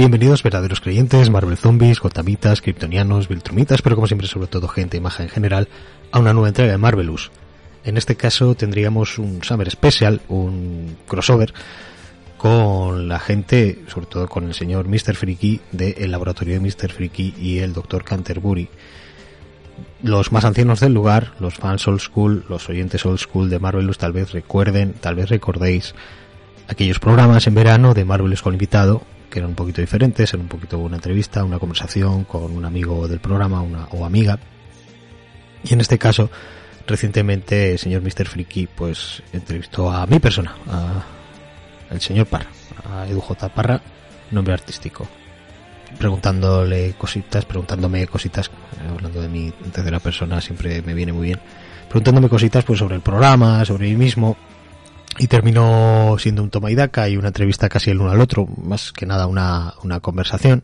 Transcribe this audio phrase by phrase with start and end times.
[0.00, 5.00] Bienvenidos verdaderos creyentes, Marvel Zombies, Gotamitas, Kryptonianos, Viltrumitas, pero como siempre sobre todo gente y
[5.00, 5.68] maja en general,
[6.10, 7.30] a una nueva entrega de Marvelous.
[7.84, 11.52] En este caso tendríamos un Summer Special, un crossover,
[12.38, 15.16] con la gente, sobre todo con el señor Mr.
[15.16, 16.90] Freaky del laboratorio de Mr.
[16.92, 18.02] Freaky y el Dr.
[18.02, 18.70] Canterbury.
[20.02, 23.98] Los más ancianos del lugar, los fans old school, los oyentes old school de Marvelous
[23.98, 25.94] tal vez recuerden, tal vez recordéis
[26.68, 30.48] aquellos programas en verano de Marvelous con invitado, que eran un poquito diferentes, eran un
[30.48, 34.38] poquito una entrevista, una conversación con un amigo del programa una, o amiga.
[35.64, 36.30] Y en este caso,
[36.86, 38.26] recientemente el señor Mr.
[38.26, 41.04] Freaky pues entrevistó a mi persona, a
[41.90, 42.50] el señor Parra,
[42.90, 43.48] a Edu J.
[43.48, 43.80] Parra,
[44.30, 45.06] nombre artístico.
[45.98, 48.50] Preguntándole cositas, preguntándome cositas,
[48.88, 51.40] hablando de mi tercera persona siempre me viene muy bien,
[51.88, 54.36] preguntándome cositas pues sobre el programa, sobre mí mismo,
[55.18, 58.46] y terminó siendo un toma y daca y una entrevista casi el uno al otro,
[58.46, 60.62] más que nada una, una conversación.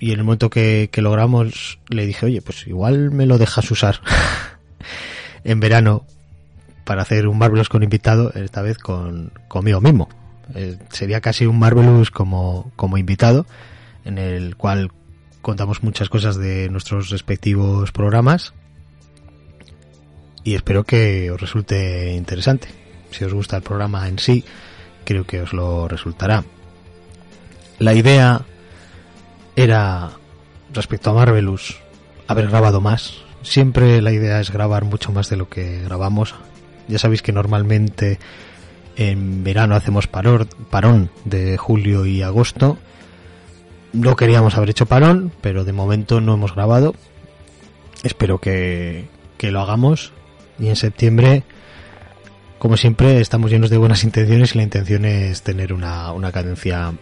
[0.00, 4.00] Y en el momento que, logramos le dije, oye, pues igual me lo dejas usar
[5.44, 6.04] en verano
[6.84, 10.08] para hacer un Marvelous con invitado, esta vez con conmigo mismo.
[10.54, 13.46] Eh, sería casi un Marvelous como, como invitado,
[14.04, 14.92] en el cual
[15.42, 18.54] contamos muchas cosas de nuestros respectivos programas
[20.44, 22.68] y espero que os resulte interesante.
[23.10, 24.44] Si os gusta el programa en sí,
[25.04, 26.44] creo que os lo resultará.
[27.78, 28.42] La idea
[29.56, 30.10] era,
[30.72, 31.78] respecto a Marvelous,
[32.26, 33.14] haber grabado más.
[33.42, 36.34] Siempre la idea es grabar mucho más de lo que grabamos.
[36.88, 38.18] Ya sabéis que normalmente
[38.96, 42.78] en verano hacemos parón de julio y agosto.
[43.92, 46.94] No queríamos haber hecho parón, pero de momento no hemos grabado.
[48.02, 49.06] Espero que,
[49.38, 50.12] que lo hagamos.
[50.58, 51.44] Y en septiembre,
[52.58, 56.92] como siempre, estamos llenos de buenas intenciones y la intención es tener una, una cadencia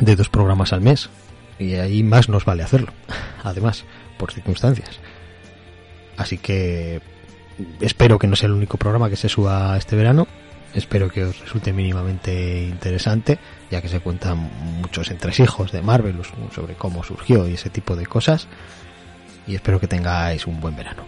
[0.00, 1.10] de dos programas al mes.
[1.58, 2.92] Y ahí más nos vale hacerlo,
[3.42, 3.84] además,
[4.18, 5.00] por circunstancias.
[6.16, 7.00] Así que
[7.80, 10.26] espero que no sea el único programa que se suba este verano.
[10.74, 13.38] Espero que os resulte mínimamente interesante,
[13.70, 16.16] ya que se cuentan muchos entresijos de Marvel
[16.54, 18.46] sobre cómo surgió y ese tipo de cosas.
[19.46, 21.02] Y espero que tengáis un buen verano.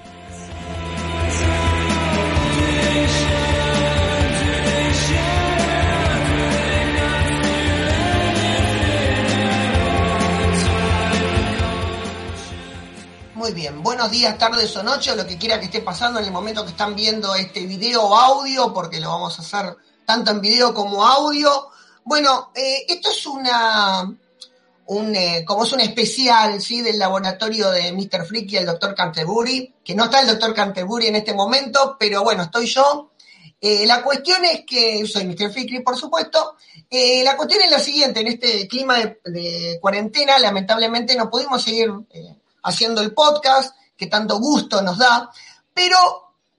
[13.54, 16.64] Bien, buenos días, tardes o noches, lo que quiera que esté pasando en el momento
[16.64, 19.76] que están viendo este video o audio, porque lo vamos a hacer
[20.06, 21.68] tanto en video como audio.
[22.02, 24.10] Bueno, eh, esto es una,
[24.86, 26.80] un, eh, como es un especial, ¿sí?
[26.80, 28.24] Del laboratorio de Mr.
[28.24, 28.94] Freaky y el Dr.
[28.94, 30.54] Canterbury, que no está el Dr.
[30.54, 33.10] Canterbury en este momento, pero bueno, estoy yo.
[33.60, 35.52] Eh, la cuestión es que, soy Mr.
[35.52, 36.56] Freaky, por supuesto,
[36.90, 41.90] la cuestión es la siguiente, en este clima de cuarentena, lamentablemente no pudimos seguir
[42.62, 45.30] haciendo el podcast, que tanto gusto nos da,
[45.74, 45.96] pero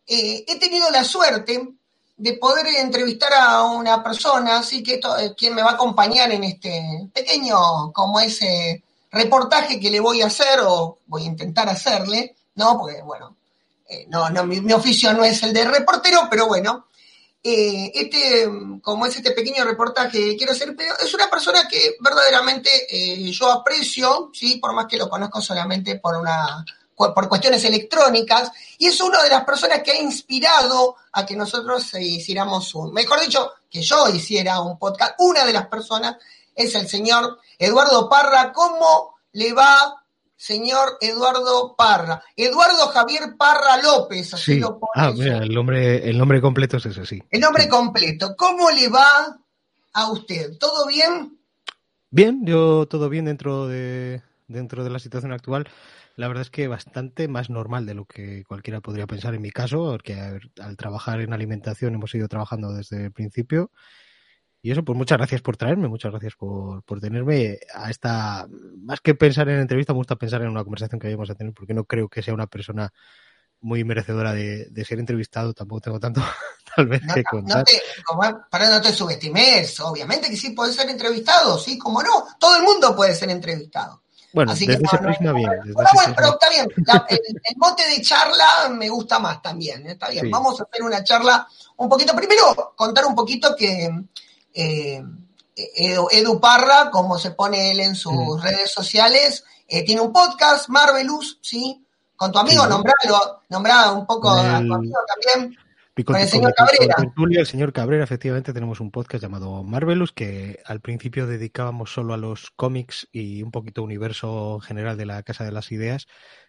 [0.08, 1.68] eh, he tenido la suerte
[2.16, 6.31] de poder entrevistar a una persona, así que esto, eh, quien me va a acompañar
[6.31, 11.69] en este pequeño, como ese reportaje que le voy a hacer o voy a intentar
[11.69, 12.78] hacerle, ¿no?
[12.78, 13.36] Porque, bueno,
[13.88, 16.88] eh, no, no, mi, oficio no es el de reportero, pero bueno,
[17.44, 18.48] este,
[18.81, 22.70] como es este pequeño reportaje que quiero hacer, pero es una persona que verdaderamente
[23.31, 24.58] yo aprecio, ¿sí?
[24.58, 26.64] Por más que lo conozco solamente por una
[26.96, 31.94] por cuestiones electrónicas, y es una de las personas que ha inspirado a que nosotros
[31.96, 35.16] hiciéramos un, mejor dicho, que yo hiciera un podcast.
[35.18, 36.18] Una de las personas
[36.56, 38.54] es el señor Eduardo Parra.
[38.54, 40.03] ¿Cómo le va
[40.44, 42.22] señor Eduardo Parra.
[42.36, 46.86] Eduardo Javier Parra López, así lo pone Ah, mira, el nombre, el nombre completo es
[46.86, 47.24] ese, sí.
[47.31, 48.36] El nombre completo.
[48.36, 49.40] ¿Cómo le va
[49.94, 50.57] a usted?
[50.60, 51.40] ¿Todo bien?
[52.10, 55.69] Bien, yo todo bien dentro de, dentro de la situación actual.
[56.18, 59.50] La verdad es que bastante más normal de lo que cualquiera podría pensar en mi
[59.50, 60.19] caso, porque
[60.60, 63.72] al trabajar en alimentación hemos ido trabajando desde el principio
[64.65, 69.01] y eso, pues muchas gracias por traerme, muchas gracias por, por tenerme a esta, más
[69.01, 71.74] que pensar en entrevista, me gusta pensar en una conversación que vayamos a tener, porque
[71.74, 72.94] no creo que sea una persona
[73.60, 76.21] muy merecedora de, ser entrevistado, tampoco tengo tanto
[76.77, 77.57] tal vez que contar.
[77.57, 77.81] No te,
[78.50, 82.63] para no te subestimes, obviamente que sí puedes ser entrevistado, sí, como no, todo el
[82.63, 84.01] mundo puede ser entrevistado.
[84.31, 85.51] Bueno, desde ese prisma bien.
[85.74, 86.68] bueno, pero está bien,
[87.09, 90.31] el, mote de charla me gusta más también, está bien.
[90.31, 91.45] Vamos a hacer una charla
[91.75, 93.92] un poquito, primero contar un poquito que
[94.54, 95.04] eh,
[95.56, 98.42] Edu, Parra, como se pone él en sus mm.
[98.42, 101.86] redes sociales, eh, tiene un podcast, Marvelous, ¿sí?
[102.16, 105.56] Con tu amigo, nombralo, nombrá un poco a tu amigo también.
[106.06, 106.96] con el señor Cabrera.
[107.40, 112.18] el señor Cabrera, efectivamente, tenemos un podcast llamado Marvelous que al principio dedicábamos solo a
[112.18, 116.08] los cómics y un poquito universo general de la Casa de las Ideas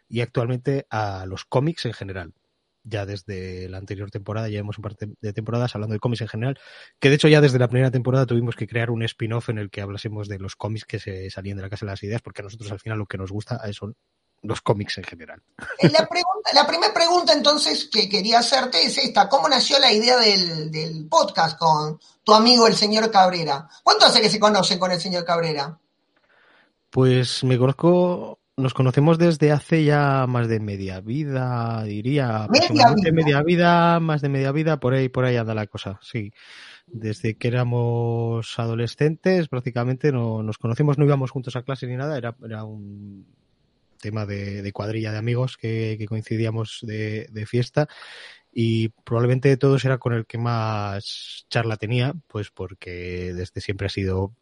[0.08, 2.34] y actualmente a los cómics en general.
[2.84, 6.28] Ya desde la anterior temporada, ya hemos un par de temporadas hablando de cómics en
[6.28, 6.58] general,
[7.00, 9.70] que de hecho ya desde la primera temporada tuvimos que crear un spin-off en el
[9.70, 12.42] que hablásemos de los cómics que se salían de la Casa de las Ideas, porque
[12.42, 13.96] a nosotros al final lo que nos gusta son
[14.44, 15.42] los cómics en general.
[15.78, 19.92] Eh, la, pregunta, la primera pregunta entonces que quería hacerte es esta, ¿cómo nació la
[19.92, 23.68] idea del, podcast con tu amigo el señor Cabrera?
[23.82, 25.78] ¿Cuánto hace que se conocen con el señor Cabrera?
[26.90, 32.46] Pues me conozco, nos conocemos desde hace ya más de media vida, diría.
[32.48, 33.12] Media vida.
[33.12, 36.32] media vida, más de media vida, por ahí, por ahí anda la cosa, sí.
[36.86, 42.16] Desde que éramos adolescentes, prácticamente no, nos conocemos, no íbamos juntos a clase ni nada,
[42.16, 43.26] era, era un
[44.00, 47.88] tema de, cuadrilla de amigos que, coincidíamos de, fiesta
[48.52, 53.90] y probablemente todos era con el que más charla tenía, pues porque desde siempre ha
[53.90, 54.34] sido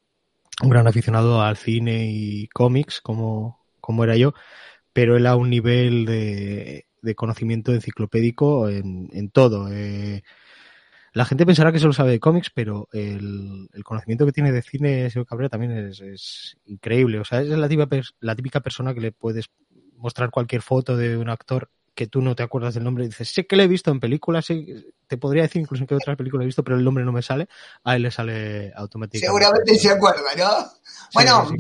[0.63, 4.33] un gran aficionado al cine y cómics, como, como era yo,
[4.95, 9.69] pero él a un nivel de, conocimiento enciclopédico en, todo.
[9.71, 10.23] Eh,
[11.13, 15.11] la gente pensará que solo sabe de cómics, pero el, conocimiento que tiene de cine,
[15.11, 17.19] señor Cabrera, también es, increíble.
[17.19, 19.51] O sea, es la típica, la típica persona que le puedes
[19.97, 23.29] mostrar cualquier foto de un actor que tú no te acuerdas del nombre y dices,
[23.29, 26.45] sé que lo he visto en películas, te podría decir incluso en qué otras películas
[26.45, 27.49] he visto, pero el nombre no me sale,
[27.85, 29.27] a él le sale automáticamente.
[29.27, 30.73] Seguramente se acuerda, ¿no?
[31.15, 31.51] Bueno,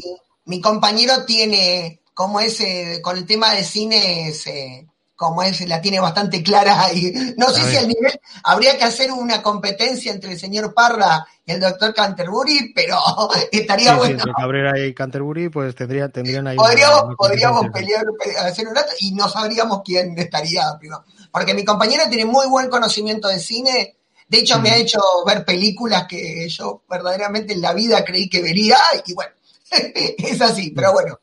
[0.46, 4.86] Mi, compañero tiene, como ese, con el tema de cine, ese,
[5.22, 9.12] como es, la tiene bastante clara y no sé si al nivel habría que hacer
[9.12, 12.98] una competencia entre el señor Parra y el doctor Canterbury, pero
[13.52, 14.14] estaría bueno.
[14.14, 16.56] entre Cabrera y Canterbury, pues tendrían, tendrían ahí.
[16.56, 18.04] Podríamos, podríamos pelear,
[18.40, 21.04] hacer un rato y no sabríamos quién estaría primero.
[21.30, 23.96] Porque mi compañera tiene muy buen conocimiento de cine.
[24.26, 28.42] De hecho, me ha hecho ver películas que yo verdaderamente en la vida creí que
[28.42, 28.76] vería
[29.06, 29.32] y bueno,
[29.70, 31.20] es así, pero bueno.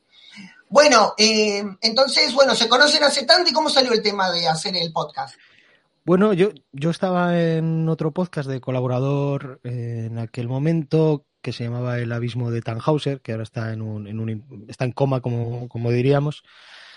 [0.70, 4.76] Bueno, eh, entonces, bueno, se conocen hace tanto y cómo salió el tema de hacer
[4.76, 5.34] el podcast.
[6.04, 11.64] Bueno, yo, yo estaba en otro podcast de colaborador eh, en aquel momento que se
[11.64, 15.20] llamaba El Abismo de Tannhauser, que ahora está en un, en un está en coma,
[15.20, 16.44] como, como diríamos,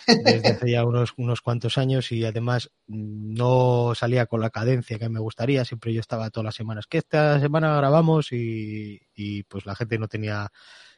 [0.06, 5.10] desde hace ya unos, unos cuantos años y además no salía con la cadencia que
[5.10, 9.66] me gustaría, siempre yo estaba todas las semanas, que esta semana grabamos y, y pues
[9.66, 10.52] la gente no tenía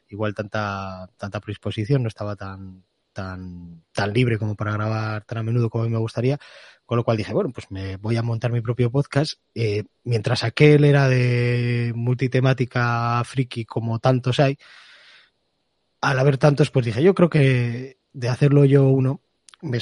[0.10, 5.44] igual tanta, tanta predisposición, no estaba tan, tan, tan libre como para grabar tan a
[5.44, 6.38] menudo como me gustaría,
[6.86, 10.44] con lo cual dije, bueno, pues me voy a montar mi propio podcast, eh, mientras
[10.44, 14.58] aquel era de multitemática friki como tantos hay,
[16.02, 19.22] al haber tantos, pues dije, yo creo que de hacerlo yo uno,
[19.62, 19.80] me,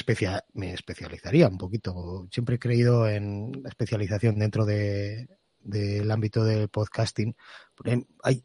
[0.54, 2.28] me especializaría un poquito.
[2.32, 5.28] Siempre he creído en la especialización dentro de,
[5.60, 7.36] del ámbito del podcasting.
[8.24, 8.44] Hay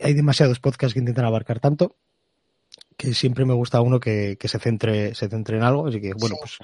[0.00, 1.96] hay demasiados podcasts que intentan abarcar tanto
[2.98, 5.86] que siempre me gusta uno que, se centre se centre en algo.
[5.86, 6.58] Así que bueno pues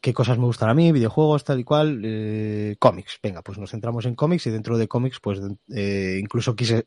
[0.00, 3.18] qué cosas me gustan a mí videojuegos tal y cual eh, cómics.
[3.22, 5.40] Venga pues nos centramos en cómics y dentro de cómics pues
[5.74, 6.86] eh, incluso quise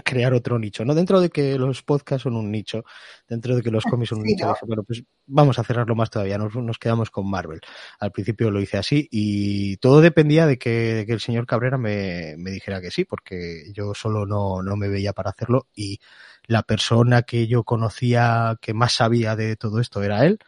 [0.00, 0.94] crear otro nicho, ¿no?
[0.94, 2.84] Dentro de que los podcasts son un nicho,
[3.28, 6.38] dentro de que los cómics son un nicho, bueno, pues vamos a cerrarlo más todavía,
[6.38, 7.60] nos, nos, quedamos con Marvel.
[8.00, 12.50] Al principio lo hice así y todo dependía de que, el señor Cabrera me, me,
[12.50, 16.00] dijera que sí, porque yo solo no, no me veía para hacerlo y
[16.46, 20.38] la persona que yo conocía que más sabía de todo esto era él.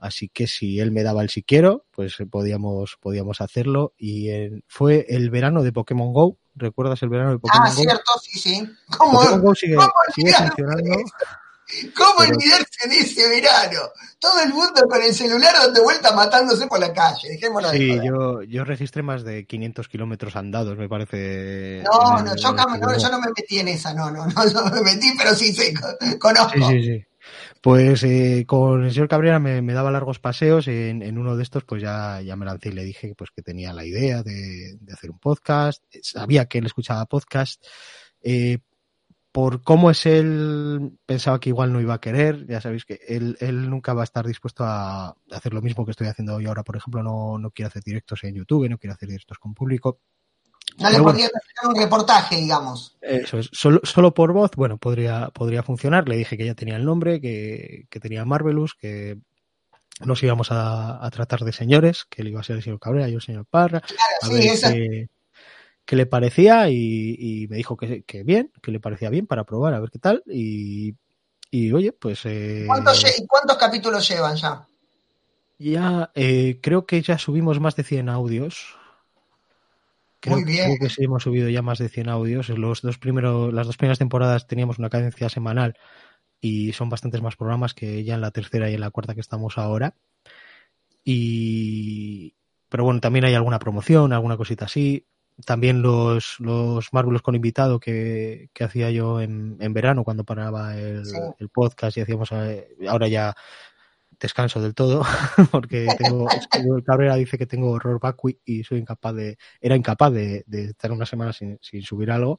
[0.00, 3.94] Así que si él me daba el si quiero, pues podíamos, podíamos hacerlo.
[3.98, 4.28] Y
[4.66, 8.70] fue el verano de Pokémon Go, ¿Recuerdas el verano de Pokémon ah, cierto, sí, sí.
[8.98, 10.96] ¿Cómo, Pokémon sigue, ¿cómo sigue funcionando.
[11.96, 13.80] ¿Cómo olvidarse de ese verano?
[14.18, 17.38] Todo el mundo con el celular dando vuelta matándose por la calle.
[17.70, 21.82] Sí, yo, yo registré más de 500 kilómetros andados, me parece.
[21.84, 24.82] No, no, yo, no, yo no me metí en esa, no, no, no, no me
[24.82, 25.72] metí, pero sí, sí,
[26.18, 26.68] conozco.
[26.68, 27.06] Sí, sí, sí.
[27.60, 31.64] Pues eh, con el señor Cabrera me, daba largos paseos y en, uno de estos
[31.64, 35.10] pues ya, ya me lancé y le dije pues que tenía la idea de, hacer
[35.10, 37.62] un podcast, sabía que él escuchaba podcast,
[38.22, 38.60] eh,
[39.30, 43.36] por cómo es él, pensaba que igual no iba a querer, ya sabéis que él,
[43.40, 46.64] él nunca va a estar dispuesto a hacer lo mismo que estoy haciendo yo ahora,
[46.64, 50.00] por ejemplo, no, no quiere hacer directos en YouTube, no quiere hacer directos con público,
[50.80, 52.96] no le podría hacer un reportaje, digamos.
[53.00, 53.50] Eso es.
[53.52, 56.08] Solo, solo, por voz, bueno, podría, podría funcionar.
[56.08, 59.18] Le dije que ya tenía el nombre, que, que tenía Marvelous, que
[60.04, 63.08] nos íbamos a, a, tratar de señores, que él iba a ser el señor Cabrera,
[63.08, 63.82] yo el señor Parra.
[64.22, 65.08] a ver
[65.84, 69.44] qué, le parecía y, y me dijo que, que, bien, que le parecía bien para
[69.44, 70.22] probar, a ver qué tal.
[70.26, 70.94] Y,
[71.50, 72.24] y oye, pues...
[72.24, 74.66] Eh, ¿Cuántos, ¿Cuántos capítulos llevan ya?
[75.58, 78.79] Ya, eh, creo que ya subimos más de 100 audios
[80.20, 80.76] Creo, Muy bien.
[80.78, 82.48] que sí hemos subido ya más de 100 audios.
[82.50, 85.78] Los dos primeros, las dos primeras temporadas teníamos una cadencia semanal
[86.40, 89.20] y son bastantes más programas que ya en la tercera y en la cuarta que
[89.20, 89.94] estamos ahora.
[91.04, 92.34] Y
[92.68, 95.06] pero bueno, también hay alguna promoción, alguna cosita así.
[95.44, 100.76] También los, los Marvelous con invitado que, que hacía yo en, en, verano cuando paraba
[100.78, 101.02] el,
[101.38, 103.34] el podcast y hacíamos eh, ahora ya
[104.20, 105.02] descanso del todo
[105.50, 110.12] porque tengo el Cabrera dice que tengo horror vacui y soy incapaz de era incapaz
[110.12, 112.38] de, de estar una semana sin, sin subir algo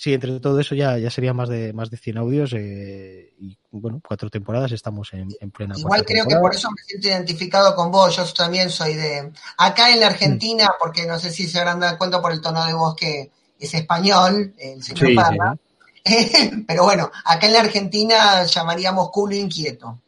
[0.00, 3.58] Sí, entre todo eso ya, ya sería más de más de 100 audios eh, y
[3.70, 5.74] bueno, cuatro temporadas estamos en, en plena.
[5.76, 9.30] Igual creo que por eso me siento identificado con vos, yo también soy de...
[9.58, 10.78] Acá en la Argentina, mm.
[10.80, 13.74] porque no sé si se habrán dado cuenta por el tono de voz que es
[13.74, 15.58] español, el señor Parra,
[16.66, 20.00] pero bueno, acá en la Argentina llamaríamos culo inquieto.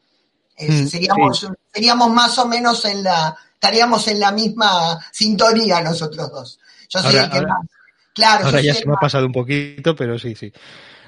[0.69, 6.59] Mm, seríamos, seríamos más o menos en la, estaríamos en la misma sintonía nosotros dos.
[6.89, 7.59] Yo soy el que más
[8.15, 10.53] Claro, Ahora ya se me ha pasado un poquito, pero sí, sí.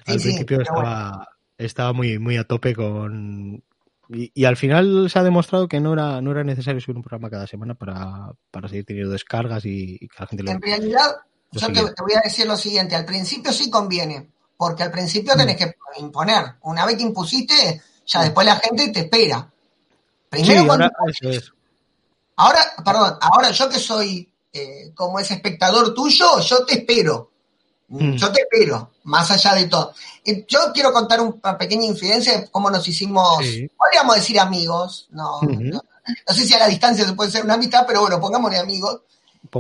[0.07, 3.63] Al principio estaba, estaba muy, muy a tope con.
[4.09, 7.31] Y, al final se ha demostrado que no era, no era necesario subir un programa
[7.31, 11.17] cada semana para, para seguir teniendo descargas y, que la gente lo En realidad,
[11.53, 15.39] yo te, voy a decir lo siguiente: al principio sí conviene, porque al principio mm.
[15.39, 16.55] tenés que imponer.
[16.63, 19.51] Una vez que impusiste, ya después la gente te espera.
[20.29, 21.53] Primero sí, ahora, eso es.
[22.37, 27.31] Ahora, perdón, ahora yo que soy eh, como ese espectador tuyo, yo te espero.
[27.89, 28.15] Mm.
[28.15, 29.93] Yo te espero, más allá de todo.
[30.49, 33.45] Yo quiero contar una pequeña infidencia de cómo nos hicimos,
[33.77, 35.81] podríamos decir amigos, no, no,
[36.29, 39.03] sé si a la distancia se puede ser una amistad, pero bueno, pongámosle amigos.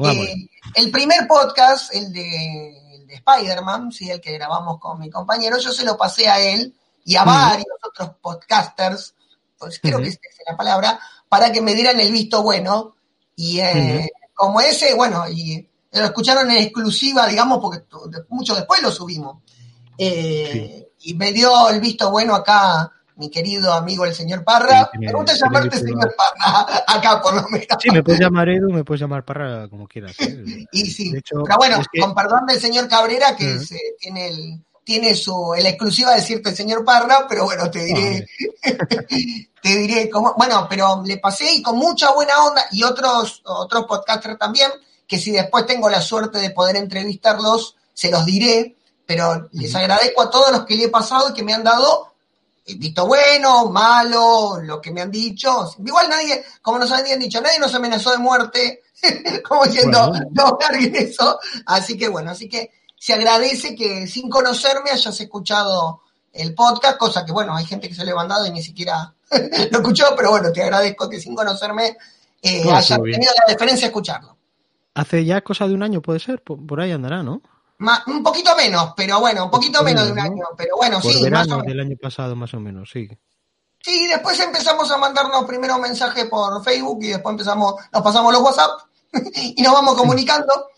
[0.07, 4.11] Eh, el primer podcast, el de, el de Spider-Man, ¿sí?
[4.11, 6.75] el que grabamos con mi compañero, yo se lo pasé a él
[7.05, 9.15] y a varios otros podcasters,
[9.59, 12.97] pues creo que esa es la palabra, para que me dieran el visto bueno.
[13.37, 17.85] Y eh, como ese, bueno, y lo escucharon en exclusiva, digamos, porque
[18.29, 19.43] mucho después lo subimos.
[19.99, 24.91] Eh, y me dio el visto bueno acá mi querido amigo el señor Parra.
[24.99, 27.67] me gusta llamarte señor Parra, acá por lo menos.
[27.79, 30.19] Sí, me puedes llamar Edu, me puedes llamar Parra como quieras.
[30.21, 30.67] ¿eh?
[30.73, 35.55] y sí, pero bueno, con perdón del señor Cabrera, que se, tiene el tiene su
[35.59, 38.26] la exclusiva de decirte el señor Parra, pero bueno, te diré,
[39.62, 43.87] te diré cómo, bueno, pero le pasé y con mucha buena onda y otros, otros
[43.87, 44.71] podcasters también,
[45.07, 48.76] que si después tengo la suerte de poder entrevistarlos, se los diré,
[49.07, 52.14] pero les agradezco a todos los que le he pasado y que me han dado
[52.67, 55.71] eh, visto bueno, malo, lo que me han dicho.
[55.85, 58.83] Igual nadie, como nos habían dicho, nadie nos amenazó de muerte,
[59.49, 61.38] como diciendo, no carguen eso.
[61.67, 62.71] Así que bueno, así que
[63.05, 66.01] se agradece que sin conocerme hayas escuchado
[66.33, 69.13] el podcast, cosa que bueno, hay gente que se le ha mandado y ni siquiera
[69.71, 71.99] lo escuchó, pero bueno, te agradezco que sin conocerme
[72.41, 74.39] eh, hayas tenido la deferencia de escucharlo.
[74.95, 77.43] Hace ya cosa de un año, puede ser, por, ahí andará, ¿no?
[78.07, 81.23] un poquito menos, pero bueno, un poquito menos, de un año, pero bueno, por sí.
[81.23, 83.07] Verano del año pasado, más o menos, sí.
[83.83, 88.41] Sí, después empezamos a mandarnos primero mensajes por Facebook y después empezamos, nos pasamos los
[88.41, 88.71] WhatsApp
[89.57, 90.71] y nos vamos comunicando.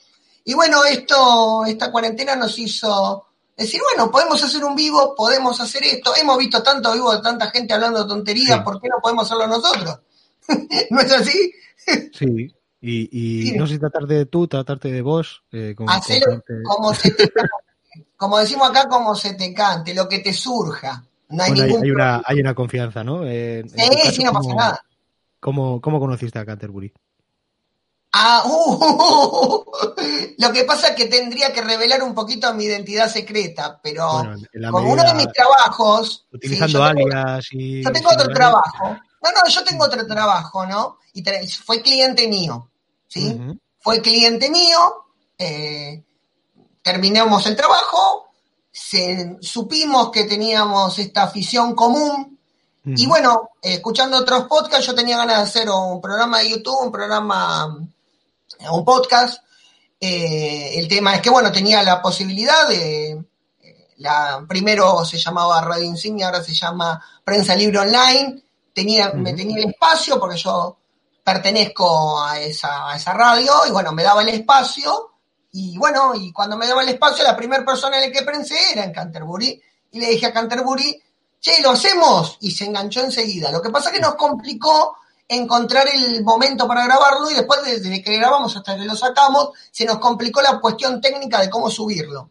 [0.49, 3.27] Y bueno, esto, esta cuarentena nos hizo
[3.57, 7.51] decir, bueno, podemos hacer un vivo, podemos hacer esto, hemos visto tanto vivo de tanta
[7.51, 9.99] gente hablando tonterías, ¿por qué no podemos hacerlo nosotros?
[10.91, 11.53] ¿No es así?
[12.13, 15.43] Sí, y, no sé tratar de tú, tratarte de vos.
[15.51, 15.91] Eh, como,
[16.65, 17.55] como se te cante.
[18.17, 21.05] Como decimos acá, como se te cante, lo que te surja.
[21.31, 23.27] No hay, ningún hay, una, hay una confianza, ¿no?
[23.27, 24.81] Eh, sí, sí, no pasa nada.
[25.41, 26.93] ¿cómo, ¿Cómo conociste a Canterbury?
[28.13, 29.65] Ah, uh,
[30.39, 34.25] lo que pasa es que tendría que revelar un poquito mi identidad secreta, pero
[34.71, 36.27] como uno de mis trabajos.
[36.33, 37.83] Utilizando alias y.
[37.83, 38.97] Yo tengo otro trabajo.
[39.23, 40.99] No, no, yo tengo otro trabajo, ¿no?
[41.13, 42.71] Y fue cliente mío,
[43.09, 43.39] ¿sí?
[43.81, 45.07] Fue cliente mío,
[45.39, 46.05] eh,
[46.83, 48.31] terminamos el trabajo,
[49.41, 52.39] supimos que teníamos esta afición común.
[52.85, 56.93] Y bueno, escuchando otros podcasts, yo tenía ganas de hacer un programa de YouTube, un
[56.93, 57.77] programa
[58.71, 59.43] un podcast.
[60.01, 63.13] Eh, el tema es que, bueno, tenía la posibilidad de,
[63.61, 68.43] eh, la, primero se llamaba Radio Insignia, ahora se llama Prensa Libre Online,
[68.75, 70.77] tenía, me tenía el espacio porque yo
[71.25, 75.13] pertenezco a esa, a esa radio y bueno, me daba el espacio
[75.53, 78.57] y bueno, y cuando me daba el espacio la primera persona en la que pensé
[78.73, 79.61] era en Canterbury
[79.93, 81.03] y le dije a Canterbury,
[81.41, 83.51] che, lo hacemos y se enganchó enseguida.
[83.51, 84.97] Lo que pasa es que nos complicó
[85.29, 89.85] encontrar el momento para grabarlo y después desde que grabamos hasta que lo sacamos, se
[89.85, 92.31] nos complicó la cuestión técnica de cómo subirlo.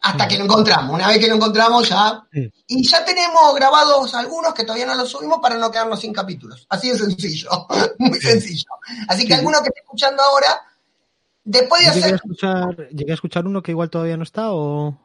[0.00, 0.94] Hasta que lo encontramos.
[0.94, 2.24] Una vez que lo encontramos ya.
[2.68, 6.66] Y ya tenemos grabados algunos que todavía no los subimos para no quedarnos sin capítulos.
[6.68, 7.66] Así de sencillo.
[7.98, 8.70] Muy sencillo.
[9.08, 10.62] Así que alguno que esté escuchando ahora,
[11.48, 12.14] Después de Llegué a, hacer...
[12.16, 14.98] escuchar, llegué a escuchar uno que igual todavía no está o...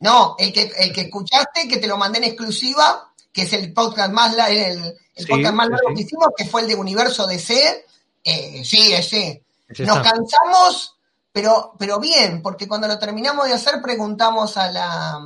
[0.00, 3.72] No, el que, el que escuchaste, que te lo mandé en exclusiva, que es el
[3.72, 4.78] podcast más, la- el,
[5.14, 5.94] el Sí, podcast más sí, largo sí.
[5.94, 7.86] que hicimos, que fue el de Universo DC.
[8.24, 9.42] Eh, sí, ese.
[9.68, 10.96] Ese Nos cansamos,
[11.32, 15.20] pero, pero bien, porque cuando lo terminamos de hacer preguntamos a la,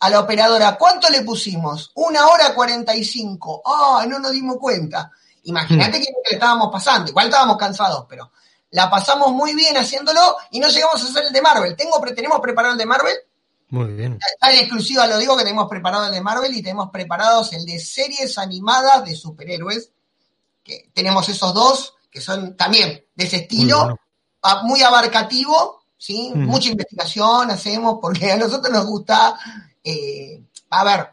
[0.00, 1.90] a la operadora, ¿cuánto le pusimos?
[1.94, 3.62] Una hora cuarenta y cinco.
[3.64, 5.10] ¡Ah, no nos dimos cuenta!
[5.44, 7.10] Imagínate que le estábamos pasando.
[7.10, 8.30] Igual estábamos cansados, pero
[8.70, 11.76] la pasamos muy bien haciéndolo y no llegamos a hacer el de Marvel.
[11.76, 13.14] Tengo, tenemos preparado el de Marvel.
[13.74, 14.18] Muy bien.
[14.34, 17.64] Está en exclusiva, lo digo, que tenemos preparado el de Marvel y tenemos preparados el
[17.66, 19.90] de series animadas de superhéroes.
[20.62, 24.00] Que tenemos esos dos, que son también de ese estilo, Muy bueno.
[24.42, 26.30] a- muy abarcativo, ¿sí?
[26.34, 26.44] Mm.
[26.46, 29.36] Mucha investigación hacemos, porque a nosotros nos gusta,
[29.82, 30.40] eh,
[30.70, 31.08] a ver,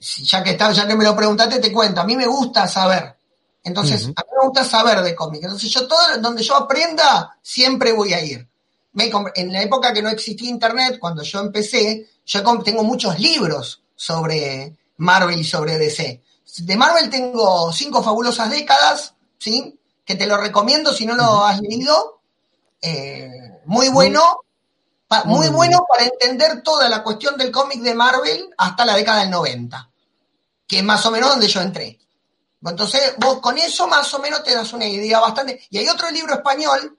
[0.00, 3.16] ya que está, ya que me lo preguntaste, te cuento, a mí me gusta saber.
[3.62, 5.44] Entonces, a mí me gusta saber de cómics.
[5.44, 8.46] Entonces, yo todo donde yo aprenda, siempre voy a ir.
[8.94, 13.82] Me en la época que no existía internet, cuando yo empecé, yo tengo muchos libros
[13.94, 16.22] sobre Marvel y sobre DC.
[16.58, 19.78] De Marvel tengo cinco fabulosas décadas, ¿sí?
[20.04, 22.20] Que te lo recomiendo si no lo has leído.
[22.80, 24.44] Eh, muy bueno,
[25.26, 29.30] Muy bueno para entender toda la cuestión del cómic de Marvel hasta la década del
[29.30, 29.90] 90,
[30.66, 31.98] que es más o menos donde yo entré.
[32.64, 35.60] Entonces, vos con eso más o menos te das una idea bastante.
[35.70, 36.98] Y hay otro libro español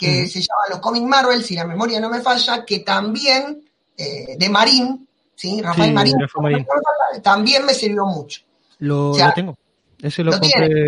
[0.00, 3.62] que se llama Los cómics Marvel, si la memoria no me falla, que también,
[3.96, 5.60] eh, de Marín, ¿sí?
[5.60, 6.16] Rafael Sí, Marín,
[7.22, 8.40] también me sirvió mucho.
[8.78, 9.58] Lo, O sea, lo tengo.
[10.02, 10.86] Ese lo, ¿lo compré.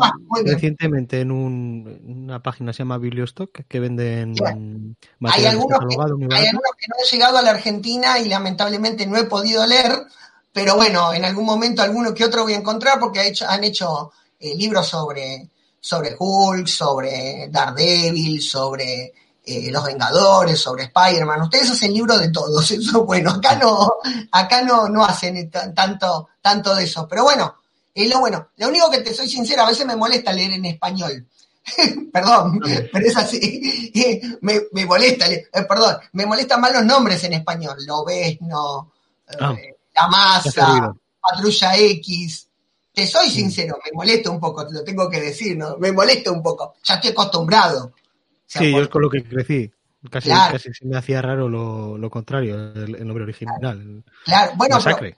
[0.00, 6.34] Ah, recientemente en un, una página se llama Bibliostock que venden material Hay algunos, que,
[6.34, 10.04] hay algunos que no han llegado a la Argentina y lamentablemente no he podido leer,
[10.52, 14.12] pero bueno, en algún momento alguno que otro voy a encontrar porque hecho- han hecho
[14.40, 15.46] eh, libros sobre,
[15.84, 19.12] sobre Hulk, sobre Daredevil, sobre
[19.44, 21.42] eh, Los Vengadores, sobre Spider-Man.
[21.42, 23.32] Ustedes hacen libros de todos, eso es bueno.
[23.32, 23.92] Acá no,
[24.32, 27.06] acá no, no hacen tanto, tanto de eso.
[27.06, 27.56] Pero bueno,
[27.92, 28.48] es lo bueno.
[28.56, 31.26] Lo único que te soy sincera, a veces me molesta leer en español.
[32.12, 33.92] perdón, pero es así.
[34.40, 37.76] me, me molesta, le- eh, perdón, me molestan más los nombres en español.
[37.86, 38.90] Lobezno,
[39.28, 40.94] eh, Ah, La te ha Masa.
[41.20, 42.48] Patrulla X.
[42.94, 45.76] Te soy sincero, me molesta un poco, te lo tengo que decir, ¿no?
[45.78, 46.74] Me molesta un poco.
[46.84, 47.86] Ya estoy acostumbrado.
[47.86, 47.92] O
[48.46, 49.70] sea, Sí, yo es con lo que crecí.
[50.10, 50.52] Casi, Claro.
[50.52, 54.04] casi se me hacía raro lo, lo contrario, el, el nombre original.
[54.24, 55.14] Claro, bueno, pero.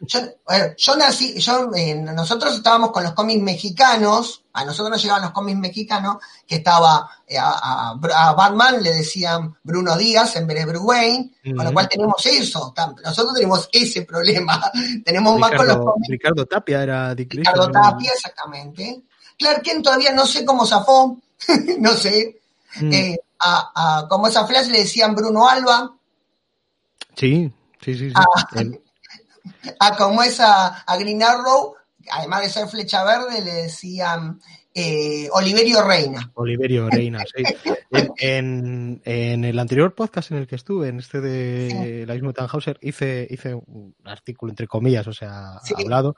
[0.00, 5.02] Yo, bueno, yo nací, yo, eh, nosotros estábamos con los cómics mexicanos, a nosotros nos
[5.02, 7.94] llegaban los cómics mexicanos, que estaba eh, a,
[8.36, 12.72] Batman le decían Bruno Díaz en vez de Bruce Wayne, con lo cual tenemos eso,
[13.04, 14.70] nosotros tenemos ese problema,
[15.04, 19.02] tenemos más con los Ricardo, cómics Ricardo Tapia era Dick Ricardo Tapia, exactamente.
[19.38, 21.18] Clark Kent todavía no sé cómo zafó,
[21.78, 22.40] no sé,
[22.80, 25.92] eh, a, a- como esa Flash le decían Bruno Alba,
[27.16, 27.50] Sí,
[27.82, 28.08] sí, sí.
[28.10, 28.14] sí.
[28.14, 28.46] Ah.
[28.54, 28.80] El-
[29.80, 31.74] a como esa a Green Arrow,
[32.10, 34.40] además de ser flecha verde, le decían
[34.74, 36.30] eh, Oliverio Reina.
[36.34, 37.42] Oliverio Reina, sí.
[38.18, 42.78] En, en- el anterior podcast en el que estuve, en este de la misma Tannhauser,
[42.82, 45.74] hice, hice un artículo entre comillas, o sea, Sí.
[45.78, 46.14] hablado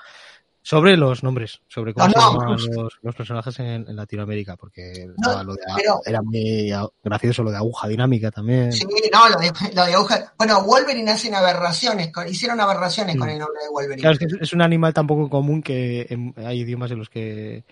[0.69, 5.15] sobre los nombres, sobre cómo se llaman los, los personajes en, en Latinoamérica, porque No,
[5.17, 6.71] estaba lo de, pero- era muy
[7.03, 8.71] gracioso lo de aguja dinámica también.
[8.71, 10.35] Sí, no, lo de, lo de aguja.
[10.37, 13.31] Bueno, Wolverine hacen aberraciones, con- hicieron aberraciones con Mm.
[13.31, 14.01] el nombre de Wolverine.
[14.03, 16.99] Claro, es que es- es un animal tan poco común que en- hay idiomas en
[16.99, 17.65] los que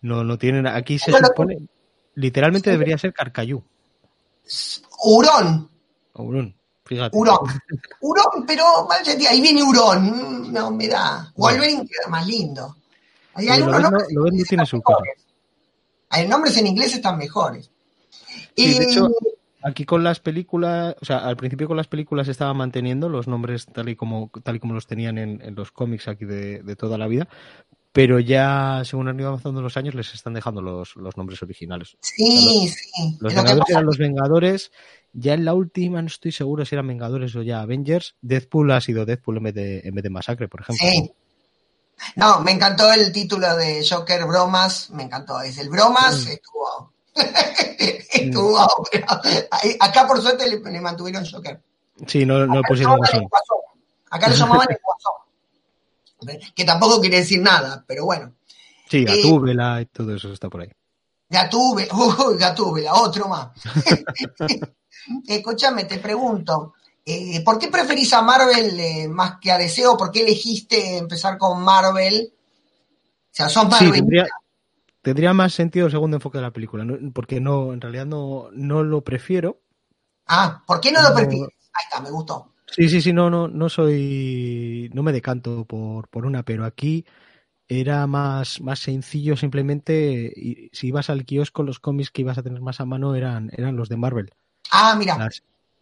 [0.00, 0.66] no lo tienen.
[0.66, 1.58] Aquí se supone,
[2.14, 2.72] literalmente Sí.
[2.72, 3.62] debería ser carcayú.
[5.02, 5.68] Hurón,
[6.14, 6.56] hurón,
[6.88, 7.16] fíjate.
[7.16, 7.38] hurón.
[8.00, 10.52] Hurón, pero mal sentido, ahí viene hurón.
[10.52, 11.30] No, me da.
[11.36, 12.76] Wolverine queda más lindo.
[13.34, 14.82] Hay lo ves, nombres no- lo tiene su.
[16.10, 17.70] Hay nombres en inglés están mejores.
[18.56, 19.08] Sí, y de hecho,
[19.62, 23.66] Aquí con las películas, o sea, al principio con las películas estaban manteniendo los nombres
[23.66, 26.76] tal y como, tal y como los tenían en, en los cómics aquí de, de
[26.76, 27.28] toda la vida,
[27.92, 31.96] pero ya según han ido avanzando los años les están dejando los, los nombres originales.
[32.00, 33.16] sí, sí.
[33.18, 34.70] Los Vengadores eran los Vengadores,
[35.12, 38.80] ya en la última no estoy seguro si eran Vengadores o ya Avengers, Deadpool ha
[38.80, 40.86] sido Deadpool en vez de, en vez de Masacre, por ejemplo.
[40.88, 41.12] Sí.
[42.16, 45.40] No, me encantó el título de Joker Bromas, me encantó.
[45.40, 46.28] Es el Bromas, Mm.
[46.28, 46.92] estuvo.
[48.12, 48.86] estuvo.
[48.92, 49.06] pero
[49.50, 51.60] ahí- acá por suerte le, le mantuvieron Joker.
[52.06, 52.98] Sí, no, no pusieron.
[54.10, 56.42] Acá le llamaban el Guasón.
[56.54, 58.32] Que tampoco quiere decir nada, pero bueno.
[58.88, 60.68] Sí, Eh, Gatúbela y todo eso está por ahí.
[61.28, 61.94] Gatúbela,
[62.28, 63.48] uy, Gatúbela, otro más.
[65.26, 69.96] Escúchame, te pregunto, eh, ¿por qué preferís a Marvel eh, más que a DC o
[69.96, 72.32] por qué elegiste empezar con Marvel?
[72.32, 73.92] O sea, son Sí, Marvel.
[73.92, 74.26] tendría,
[75.02, 78.82] tendría más sentido el segundo enfoque de la película, porque no, en realidad no, no
[78.82, 79.60] lo prefiero.
[80.26, 81.48] Ah, ¿por qué no lo prefieres?
[81.72, 82.52] Ahí está, me gustó.
[82.66, 87.06] Sí, sí, sí, no, no, no soy, no me decanto por, por una, pero aquí
[87.68, 92.42] era más, más sencillo simplemente, y si ibas al kiosco, los cómics que ibas a
[92.42, 94.30] tener más a mano eran, eran los de Marvel.
[94.70, 95.28] Ah, mira.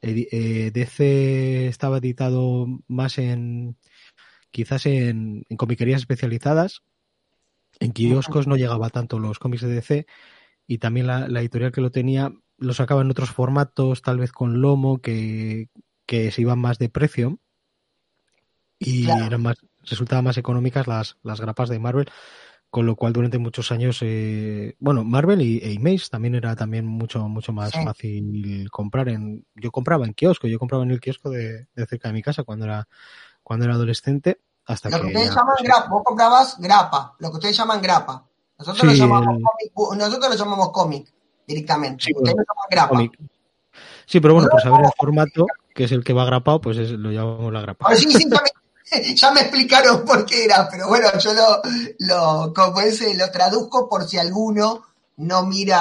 [0.02, 3.76] eh, DC estaba editado más en,
[4.50, 6.82] quizás en, en comiquerías especializadas,
[7.78, 10.06] en kioscos no llegaba tanto los cómics de DC
[10.66, 14.32] y también la, la editorial que lo tenía lo sacaba en otros formatos, tal vez
[14.32, 15.68] con lomo, que,
[16.06, 17.38] que se iban más de precio
[18.78, 19.26] y Claro.
[19.26, 22.10] eran más, resultaban más económicas las, las grapas de Marvel,
[22.70, 26.86] con lo cual durante muchos años, eh, bueno, Marvel y, e Image también era también
[26.86, 27.82] mucho, mucho más Sí.
[27.84, 32.08] fácil comprar en, yo compraba en kiosco, yo compraba en el kiosco de, de cerca
[32.08, 32.86] de mi casa cuando era,
[33.42, 37.14] cuando era adolescente, hasta Lo que que ustedes ya, llaman pues, grapa, vos comprabas grapa,
[37.20, 38.26] lo que ustedes llaman grapa.
[38.58, 41.12] Nosotros Sí, lo llamamos el- cómic, bu- nosotros lo llamamos cómic
[41.46, 42.04] directamente.
[42.04, 42.88] Sí, ustedes bueno, lo llaman grapa.
[42.88, 43.18] cómic.
[44.06, 46.90] Sí, pero bueno, por saber el formato, que es el que va agrapado, pues es-
[46.90, 47.86] lo llamamos la grapa.
[47.86, 48.28] Ahora sí, sí,
[49.16, 51.62] ya me explicaron por qué era, pero bueno, yo lo,
[51.98, 54.84] lo, como ese, lo traduzco por si alguno
[55.16, 55.80] no mira.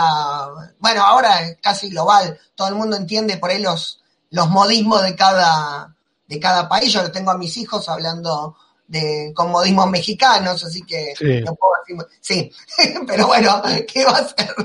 [0.79, 5.15] Bueno, ahora es casi global, todo el mundo entiende por ahí los, los modismos de
[5.15, 5.93] cada,
[6.27, 6.91] de cada país.
[6.93, 8.55] Yo lo tengo a mis hijos hablando
[8.87, 11.41] de, con modismos mexicanos, así que Sí.
[11.41, 12.11] no puedo decir.
[12.21, 12.51] Sí,
[13.07, 14.55] pero bueno, ¿qué va a hacer?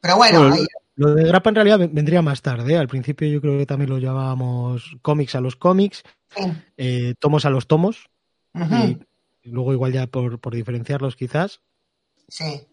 [0.00, 0.66] Pero bueno, Bueno, ahí,
[1.00, 2.76] Lo de grapa en realidad ven- vendría más tarde.
[2.76, 6.42] Al principio yo creo que también lo llamábamos cómics a los cómics, sí.
[6.76, 8.10] eh, tomos a los tomos,
[8.54, 8.98] y
[9.44, 11.62] luego igual ya por, por diferenciarlos quizás.
[12.28, 12.66] sí.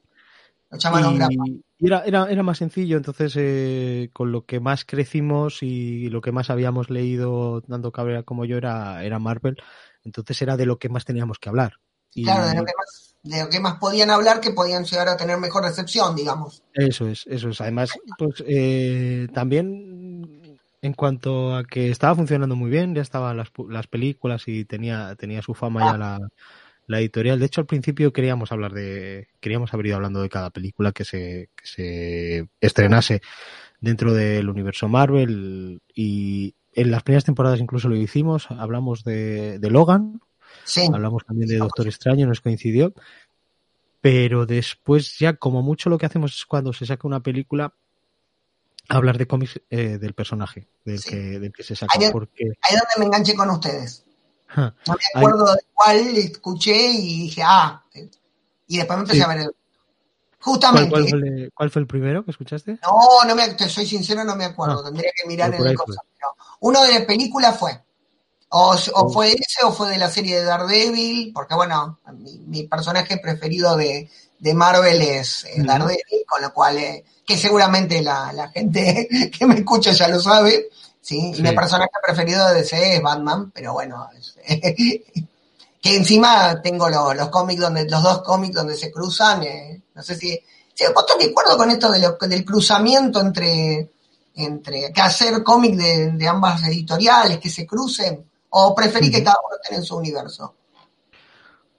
[0.70, 1.34] Lo llamaron grapa.
[1.78, 6.20] Y, era, era, era más sencillo, entonces eh, con lo que más crecimos y lo
[6.20, 9.56] que más habíamos leído, tanto Cabrera como yo, era, era Marvel.
[10.04, 11.76] Entonces era de lo que más teníamos que hablar.
[12.14, 15.08] Y Claro, de lo, que más, de lo que más podían hablar, que podían llegar
[15.08, 16.64] a tener mejor recepción, digamos.
[16.74, 17.62] Eso es, eso es.
[17.62, 23.50] Además, pues eh, también en cuanto a que estaba funcionando muy bien, ya estaban las,
[23.70, 26.20] las películas y tenía, tenía su fama ya la,
[26.88, 27.40] la editorial.
[27.40, 31.06] De hecho, al principio queríamos hablar de, queríamos haber ido hablando de cada película que
[31.06, 33.22] se, que se estrenase
[33.80, 38.50] dentro del universo Marvel y en las primeras temporadas incluso lo hicimos.
[38.52, 40.22] Hablamos de, de Logan,
[40.64, 42.94] Sí, hablamos también de Doctor Extraño, nos coincidió.
[44.02, 47.74] Pero después ya como mucho lo que hacemos es cuando se saca una película
[48.90, 51.10] hablar de cómics eh, del personaje del, Sí.
[51.10, 51.98] que, del que se saca.
[52.00, 54.06] Ahí- Porque ahí es donde me enganché con ustedes.
[54.56, 57.84] No me acuerdo de cuál escuché y dije, ah,
[58.68, 59.24] y después me empecé Sí.
[59.24, 59.46] a ver el...
[59.48, 59.56] ¿cuál,
[60.40, 60.90] Justamente.
[60.90, 62.80] cuál fue el, cuál fue el primero que escuchaste?
[62.84, 64.80] No, no me, te soy sincero, no me acuerdo.
[64.80, 66.00] Ah, Tendría que mirar en el cosa.
[66.14, 66.28] Pero
[66.62, 67.78] uno de la película fue.
[68.50, 72.64] O, o fue ese o fue de la serie de Daredevil, porque bueno, mi, mi
[72.64, 75.56] personaje preferido de, de Marvel es eh.
[75.58, 79.08] Daredevil, con lo cual, eh, que seguramente la, la gente
[79.38, 80.68] que me escucha ya lo sabe,
[81.02, 81.32] ¿sí?
[81.32, 81.42] Y Sí.
[81.44, 84.36] mi personaje preferido de DC es Batman, pero bueno, es-
[85.82, 90.04] que encima tengo lo- los cómics donde, los dos cómics donde se cruzan, eh, no
[90.04, 90.40] sé si,
[90.74, 93.92] si vos estás de acuerdo con esto de lo- del cruzamiento entre,
[94.36, 99.38] entre, que hacer cómic de, de ambas editoriales, que se crucen, o preferí que cada
[99.46, 100.56] uno tenga su universo.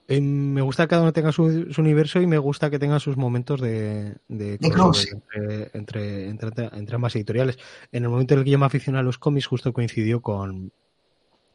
[0.07, 2.99] Eh, me gusta que cada uno tenga su, su universo y me gusta que tenga
[2.99, 7.59] sus momentos de, de, entre, entre, entre, entre ambas editoriales.
[7.91, 10.71] En el momento en el que yo me aficioné a los cómics, justo coincidió con,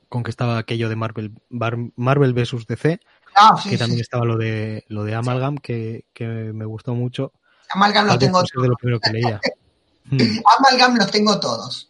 [0.09, 2.67] con que estaba aquello de Marvel, Marvel vs.
[2.69, 3.01] DC,
[3.35, 4.03] Ah, sí, que también sí.
[4.03, 7.33] estaba lo de lo de Amalgam, que, que me gustó mucho.
[7.71, 9.41] Amalgam los tengo por ser de lo primero que leía.
[10.05, 10.19] Hmm.
[10.59, 11.89] Amalgam los tengo todos.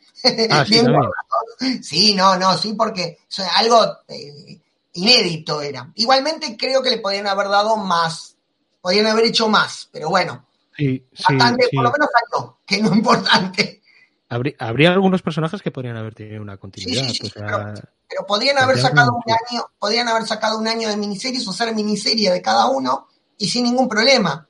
[0.50, 0.64] Ah,
[1.82, 4.60] sí, no, no, sí, porque o sea, algo eh,
[4.94, 5.90] inédito era.
[5.96, 8.37] Igualmente creo que le podían haber dado más,
[8.80, 10.44] podían haber hecho más, pero bueno,
[10.76, 11.76] Sí, bastante, sí.
[11.76, 13.82] por lo menos algo, que es lo importante.
[14.28, 17.06] Habría, habría algunos personajes que podrían haber tenido una continuidad.
[17.34, 17.74] pero,
[18.08, 21.74] pero podrían haber sacado un año, podrían haber sacado un año de miniseries o hacer
[21.74, 23.06] miniserie de cada uno
[23.38, 24.46] y sin ningún problema.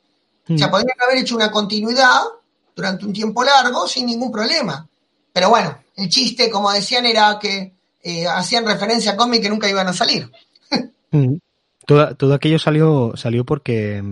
[0.49, 0.71] O sea, hmm.
[0.71, 2.21] podrían haber hecho una continuidad
[2.75, 4.89] durante un tiempo largo sin ningún problema.
[5.35, 9.69] Pero bueno, el chiste, como decían, era que eh, hacían referencia a cómics que nunca
[9.69, 10.31] iban a salir.
[11.11, 11.35] Mm.
[11.87, 14.03] Todo, todo aquello salió salió porque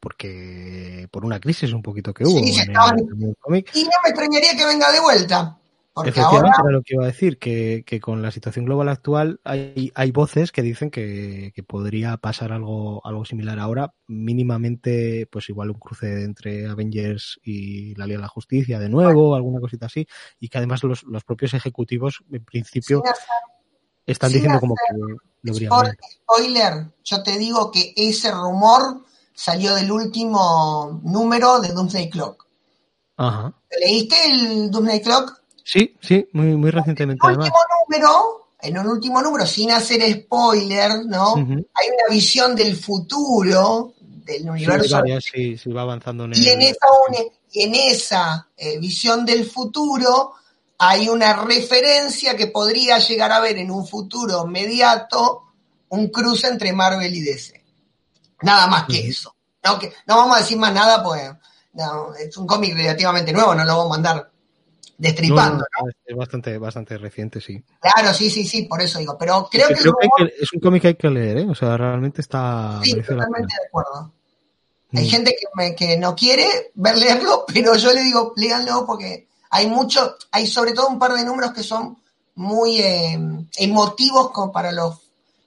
[0.00, 3.36] porque por una crisis un poquito que hubo Sí, se en el, estaban- en el
[3.38, 3.70] cómic.
[3.74, 5.56] Y no me extrañaría que venga de vuelta.
[6.04, 9.40] Porque ahora, era lo que iba a decir, que, que con la situación global actual
[9.44, 15.48] hay, hay voces que dicen que, que podría pasar algo, algo similar ahora, mínimamente, pues
[15.48, 19.86] igual un cruce entre Avengers y la Liga de la Justicia de nuevo, alguna cosita
[19.86, 20.06] así,
[20.38, 23.16] y que además los, los propios ejecutivos en principio hacer
[24.04, 24.94] están diciendo como que
[25.42, 26.06] lo habrían Spoil- vuelto.
[26.10, 32.46] spoiler, yo te digo que ese rumor salió del último número de Doomsday Clock.
[33.16, 33.54] Ajá.
[33.80, 35.42] ¿Leíste el Doomsday Clock?
[35.66, 37.56] Sí, sí, muy, muy recientemente En el último
[37.88, 41.34] número, en un último número, sin hacer spoiler, ¿no?
[41.34, 46.48] Hay una visión del futuro del Sí, universo varias, sí, sí, va avanzando en Y
[46.50, 46.86] en esa,
[47.50, 50.34] y en esa eh, visión del futuro
[50.78, 55.42] hay una referencia que podría llegar a ver en un futuro inmediato
[55.88, 57.60] un cruce entre Marvel y DC.
[58.42, 59.34] Nada más que eso.
[59.64, 61.28] No, que, no vamos a decir más nada, pues
[61.72, 64.30] no, es un cómic relativamente nuevo, no lo vamos a mandar
[64.98, 65.58] No, destripando.
[65.82, 67.62] no, es bastante, bastante reciente, sí.
[67.80, 69.16] Claro, sí, sí, sí, por eso digo.
[69.18, 69.94] Pero creo que, creo
[70.40, 71.46] es un cómic que hay que leer, ¿eh?
[71.48, 72.80] O sea, realmente está...
[72.82, 74.12] sí, totalmente de acuerdo.
[74.94, 75.10] Hay Mm.
[75.10, 79.66] gente que, me- que no quiere ver leerlo, pero yo le digo, léanlo porque hay
[79.66, 81.98] mucho, hay sobre todo un par de números que son
[82.36, 83.18] muy eh,
[83.58, 84.98] emotivos como para los,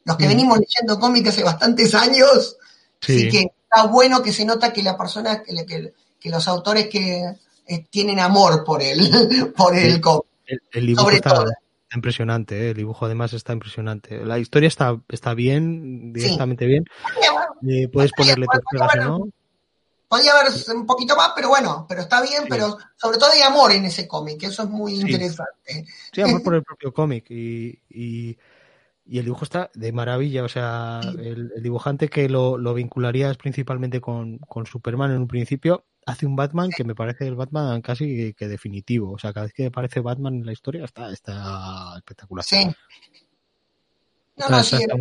[0.03, 0.29] los que Mm.
[0.29, 2.57] venimos leyendo cómics hace bastantes años.
[3.01, 3.13] Sí.
[3.15, 6.87] Así que está bueno que se nota que la persona, que, que- que los autores
[6.89, 7.23] que
[7.69, 8.99] eh, tienen amor por el,
[9.55, 10.01] por el Sí.
[10.01, 10.25] cómic.
[10.45, 11.45] El, el dibujo Sobre está, todo.
[11.45, 12.69] está impresionante, ¿eh?
[12.71, 14.25] el dibujo además está impresionante.
[14.25, 16.85] La historia está, está bien, directamente bien.
[17.67, 19.27] Eh, puedes ponerle tus pegas o no.
[20.07, 22.47] Podría haber un poquito más, pero bueno, pero está bien, Sí.
[22.49, 25.01] pero sobre todo hay amor en ese cómic, eso es muy Sí.
[25.01, 25.85] interesante.
[26.11, 27.25] Sí, amor por el propio cómic.
[27.29, 28.35] Y, y,
[29.09, 30.43] y el dibujo está de maravilla.
[30.43, 35.27] O sea, el, el dibujante que lo, lo vincularías principalmente con, con Superman en un
[35.27, 39.11] principio, hace un Batman que me parece el Batman casi que definitivo.
[39.13, 42.45] O sea, cada vez que aparece Batman en la historia está, está espectacular.
[42.45, 42.65] Sí.
[44.37, 44.95] No, Está- no, está- sí, está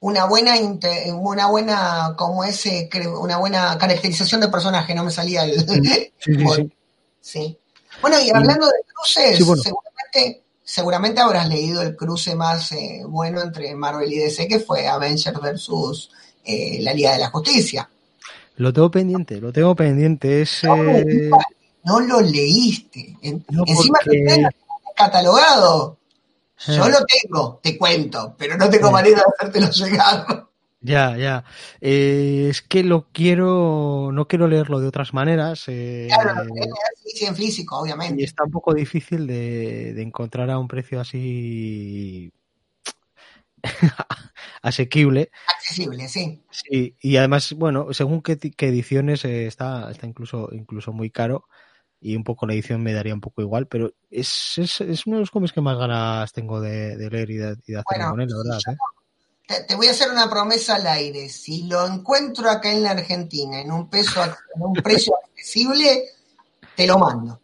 [0.00, 0.54] una buena,
[1.16, 5.60] una buena, como ese, cre- una buena caracterización de personaje, no me salía el...
[5.60, 6.72] Sí, sí, Bueno, sí.
[7.20, 7.58] sí.
[8.02, 9.62] Bueno, y hablando de cruces, bueno.
[9.62, 14.88] seguramente, seguramente habrás leído el cruce más eh, bueno entre Marvel y DC, que fue
[14.88, 16.10] Avengers versus
[16.44, 17.88] eh, la Liga de la Justicia.
[18.56, 20.42] Lo tengo pendiente, lo tengo pendiente.
[20.42, 21.30] Es, No, eh,
[21.84, 23.16] No lo leíste.
[23.22, 24.48] En- No, Encima porque- que tenés
[24.96, 25.98] catalogado.
[26.68, 26.90] Yo Eh.
[26.90, 30.46] lo tengo, te cuento, pero no tengo manera de hacértelo llegar.
[30.84, 31.44] Ya, ya.
[31.80, 35.64] Eh, es que lo quiero, no quiero leerlo de otras maneras.
[35.68, 36.44] eh, Claro,
[37.06, 38.22] sí, en físico, y obviamente.
[38.22, 42.30] está un poco difícil de, de encontrar a un precio así
[44.62, 45.30] asequible.
[45.56, 46.42] Accesible, sí.
[46.50, 51.46] Sí, y además, bueno, según qué, qué ediciones eh, está, está incluso, incluso muy caro.
[51.98, 55.16] Y un poco la edición me daría un poco igual, pero es, es, es uno
[55.16, 57.84] de los cómics que más ganas tengo de, de leer y de, y de hacer
[57.96, 58.60] Bueno, con él, la verdad.
[58.74, 58.76] ¿eh?
[59.46, 61.28] Te, te voy a hacer una promesa al aire.
[61.28, 66.04] Si lo encuentro acá en la Argentina en un peso en un precio accesible,
[66.74, 67.40] te lo mando.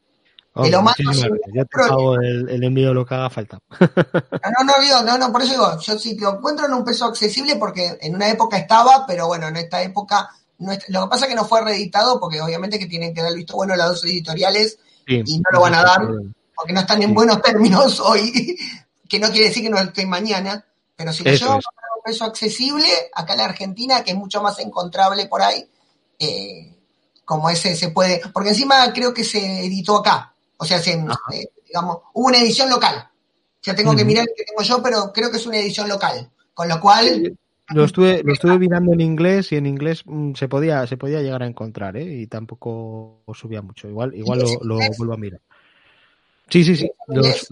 [0.55, 1.13] Oh, lo mando.
[1.55, 3.59] Ya te pago el, el envío lo que haga falta.
[3.79, 7.05] No, no, no, no, no, por eso digo, yo sí lo encuentro en un peso
[7.05, 11.25] accesible porque en una época estaba, pero bueno, en esta época, no lo que pasa
[11.27, 14.05] es que no fue reeditado porque obviamente que tienen que dar visto bueno las dos
[14.05, 16.01] editoriales Sí, Y no lo van a dar.
[16.55, 17.15] porque no están en Sí.
[17.15, 18.57] buenos términos hoy,
[19.09, 20.65] que no quiere decir que no esté mañana,
[20.97, 21.59] pero si lo Eso
[22.11, 25.65] peso accesible, acá en la Argentina, que es mucho más encontrable por ahí,
[26.19, 26.75] eh,
[27.25, 31.51] como ese se puede, porque encima creo que se editó acá, o sea, se, eh,
[31.67, 33.07] digamos, hubo una edición local.
[33.63, 36.31] Ya tengo que mirar el que tengo yo, pero creo que es una edición local,
[36.55, 37.37] con lo cual,
[37.69, 41.21] Lo estuve, lo estuve mirando en inglés y en inglés mm, se podía, se podía
[41.21, 42.23] llegar a encontrar, ¿eh?
[42.23, 43.87] Y tampoco subía mucho.
[43.87, 45.41] Igual, igual ¿Inglés, lo, vuelvo a mirar.
[46.49, 46.91] Sí, sí, sí.
[47.07, 47.49] Los,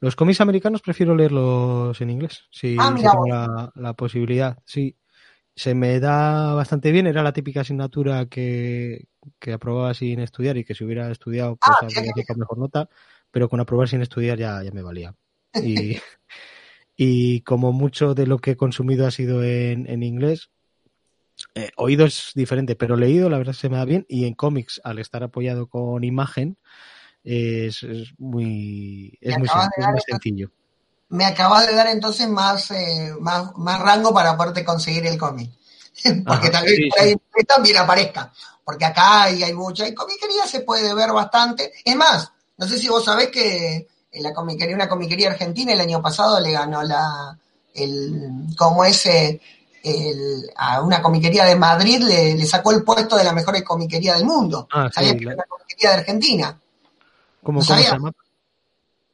[0.00, 4.58] los cómics americanos prefiero leerlos en inglés, si, Ah, si tengo la, la posibilidad.
[4.66, 4.96] Sí,
[5.56, 7.06] se me da bastante bien.
[7.06, 9.06] Era la típica asignatura que,
[9.38, 12.88] que aprobaba sin estudiar y que si hubiera estudiado pues Ah, habría sacado mejor nota,
[13.30, 15.14] pero con aprobar sin estudiar ya, ya me valía.
[15.62, 15.96] Y,
[16.96, 20.50] y como mucho de lo que he consumido ha sido en, en inglés,
[21.54, 24.80] eh, oído es diferente, pero leído la verdad se me da bien y en cómics
[24.84, 26.58] al estar apoyado con imagen
[27.24, 30.50] es, es muy es muy sen- dar esa- sencillo.
[31.08, 35.50] me acabas de dar entonces más, eh, más, más rango para poderte conseguir el cómic.
[36.26, 37.14] Porque Ajá, tal vez sí, por ahí
[37.46, 38.32] también aparezca.
[38.64, 39.86] Porque acá hay, hay mucha.
[39.86, 41.72] En comiquería se puede ver bastante.
[41.84, 45.80] Es más, no sé si vos sabés que en la comiquería, una comiquería argentina el
[45.80, 47.38] año pasado le ganó la
[47.74, 49.40] el como ese
[49.82, 54.14] el, a una comiquería de Madrid le, le sacó el puesto de la mejor comiquería
[54.14, 54.66] del mundo.
[54.72, 56.60] Ah, sí, ¿Sabías que la- era una comiquería de Argentina?
[57.44, 58.10] ¿Cómo, se llama?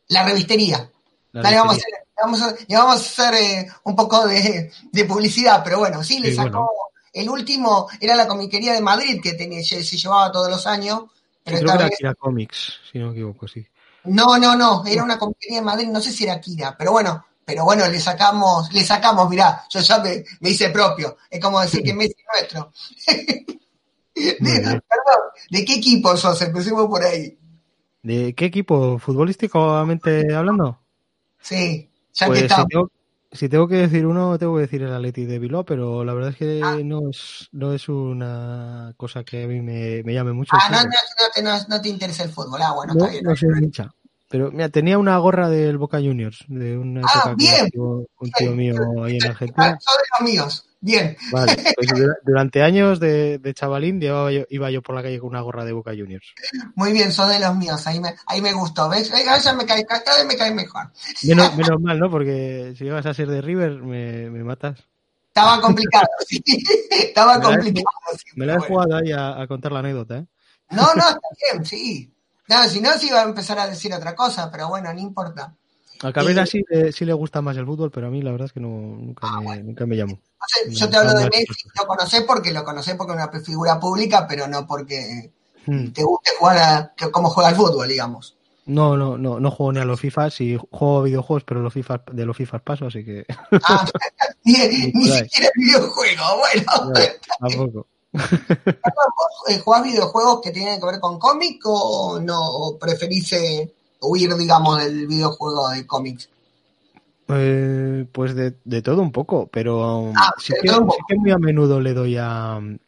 [0.09, 0.91] La revistería.
[1.33, 1.91] La Dale, vamos a hacer,
[2.21, 6.19] vamos a, le vamos a hacer eh, un poco de, de publicidad, pero bueno, sí,
[6.21, 6.49] le Sí, sacó.
[6.51, 6.69] bueno.
[7.13, 11.03] El último era la comiquería de Madrid que tenía, se, se llevaba todos los años.
[11.45, 13.67] Pero Sí, creo que era Comics, si no me equivoco, sí.
[14.05, 17.25] no, no, no, era una comiquería de Madrid, no sé si era Kira, pero bueno,
[17.45, 21.17] pero bueno, le sacamos, le sacamos, mirá, yo ya me, me hice propio.
[21.29, 22.73] Es como decir que Messi es nuestro.
[24.15, 26.41] de, perdón, ¿de qué equipo sos?
[26.43, 27.37] Empecemos por ahí.
[28.03, 28.99] ¿De qué equipo?
[28.99, 30.81] ¿Futbolísticamente hablando?
[31.41, 32.91] Sí, ya Pues que si tengo,
[33.33, 36.31] si tengo que decir uno, tengo que decir el Atleti de Bilbao, pero la verdad
[36.31, 36.81] es que Ah.
[36.83, 40.57] no es no es una cosa que a mí me, me llame mucho.
[40.57, 42.61] Ah, no, no, no te, no, te interesa el fútbol.
[42.63, 43.25] Ah, bueno, No, está bien.
[43.25, 43.91] no soy hincha.
[44.29, 48.31] Pero mira, tenía una gorra del Boca Juniors, de una Ah, época que bien, un
[48.33, 49.79] tío mío ahí en Argentina.
[49.81, 50.67] Son de los míos.
[50.83, 51.17] Bien.
[51.31, 55.19] Vale, pues dura- durante años de, de chavalín llevaba yo- iba yo por la calle
[55.21, 56.33] con una gorra de Boca Juniors.
[56.75, 57.87] Muy bien, son de los míos.
[57.87, 58.89] Ahí me, ahí me gustó.
[58.89, 59.13] ¿Ves?
[59.45, 60.91] Ya me cae, cada vez me cae mejor.
[61.25, 62.11] Menos, menos mal, ¿no?
[62.11, 64.79] Porque si llegas a ser de River, me, me matas.
[65.29, 66.43] Estaba complicado, sí.
[66.91, 67.87] Estaba Me la he complicado.
[68.17, 68.75] sí, Me la he bueno.
[68.75, 70.27] jugado ahí a, a contar la anécdota, ¿eh?
[70.71, 72.11] No, no, está bien, sí.
[72.49, 75.55] No, si no, se iba a empezar a decir otra cosa, pero bueno, no importa.
[76.03, 78.33] A Cabrera Y- sí, le- sí le gusta más el fútbol, pero a mí la
[78.33, 79.63] verdad es que no, nunca, Ah, me, bueno.
[79.65, 80.19] nunca me llamó.
[80.41, 83.41] No sé, yo te hablo de Messi, lo conocés porque lo conocés porque es una
[83.41, 85.31] figura pública, pero no porque
[85.67, 85.93] Hmm.
[85.93, 88.37] te guste jugar a, que, cómo juega el fútbol, digamos.
[88.67, 92.03] No, no, no, no juego ni a los FIFA, sí juego videojuegos, pero los FIFA,
[92.13, 93.25] de los FIFA paso, así que
[93.65, 93.87] Ah,
[94.45, 94.53] ni,
[94.95, 96.93] ni siquiera videojuego, bueno.
[96.93, 97.01] no,
[97.41, 97.87] tampoco.
[98.13, 103.73] ¿Vos eh, jugás videojuegos que tienen que ver con cómic o no o preferís eh,
[104.01, 106.29] huir, digamos, del videojuego de cómics?
[107.33, 111.39] Eh, pues de, de todo un poco, pero um, Ah, sí, que, sí muy a
[111.39, 112.79] menudo le doy a um,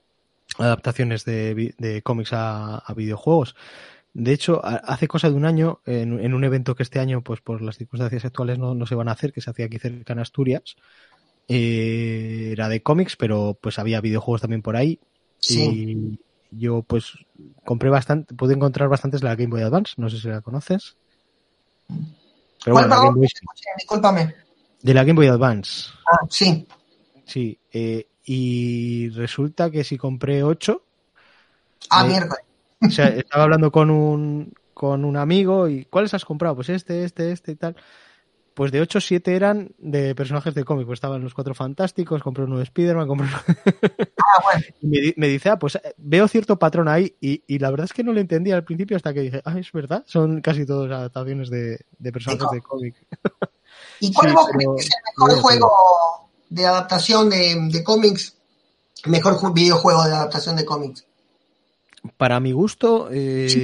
[0.59, 3.55] adaptaciones de, de cómics a, a videojuegos.
[4.15, 7.41] De hecho, hace cosa de un año, en, en un evento que este año, pues
[7.41, 10.13] por las circunstancias actuales no, no se van a hacer, que se hacía aquí cerca
[10.13, 10.77] en Asturias,
[11.49, 15.01] eh, era de cómics, pero pues había videojuegos también por ahí.
[15.39, 16.19] Sí.
[16.51, 17.15] Y yo pues
[17.65, 20.97] compré bastante, pude encontrar bastantes la Game Boy Advance, no sé si la conoces.
[22.65, 23.07] Pero ¿Cuál, bueno, la perdón?
[23.07, 24.35] Game Boy- Escuché, Discúlpame.
[24.83, 25.91] de la Game Boy Advance.
[26.11, 26.67] Ah, sí.
[27.25, 30.85] Sí, eh, y resulta que si compré 8,
[31.91, 32.45] Ah, Eh, miércoles.
[32.81, 36.57] o sea, estaba hablando con un, con un amigo y ¿cuáles has comprado?
[36.57, 37.77] Pues este, este, este y tal.
[38.55, 40.87] Pues de 8, 7 eran de personajes de cómic.
[40.87, 43.37] Pues estaban los cuatro fantásticos, compré uno de Spider-Man, compré uno...
[44.19, 44.65] Ah, bueno.
[44.83, 47.93] me, me dice, ah, pues eh, veo cierto patrón ahí y, y la verdad es
[47.93, 50.91] que no lo entendía al principio hasta que dije, ah, es verdad, son casi todas
[50.91, 52.95] adaptaciones de, de personajes de cómic.
[54.01, 55.71] ¿Y cuál Sí, vos pero- crees que es el mejor juego
[56.51, 58.37] de adaptación de, de cómics?
[59.07, 61.07] Mejor ju- videojuego de adaptación de cómics.
[62.17, 63.63] Para mi gusto, eh, Sí.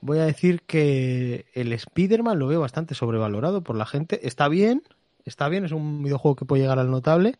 [0.00, 4.26] Voy a decir que el Spider-Man lo veo bastante sobrevalorado por la gente.
[4.26, 4.82] Está bien,
[5.24, 7.38] está bien, es un videojuego que puede llegar al notable,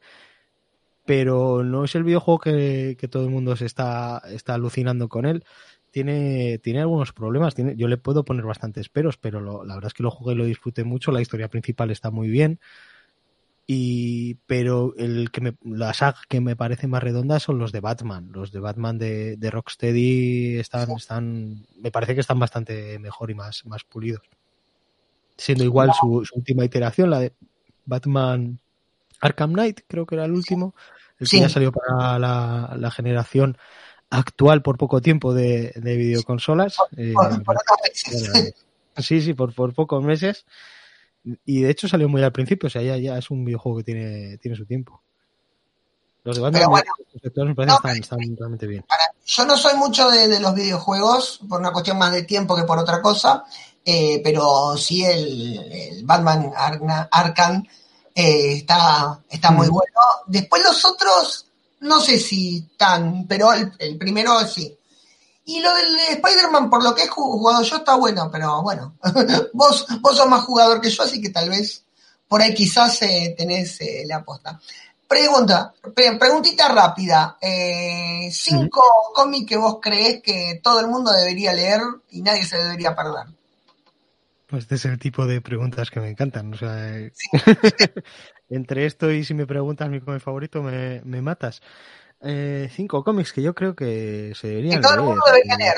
[1.05, 5.45] pero no es el videojuego que, todo el mundo se está, está alucinando con él.
[5.93, 9.89] Tiene, tiene algunos problemas, tiene, yo le puedo poner bastantes peros, pero lo- la verdad
[9.89, 12.61] es que lo jugué y lo disfruté mucho, la historia principal está muy bien.
[13.69, 17.81] Y, pero el que me, la saga que me parece más redonda son los de
[17.81, 18.31] Batman.
[18.33, 23.35] Los de Batman de, de Rocksteady están, están, me parece que están bastante mejor y
[23.35, 24.23] más, más pulidos.
[25.37, 27.33] Siendo igual su, su última iteración, la de
[27.85, 28.61] Batman
[29.21, 30.75] Arkham Knight, creo que era el último,
[31.19, 31.39] el Sí.
[31.39, 33.59] que ya salió para la, la generación
[34.11, 36.77] actual por poco tiempo de, de videoconsolas.
[36.97, 37.57] Eh, Por, por
[39.03, 40.47] Sí, sí, por, por pocos meses.
[41.45, 43.85] Y de hecho salió muy al principio, o sea, ya, ya es un videojuego que
[43.85, 45.03] tiene, tiene su tiempo.
[46.23, 46.93] Los de Batman bueno.
[47.13, 48.85] los sectores me parecen No, están, están realmente bien.
[49.25, 52.65] Yo no soy mucho de, de los videojuegos, por una cuestión más de tiempo que
[52.65, 53.45] por otra cosa,
[53.85, 57.65] eh, pero sí el, el Batman Arna- Arkham
[58.15, 59.73] eh, está, está muy Mm.
[59.73, 60.01] bueno.
[60.27, 61.47] Después los otros,
[61.81, 64.77] no sé si tan, pero el, el primero sí.
[65.47, 68.95] Y lo del Spider-Man, por lo que he jugado yo, está bueno, pero bueno,
[69.53, 71.85] vos, vos sos más jugador que yo, así que tal vez
[72.29, 74.61] por ahí quizás eh, tenés eh, la aposta.
[75.07, 77.39] Pregunta, pre- preguntita rápida.
[77.41, 78.83] Eh, cinco
[79.15, 83.27] cómics que vos creés que todo el mundo debería leer y nadie se debería perder.
[84.49, 86.53] Pues este es el tipo de preguntas que me encantan.
[86.53, 87.13] O sea, eh,
[88.51, 91.63] entre esto y si me preguntas mi cómic favorito, me, me matas.
[92.29, 95.09] Eh, cinco cómics que yo creo que se Que deberían todo el leer.
[95.11, 95.77] mundo debería Eh, leer.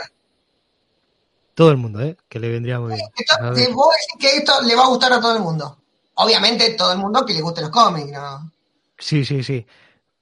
[1.54, 2.16] Todo el mundo, ¿eh?
[2.28, 3.06] Que le vendría muy bien.
[3.14, 3.72] Que to- A que ver.
[3.72, 5.76] vos decís que esto le va a gustar a todo el mundo.
[6.14, 8.50] Obviamente todo el mundo que le guste los cómics, ¿no?
[8.98, 9.66] Sí, sí, sí.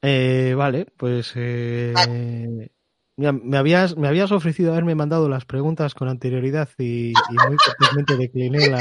[0.03, 2.71] Eh, vale, pues eh,
[3.17, 7.13] mira, me habías me habías ofrecido haberme mandado las preguntas con anterioridad y, y
[7.49, 8.79] muy cortésmente decliné la,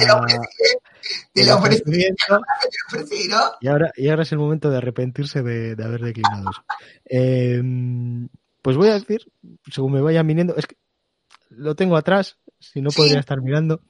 [1.43, 3.37] Te lo ofrecí, te el lo ofrecí, ofrecimiento te lo ofrecí, ¿no?
[3.59, 6.63] y ahora y ahora es el momento de arrepentirse de, de haber declinado eso.
[7.09, 7.61] Eh,
[8.61, 9.21] pues voy a decir,
[9.69, 10.75] según me vayan viniendo, es que
[11.49, 12.97] lo tengo atrás, si no Sí.
[12.97, 13.81] podría estar mirando.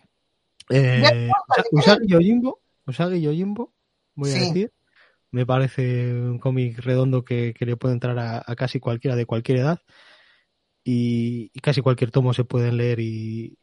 [0.70, 3.74] Eh, Ya, Usagi Yojimbo, Usagi Yojimbo,
[4.16, 4.74] voy a decir.
[5.32, 9.80] Me parece un cómic redondo que, le puede entrar a, casi cualquiera de cualquier edad.
[10.84, 13.58] Y, casi cualquier tomo se pueden leer y,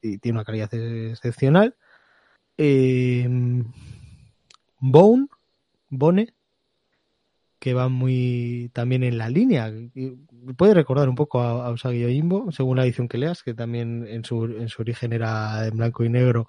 [0.00, 1.76] tiene una calidad excepcional.
[2.58, 3.64] Em,
[4.80, 5.28] Bone,
[5.90, 6.34] Bone,
[7.60, 9.72] que va muy también en la línea.
[10.56, 14.24] Puede recordar un poco a, Usagi Yojimbo, según la edición que leas, que también en
[14.24, 16.48] su, en su origen era en blanco y negro.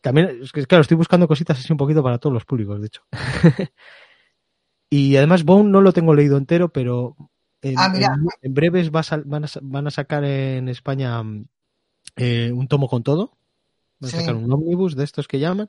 [0.00, 2.86] También, es que, claro, estoy buscando cositas así un poquito para todos los públicos, de
[2.86, 3.02] hecho.
[4.90, 7.16] y además Bone no lo tengo leído entero, pero
[7.62, 7.92] en, ah,
[8.42, 9.44] breves van,
[9.86, 11.22] a, sacar en España
[12.16, 13.37] eh, un tomo con todo.
[14.00, 15.68] Van a sacar un ómnibus de estos que llaman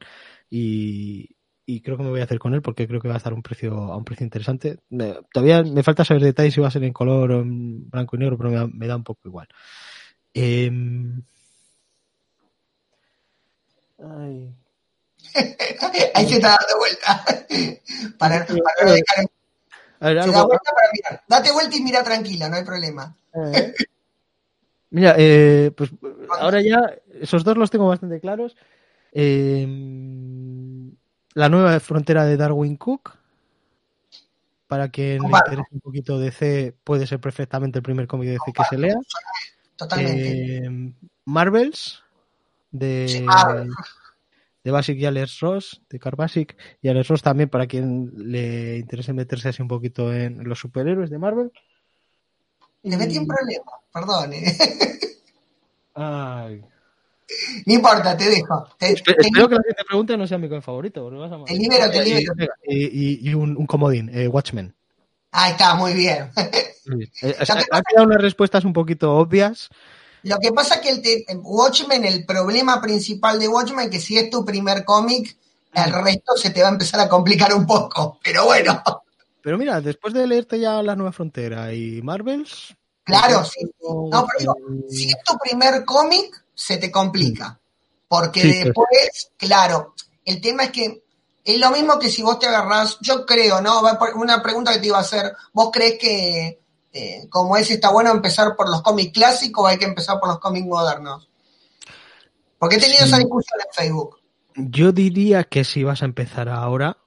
[0.50, 1.36] y,
[1.70, 3.32] y creo que me voy a hacer con él porque creo que va a estar
[3.32, 4.80] a un precio, a un precio interesante.
[5.32, 8.20] todavía me falta saber detalles si va a ser en color o en blanco y
[8.20, 9.48] negro, pero me da, un poco igual.
[10.34, 11.22] Em,
[14.00, 14.52] ay.
[16.16, 17.24] Ahí se está dando vuelta.
[18.18, 19.26] para, para dejar...
[20.00, 21.24] A ver, se da vuelta para mirar.
[21.28, 23.16] Date vuelta y mira tranquila, no hay problema.
[24.92, 25.92] Mira, eh, pues
[26.40, 28.56] ahora ya esos dos los tengo bastante claros.
[29.12, 29.68] Eh,
[31.34, 33.18] la nueva frontera de Darwin Cook.
[34.68, 38.38] Para quien le interese un poquito de C, puede ser perfectamente el primer cómic de
[38.46, 38.96] C que se lea.
[39.76, 40.58] Totalmente.
[40.58, 40.94] Eh,
[41.26, 42.04] Marvels,
[42.70, 43.26] de,
[44.64, 48.78] de Basic y Alex Ross, de Car Basic, y Alex Ross también para quien le
[48.78, 51.52] interese meterse así un poquito en los superhéroes de Marvel.
[52.84, 54.34] Le metí un problema, perdón.
[54.34, 54.58] ¿eh?
[55.96, 56.64] Ay.
[57.66, 58.68] No importa, te dejo.
[58.80, 61.10] espero que la gente pregunte no sea mi favorito.
[61.12, 61.44] Vas a...
[61.46, 62.34] Te libero, te libero.
[62.66, 64.74] Y, un, comodín, eh, Watchmen.
[65.32, 66.32] Ahí está, muy bien.
[67.22, 69.70] Eh, ha quedado unas respuestas un poquito obvias.
[70.24, 74.30] Lo que pasa es que el Watchmen, el problema principal de Watchmen, que si es
[74.30, 75.38] tu primer cómic,
[75.74, 76.04] el mm.
[76.04, 78.20] resto se te va a empezar a complicar un poco.
[78.24, 78.82] Pero bueno.
[79.42, 82.76] Pero mira, después de leerte ya La Nueva Frontera y Marvels.
[83.04, 83.66] Claro, sí.
[83.82, 84.56] No, pero digo,
[84.90, 87.60] si es tu primer cómic, se te complica.
[88.08, 89.94] Porque después, claro,
[90.26, 91.04] el tema es que
[91.44, 93.82] es lo mismo que si vos te agarrás, yo creo, ¿no?
[94.16, 96.60] Una pregunta que te iba a hacer, ¿vos crees que
[96.92, 100.30] eh, como es está bueno empezar por los cómics clásicos o hay que empezar por
[100.30, 101.30] los cómics modernos?
[102.58, 104.20] Porque he tenido esa discusión en Facebook.
[104.56, 106.98] Yo diría que si vas a empezar ahora,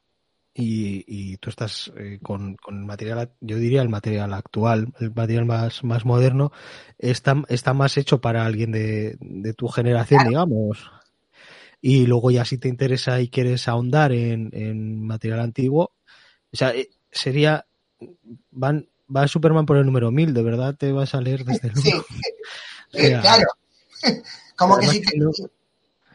[0.54, 5.82] y, tú estás eh, con, el material, yo diría el material actual, el material más,
[5.82, 6.52] más moderno,
[6.98, 10.90] está, está más hecho para alguien de, tu generación, digamos.
[11.80, 15.92] Y luego ya si te interesa y quieres ahondar en, material antiguo,
[16.52, 17.66] o sea, eh, sería,
[18.50, 21.74] van, va Superman por el número 1000, de verdad te vas a leer desde el
[21.74, 22.04] número.
[22.90, 23.46] Sí, claro.
[24.56, 25.16] Como que si te...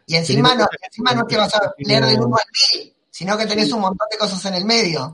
[0.10, 3.48] Y encima no, encima no que vas a leer del 1 al 1000 sino que
[3.48, 5.12] tenés un montón de cosas en el medio.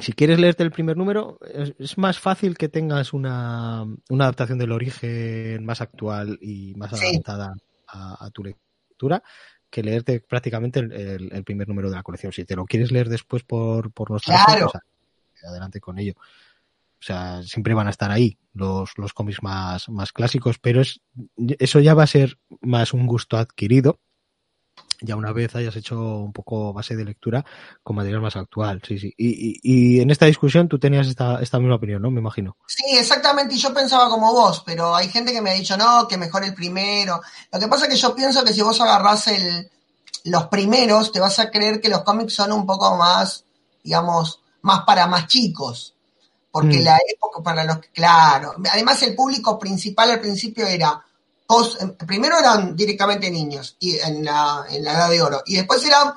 [0.00, 1.38] Si quieres leerte el primer número,
[1.78, 7.54] es, más fácil que tengas una, adaptación del origen más actual y más adaptada
[7.86, 9.22] a, tu lectura
[9.70, 12.32] que leerte prácticamente el, primer número de la colección.
[12.32, 14.72] Si te lo quieres leer después por, por nuestra claro.
[15.44, 16.14] adelante con ello.
[16.18, 21.02] O sea, siempre van a estar ahí los, los cómics más, más clásicos, pero es,
[21.60, 24.00] eso ya va a ser más un gusto adquirido
[25.00, 27.44] ya una vez hayas hecho un poco base de lectura
[27.82, 29.12] con material más actual, sí, sí.
[29.16, 32.10] Y, y, en esta discusión tú tenías esta, esta misma opinión, ¿no?
[32.10, 32.56] Me imagino.
[32.66, 36.06] Sí, exactamente, y yo pensaba como vos, pero hay gente que me ha dicho, no,
[36.06, 37.20] que mejor el primero.
[37.52, 39.70] Lo que pasa es que yo pienso que si vos agarrás el,
[40.24, 43.44] los primeros, te vas a creer que los cómics son un poco más,
[43.82, 45.94] digamos, más para más chicos.
[46.50, 46.84] Porque mm.
[46.84, 51.04] la época para los que, claro, además el público principal al principio era
[52.06, 56.14] primero eran directamente niños y en la, edad de oro, y después eran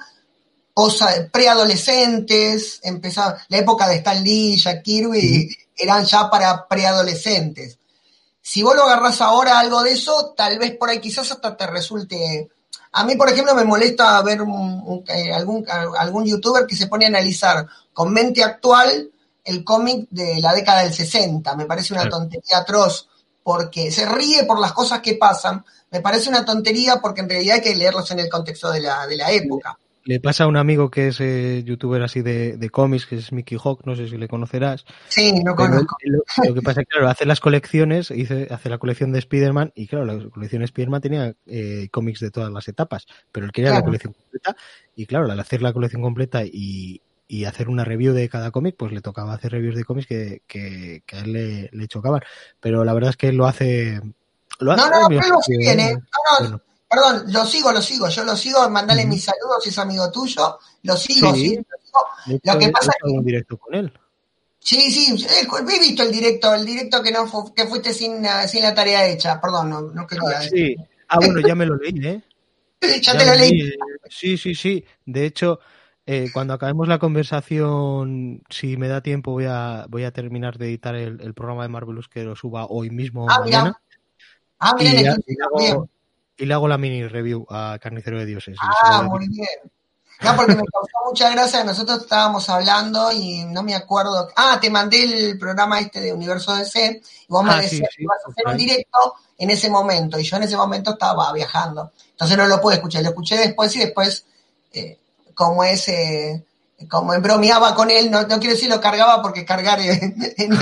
[1.32, 7.78] preadolescentes, empezaba la época de Stan Lee, Jack Kirby, eran ya para preadolescentes.
[8.42, 11.68] Si vos lo agarrás ahora algo de eso, tal vez por ahí quizás hasta te
[11.68, 12.50] resulte...
[12.96, 14.42] A mí, por ejemplo, me molesta ver
[15.08, 15.66] eh, algún,
[15.98, 19.10] algún youtuber que se pone a analizar con mente actual
[19.44, 21.56] el cómic de la década del 60.
[21.56, 23.08] Me parece una tontería atroz
[23.44, 27.56] porque se ríe por las cosas que pasan, me parece una tontería porque en realidad
[27.58, 29.78] hay que leerlos en el contexto de la, de la época.
[30.06, 33.32] Le pasa a un amigo que es eh, youtuber así de, de, cómics, que es
[33.32, 34.86] Mickey Hawk, no sé si le conocerás.
[35.08, 35.96] Sí, no conozco.
[36.04, 39.88] Lo, que pasa es que, claro, hace las colecciones, hace la colección de Spider-Man, y
[39.88, 43.72] claro, la colección de Spider-Man tenía eh, cómics de todas las etapas, pero él quería
[43.72, 44.58] la colección completa,
[44.94, 47.02] y claro, al hacer la colección completa y,
[47.34, 50.44] y hacer una review de cada cómic, pues le tocaba hacer reviews de cómics que,
[50.46, 52.22] que, a él le, le, chocaban.
[52.60, 54.00] Pero la verdad es que lo hace.
[54.60, 55.98] Lo hace no, no, pero lo bien, ¿eh?
[56.40, 60.12] No, no, perdón, lo sigo, lo sigo, yo lo sigo, mandale mis saludos es amigo
[60.12, 61.58] tuyo, lo sigo, sí.
[62.44, 63.10] Lo, que pasa es que...
[63.10, 63.92] un directo con él.
[64.60, 67.26] Sí, sí, he visto el directo, el directo que no
[67.56, 70.38] que fuiste sin, sin la tarea hecha, perdón, no, no quería.
[70.38, 70.76] Ah, sí.
[71.08, 72.22] Ah, bueno, ya me lo leí, ¿eh?
[73.02, 73.60] ya, te lo leí.
[73.60, 73.74] Eh,
[74.08, 74.86] sí, sí, sí.
[75.04, 75.60] De hecho,
[76.06, 80.68] eh, cuando acabemos la conversación, si me da tiempo, voy a, voy a terminar de
[80.68, 83.82] editar el, programa de Marvelous que lo suba hoy mismo ah, mañana.
[84.60, 85.90] Ah, y, le hago,
[86.38, 88.58] y, le hago, la mini review a Carnicero de Dioses.
[88.62, 89.48] Ah, muy bien.
[90.22, 94.30] No, porque me causó mucha gracia, nosotros estábamos hablando y no me acuerdo.
[94.36, 98.04] Ah, te mandé el programa este de Universo DC y vos me ah, decías que
[98.04, 101.92] ibas a hacer un directo en ese momento y yo en ese momento estaba viajando.
[102.12, 104.26] Entonces no lo pude escuchar, lo escuché después y después
[104.74, 104.98] eh,
[105.34, 106.46] como ese,
[106.90, 110.60] como bromeaba con él, no, no quiero decir lo cargaba porque cargar en,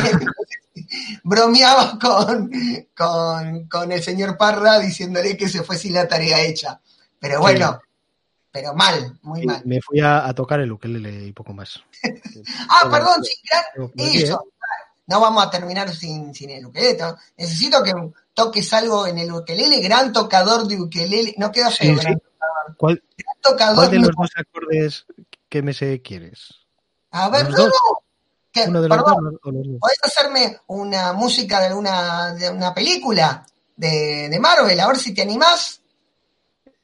[1.24, 2.52] bromeaba con,
[3.70, 6.80] con, el señor Parra diciéndole que se fue sin la tarea hecha.
[7.20, 7.80] Pero bueno,
[8.52, 9.62] pero mal, muy mal.
[9.66, 11.80] Me fui a, tocar el ukelele y poco más.
[12.70, 14.44] ah, perdón, sí, eso.
[15.08, 16.98] No vamos a terminar sin, sin el ukelele.
[17.38, 17.92] Necesito que
[18.34, 21.36] toques algo en el ukelele, gran tocador de ukelele.
[21.38, 21.98] No queda feo,
[22.78, 23.04] ¿Cuál,
[23.90, 25.06] de los dos acordes
[25.50, 26.54] que me sé quieres?
[27.12, 28.90] A ver, no, no.
[28.90, 33.46] perdón, ¿Podés hacerme una música de una, de una película
[33.76, 34.80] de, de Marvel?
[34.80, 35.82] A ver si te animás.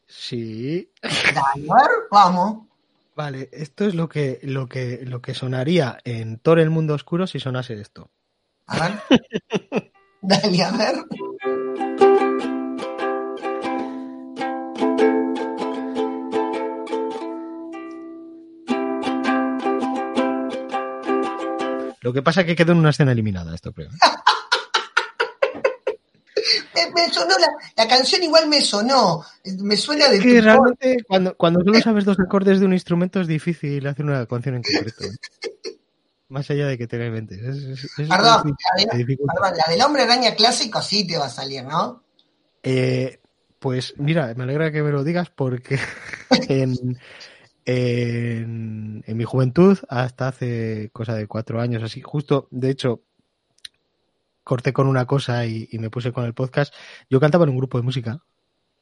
[0.06, 0.92] Sí.
[1.02, 2.68] Dale, a ver, vamos.
[3.16, 7.26] Vale, esto es lo que, lo que, lo que sonaría en Thor el mundo oscuro
[7.26, 8.12] si sonase esto.
[8.68, 9.02] A ver.
[10.22, 10.96] Dale, a ver.
[22.08, 23.90] Lo que pasa es que quedó en una escena eliminada esto, creo.
[26.96, 27.36] me, sonó
[27.76, 29.26] la, canción igual me sonó,
[29.60, 30.20] me suena de...
[30.20, 34.26] que realmente cuando, cuando solo sabes dos acordes de un instrumento es difícil hacer una
[34.26, 35.04] canción en concreto.
[35.04, 35.18] ¿eh?
[36.30, 37.42] Más allá de que tenga en mente.
[37.98, 38.56] perdón,
[39.58, 42.06] la, del hombre araña clásico sí te va a salir, ¿no?
[42.64, 43.20] Eh,
[43.60, 45.78] pues mira, me alegra que me lo digas porque
[46.48, 46.98] en,
[47.68, 53.02] en, mi juventud, hasta hace cosa de cuatro años, así, justo, de hecho,
[54.44, 56.74] corté con una cosa y, me puse con el podcast.
[57.10, 58.24] Yo cantaba en un grupo de música.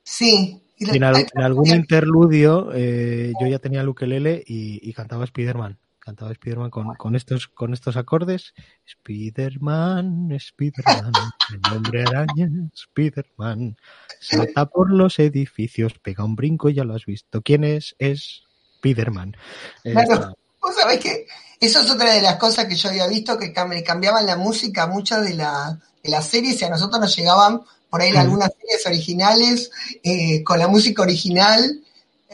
[0.03, 0.61] Sí.
[0.77, 5.79] en, algún interludio eh, yo ya tenía el ukelele y, y cantaba Spiderman.
[5.97, 8.53] Cantaba Spiderman con, con, estos, con estos acordes.
[8.87, 11.11] Spiderman, Spiderman,
[11.49, 13.77] el hombre araña, Spiderman.
[14.19, 17.41] Salta por los edificios, pega un brinco y ya lo has visto.
[17.41, 17.95] ¿Quién es?
[17.97, 18.45] Es
[18.85, 19.35] Spiderman.
[19.83, 21.25] Claro, vos sabés que
[21.59, 25.23] eso es otra de las cosas que yo había visto, que cambiaban la música muchas
[25.23, 29.71] de, la, de las series y a nosotros nos llegaban por ahí algunas series originales
[30.03, 31.81] eh, con la música original.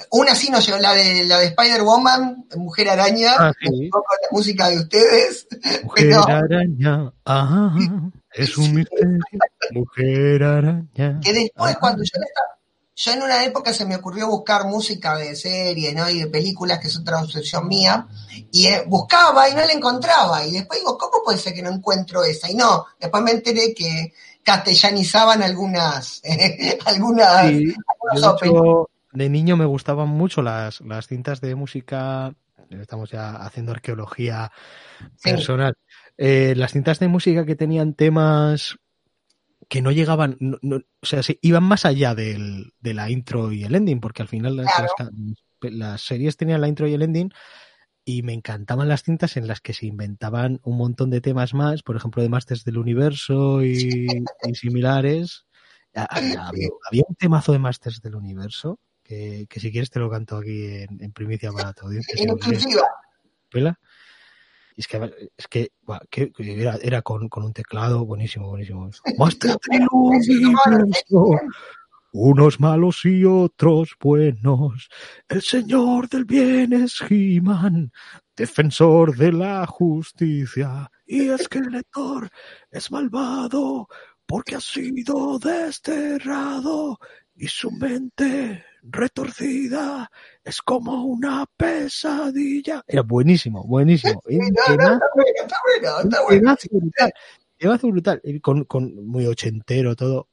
[0.09, 4.69] Una sí nos llegó, la de, la de Spider-Woman, Mujer Araña, ah, con la música
[4.69, 5.47] de ustedes.
[5.83, 7.73] Mujer Araña, ajá,
[8.33, 9.19] es un misterio,
[9.71, 11.19] Mujer Araña.
[11.21, 12.61] Que después, cuando yo estaba
[13.03, 16.07] yo en una época se me ocurrió buscar música de series ¿no?
[16.07, 18.07] y de películas, que es otra obsesión mía,
[18.51, 20.45] y eh, buscaba y no la encontraba.
[20.45, 22.51] Y después digo, ¿cómo puede ser que no encuentro esa?
[22.51, 26.21] Y no, después me enteré que castellanizaban algunas,
[26.85, 27.73] algunas, sí,
[29.13, 32.35] de niño me gustaban mucho las, las cintas de música,
[32.69, 34.51] estamos ya haciendo arqueología
[35.23, 35.75] personal,
[36.19, 38.77] eh, las cintas de música que tenían temas
[39.72, 44.01] que no llegaban, o sea, iban más allá del, de la intro y el ending,
[44.01, 44.57] porque al final
[45.61, 47.32] las, series tenían la intro y el ending
[48.03, 51.84] y me encantaban las cintas en las que se inventaban un montón de temas más,
[51.84, 54.09] por ejemplo, de Masters del Universo y,
[54.53, 55.45] similares.
[55.93, 61.13] Había, un temazo de Masters del Universo que, si quieres te lo canto aquí en,
[61.13, 62.13] primicia para tu audiencia.
[63.53, 63.80] ¿Vela?
[64.82, 65.71] Es que, es que,
[66.39, 68.89] era, era con, con, un teclado buenísimo, buenísimo.
[72.13, 74.89] Unos malos y otros buenos.
[75.29, 77.91] El señor del bien es He-Man,
[78.36, 80.91] defensor de la justicia.
[81.05, 82.29] Y es que el lector
[82.69, 83.88] es malvado
[84.25, 86.99] porque ha sido desterrado
[87.36, 90.09] y su mente retorcida,
[90.43, 92.84] es como una pesadilla.
[92.88, 94.21] Era buenísimo, buenísimo.
[94.25, 94.99] está bueno,
[96.03, 96.67] está bueno, está
[97.88, 98.21] brutal.
[98.41, 100.29] Con, con muy ochentero todo.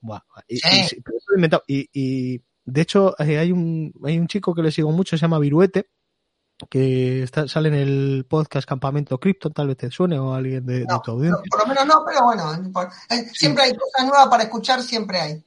[0.46, 5.22] Y, y, de hecho, eh, hay un, hay un chico que le sigo mucho, se
[5.22, 5.90] llama Viruete,
[6.70, 10.86] que está, sale en el podcast Campamento Krypton, tal vez te suene o alguien de,
[11.04, 11.42] tu audiencia.
[11.50, 12.54] por lo menos no, pero bueno,
[13.10, 15.44] eh, siempre hay cosas nuevas para escuchar, siempre hay.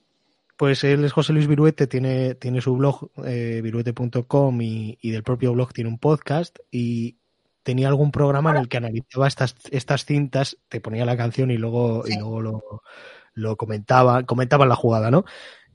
[0.62, 5.24] Pues él es José Luis Viruete, tiene, tiene su blog eh, viruete.com y, y, del
[5.24, 7.18] propio blog tiene un podcast y
[7.64, 11.58] tenía algún programa en el que analizaba estas, estas cintas, te ponía la canción y
[11.58, 12.14] luego, sí.
[12.14, 12.84] y luego lo,
[13.34, 15.26] lo comentaba, comentaban la jugada, ¿no?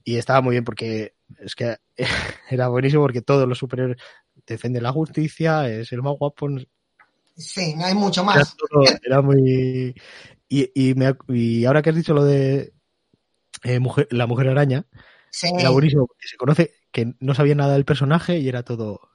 [0.04, 1.78] Y estaba muy bien porque es que
[2.48, 3.96] era buenísimo porque todos los superiores
[4.46, 6.46] defienden la justicia, es el más guapo.
[7.34, 8.36] Sí, no hay mucho más.
[8.36, 9.96] Era, todo, era muy...
[10.48, 12.75] Y, y, me, y ahora que has dicho lo de
[13.62, 14.86] eh, mujer, la mujer araña,
[15.30, 15.48] sí.
[15.58, 19.10] era buenísimo porque se conoce que no sabía nada del personaje y era todo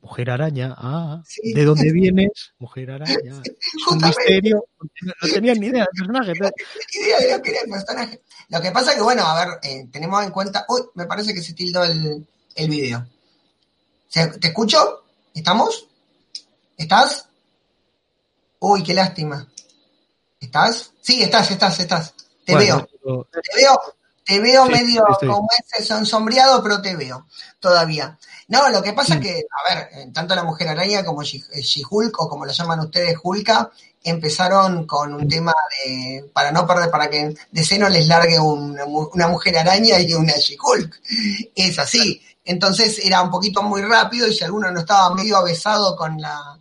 [0.00, 1.52] mujer araña, ah, sí.
[1.52, 2.54] ¿de dónde vienes?
[2.58, 6.32] Mujer araña, es un misterio, no tenían ni idea del personaje.
[6.38, 6.50] No
[6.92, 8.20] idea de lo que era el personaje.
[8.48, 11.42] Lo que pasa que, bueno, a ver, eh, tenemos en cuenta, uy, me parece que
[11.42, 13.06] se tildó el, el video.
[14.12, 15.04] ¿Te escucho?
[15.34, 15.88] ¿Estamos?
[16.76, 17.28] ¿Estás?
[18.60, 19.46] Uy, qué lástima.
[20.40, 20.92] ¿Estás?
[21.00, 22.14] Sí, estás, estás, estás.
[22.44, 22.88] Te bueno, veo.
[23.06, 23.42] Pero...
[23.42, 23.80] Te veo,
[24.24, 25.28] te veo sí, medio estoy.
[25.28, 25.48] como
[25.78, 27.26] ese ensombriado, pero te veo
[27.60, 28.18] todavía.
[28.48, 32.28] No, lo que pasa es que, a ver, tanto la Mujer Araña como She-Hulk, o
[32.28, 33.70] como lo llaman ustedes, Hulka,
[34.04, 35.52] empezaron con un tema
[35.84, 38.78] de, para no perder, para que de seno les largue un,
[39.12, 41.00] una Mujer Araña y una She-Hulk.
[41.54, 42.22] Es así.
[42.44, 46.56] Entonces era un poquito muy rápido y si alguno no estaba medio avesado con la,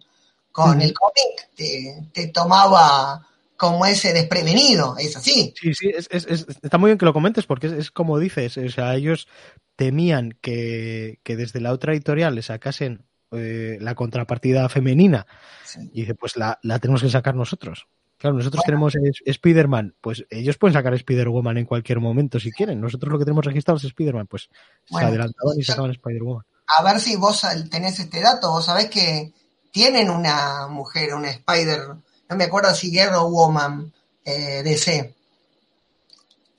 [0.51, 0.81] con mm.
[0.81, 3.27] el cómic, te, te tomaba
[3.57, 5.53] como ese desprevenido, es así.
[5.59, 8.57] Sí, sí, es, es, es, está muy bien que lo comentes porque es, como dices,
[8.57, 9.27] o sea, ellos
[9.75, 15.25] temían que, que desde la otra editorial le sacasen eh, la contrapartida femenina
[15.63, 15.89] sí.
[15.93, 17.87] y dice, pues la, la, tenemos que sacar nosotros.
[18.17, 18.89] Claro, nosotros bueno.
[18.89, 22.79] tenemos Spider-Man, pues ellos pueden sacar Spider-Woman en cualquier momento si quieren.
[22.79, 24.49] Nosotros lo que tenemos registrado es Spider-Man, pues
[24.89, 26.45] bueno, se adelantaban y sacaban Spider-Woman.
[26.77, 29.33] A ver si vos tenés este dato, vos sabés que
[29.71, 31.97] tienen una mujer, una Spider
[32.29, 33.91] no me acuerdo si Guerrero Woman
[34.23, 35.13] eh, DC,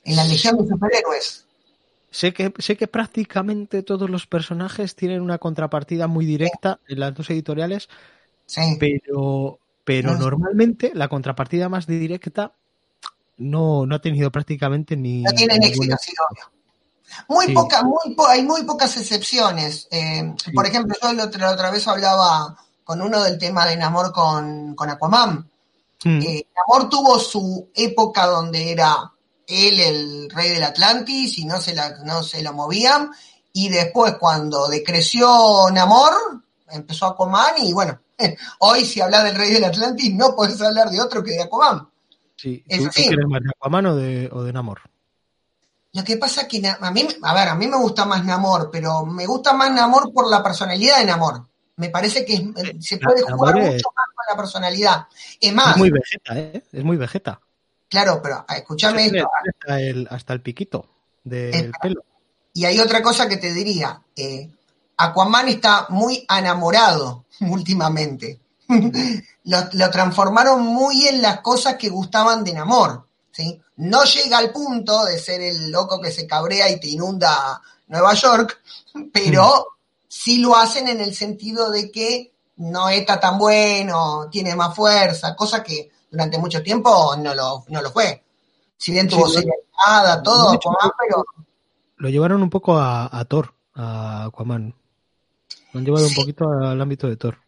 [0.05, 1.45] en la Legión de Superhéroes.
[2.11, 6.95] Sé que, sé que prácticamente todos los personajes tienen una contrapartida muy directa sí.
[6.95, 7.89] en las dos editoriales,
[8.47, 8.77] sí.
[8.79, 10.19] pero, pero no.
[10.19, 12.53] normalmente la contrapartida más directa
[13.39, 15.23] no, no ha tenido prácticamente ni.
[15.23, 16.51] No tienen éxito, sí, obvio.
[17.29, 17.53] Muy sí.
[17.53, 19.89] poca, muy po hay muy pocas excepciones.
[19.91, 20.35] Eh.
[20.55, 24.13] Por ejemplo, yo la otra, la otra, vez hablaba con uno del tema de Namor
[24.13, 25.49] con, con Aquaman.
[26.05, 26.21] Mm.
[26.23, 29.13] Eh, Namor tuvo su época donde era
[29.47, 33.11] él el rey del Atlantis y no se, la, no se lo movían.
[33.53, 36.13] Y después, cuando decreció Namor,
[36.69, 37.99] empezó Aquaman y bueno,
[38.61, 41.89] hoy si hablas del rey del Atlantis no puedes hablar de otro que de Aquaman.
[42.37, 44.81] Sí, ¿tú, ¿tú más de Aquaman o de, o de Namor?
[45.93, 48.69] Lo que pasa es que a mí, a ver, a mí me gusta más Namor,
[48.71, 51.47] pero me gusta más Namor por la personalidad de Namor.
[51.77, 55.07] Me parece que es, se puede jugar mucho más con la personalidad.
[55.41, 55.73] Es más.
[55.73, 56.65] Es muy vegeta, ¿eh?
[56.73, 57.41] Es muy vegeta.
[57.89, 59.29] Claro, pero escúchame esto.
[59.47, 60.89] Hasta el, hasta el piquito
[61.23, 62.05] del es, pelo.
[62.55, 64.01] Y hay otra cosa que te diría.
[64.17, 64.51] Eh,
[64.97, 68.41] Aquaman está muy enamorado últimamente.
[69.45, 73.07] lo, lo, transformaron muy en las cosas que gustaban de Namor.
[73.31, 73.61] ¿sí?
[73.77, 78.15] No llega al punto de ser el loco que se cabrea y te inunda Nueva
[78.15, 78.61] York,
[79.13, 79.76] pero mm.
[80.09, 85.37] Sí lo hacen en el sentido de que no está tan bueno, tiene más fuerza,
[85.37, 88.25] cosa que durante mucho tiempo no lo, no lo fue.
[88.77, 89.45] Si bien tuvo sí,
[89.87, 91.25] nada, todo, Aquaman, pero...
[91.99, 94.75] Lo llevaron un poco a, a Thor, a Aquaman.
[95.73, 96.15] Lo han llevado sí.
[96.15, 97.39] un poquito al ámbito de Thor.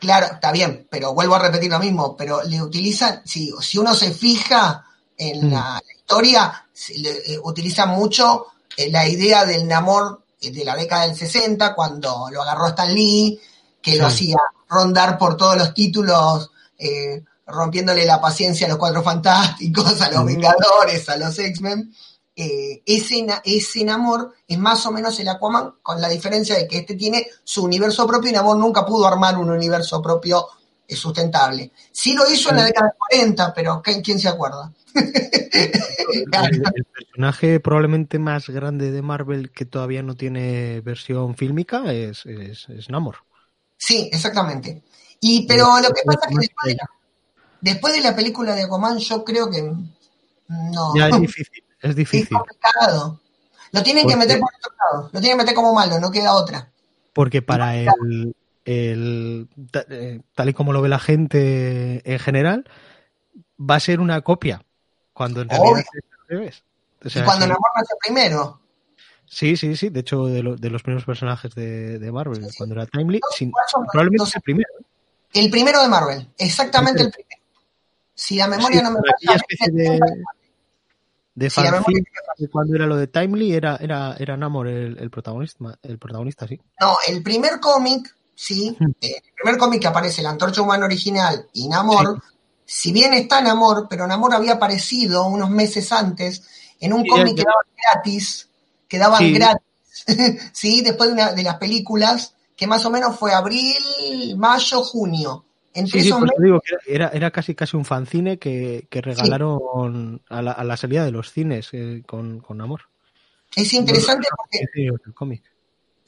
[0.00, 3.94] Claro, está bien, pero vuelvo a repetir lo mismo, pero le utilizan, si, si uno
[3.94, 4.86] se fija
[5.16, 5.52] en mm.
[5.52, 8.46] la, la, historia, le, eh, utiliza mucho
[8.76, 13.38] eh, la idea del Namor de la década del 60, cuando lo agarró Stan Lee,
[13.82, 13.98] que sí.
[13.98, 14.36] lo hacía
[14.68, 20.24] rondar por todos los títulos eh, rompiéndole la paciencia a los Cuatro Fantásticos, a los
[20.24, 21.92] Vengadores, a los X-Men.
[22.34, 26.78] Eh, ese, ese Namor es más o menos el Aquaman, con la diferencia de que
[26.78, 30.46] este tiene su universo propio y Namor nunca pudo armar un universo propio
[30.90, 31.70] eh, sustentable.
[31.92, 34.72] Sí lo hizo en la década de 40, pero ¿quién, se acuerda?
[34.94, 42.26] el, el, personaje probablemente más grande de Marvel que todavía no tiene versión fílmica es,
[42.26, 43.18] es, es Namor.
[43.76, 44.82] Sí, exactamente.
[45.20, 46.90] Y pero lo que pasa es que después de la,
[47.60, 49.62] después de la película de Aquaman, yo creo que
[50.48, 50.94] no.
[50.96, 52.22] Ya es difícil, es difícil.
[52.22, 53.20] Es complicado.
[53.72, 54.14] Lo tienen Porque...
[54.14, 56.70] que meter por otro lado, lo tienen que meter como malo, no queda otra.
[57.12, 58.34] Porque para el,
[58.70, 59.48] el,
[59.90, 62.64] eh, tal y como lo ve la gente en general,
[63.58, 64.64] va a ser una copia.
[65.12, 65.84] Cuando en realidad
[66.28, 66.64] es.
[67.04, 67.94] O sea, y cuando sí.
[68.00, 68.60] primero.
[69.26, 69.90] Sí, sí, sí.
[69.90, 72.56] De hecho, de, lo, de los primeros personajes de, de Marvel, sí, sí.
[72.58, 73.52] cuando era Timely, sin,
[73.92, 74.68] probablemente es el primero.
[75.32, 77.40] El primero de Marvel, exactamente el primero.
[78.14, 79.40] Si la memoria no me falla.
[79.72, 81.50] De...
[82.50, 86.60] Cuando era lo de Timely, era, era, era Namor el, el, protagonista, el protagonista, sí.
[86.80, 91.46] No, el primer cómic, sí, eh, el primer cómic que aparece, la antorcha humana original
[91.52, 92.22] y Namor,
[92.64, 96.48] si bien está Namor, pero Namor había aparecido unos meses antes
[96.80, 98.48] en un cómic que daban gratis,
[98.88, 99.66] que daban gratis,
[100.54, 105.44] sí, después de, una, de las películas, que más o menos fue abril, mayo, junio.
[105.74, 110.52] Entre sí, digo que era, era casi casi un fanzine que, que regalaron a, la,
[110.52, 112.80] a, la, salida de los cines eh, con, con, amor.
[113.54, 114.64] Es interesante porque.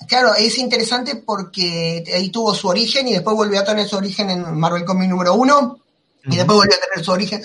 [0.09, 4.31] Claro, es interesante porque ahí tuvo su origen y después volvió a tener su origen
[4.31, 5.79] en Marvel Comics número uno.
[6.25, 7.43] Y después volvió a tener su origen.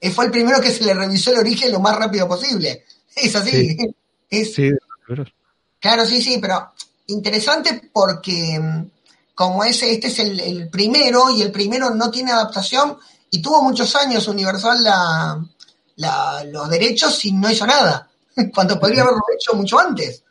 [0.00, 2.84] Eh, fue el primero que se le revisó el origen lo más rápido posible.
[3.16, 3.76] Es así.
[4.28, 4.72] Es, sí,
[5.78, 6.72] claro, sí, sí, pero
[7.06, 8.86] interesante porque mm,
[9.36, 12.98] como ese, este es el, primero y el primero no tiene adaptación
[13.30, 14.82] y tuvo muchos años Universal
[15.96, 18.08] la, los derechos y no hizo nada,
[18.52, 20.23] cuando podría haberlo hecho mucho antes.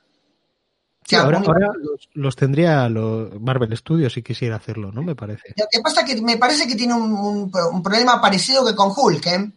[1.16, 1.42] Ahora,
[2.14, 5.02] los, tendría los Marvel Studios si quisiera hacerlo, ¿no?
[5.02, 5.54] Me parece.
[5.58, 7.52] Lo que pasa es que me parece que tiene un,
[7.84, 9.52] problema parecido que con Hulk, ¿eh?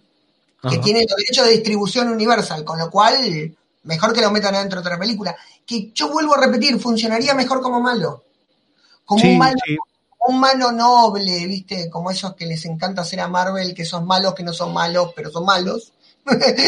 [0.68, 3.54] que tiene los derechos de distribución Universal, con lo cual
[3.84, 5.36] mejor que lo metan dentro de otra película.
[5.64, 8.24] Que yo vuelvo a repetir, funcionaría mejor como malo
[9.06, 9.54] como un, malo,
[10.28, 11.88] un malo noble, ¿viste?
[11.88, 15.12] Como esos que les encanta hacer a Marvel, que son malos, que no son malos,
[15.14, 15.92] pero son malos.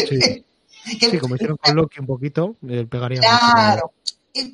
[0.07, 0.43] Sí,
[1.19, 3.91] como hicieron con Loki un poquito, le pegaría Claro.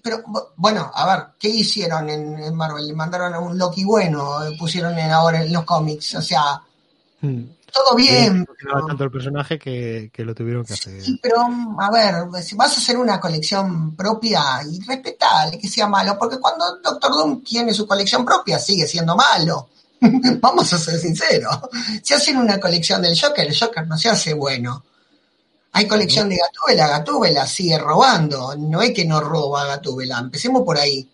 [0.02, 0.24] Pero
[0.56, 2.88] bueno, a ver, ¿qué hicieron en, Marvel?
[2.88, 6.62] Le mandaron a un Loki bueno, pusieron en ahora en los cómics, o sea,
[7.22, 7.44] hmm
[7.76, 8.48] todo bien.
[8.58, 8.86] Pero...
[8.86, 11.02] tanto el personaje que, lo tuvieron que hacer.
[11.02, 11.42] Sí, pero
[11.80, 16.40] a ver, si vas a hacer una colección propia y respetable que sea malo, porque
[16.40, 19.70] cuando Doctor Doom tiene su colección propia sigue siendo malo.
[20.40, 21.60] Vamos a ser sinceros.
[22.02, 24.84] Si hacen una colección del Joker, el Joker no se hace bueno.
[25.78, 28.56] Hay colección de Gatúbela, Gatúbela sigue robando.
[28.56, 31.06] No es que no roba Gatúbela, empecemos por ahí.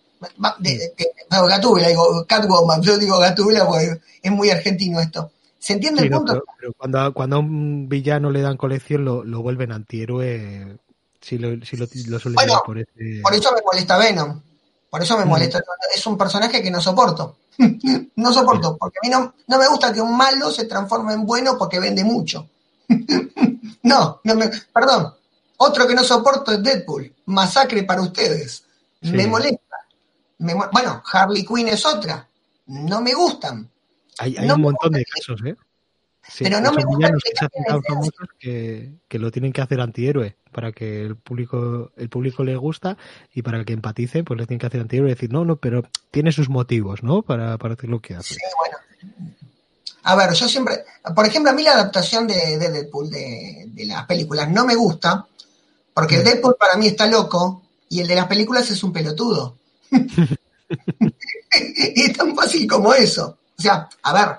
[1.28, 6.44] Gatúbela, digo Catwoman, yo digo Gatúbela porque es muy argentino esto ¿Se entiende el punto?
[6.60, 10.78] pero, cuando, cuando, a un villano le dan colección lo, lo vuelven antihéroe.
[11.20, 13.20] Si lo, si lo, suelen bueno, por ese...
[13.20, 14.40] Por eso me molesta Venom.
[14.88, 15.28] Por eso me mm.
[15.28, 15.60] molesta.
[15.92, 17.36] Es un personaje que no soporto.
[18.16, 18.76] no soporto.
[18.76, 21.80] Porque a mí no, no me gusta que un malo se transforme en bueno porque
[21.80, 22.48] vende mucho.
[23.82, 25.14] no, no me, perdón.
[25.56, 27.12] Otro que no soporto es Deadpool.
[27.26, 28.64] Masacre para ustedes.
[29.02, 29.76] Me molesta.
[30.38, 32.28] bueno, Harley Quinn es otra.
[32.66, 33.68] No me gustan.
[34.18, 35.56] Hay, un montón de casos, ¿eh?
[36.38, 37.10] pero no me gusta
[38.38, 42.96] que, que, lo tienen que hacer antihéroe para que el público el público le gusta
[43.34, 45.82] y para que empatice pues le tienen que hacer antihéroe y decir no no pero
[46.10, 49.34] tiene sus motivos no para, para hacer lo que hace sí bueno
[50.04, 50.84] a ver yo siempre
[51.14, 55.26] por ejemplo a mí la adaptación de, Deadpool de, de, las películas no me gusta
[55.94, 56.24] porque el.
[56.24, 59.56] Deadpool para mí está loco y el de las películas es un pelotudo
[59.90, 60.00] y
[62.02, 64.38] es tan fácil como eso o sea, a ver,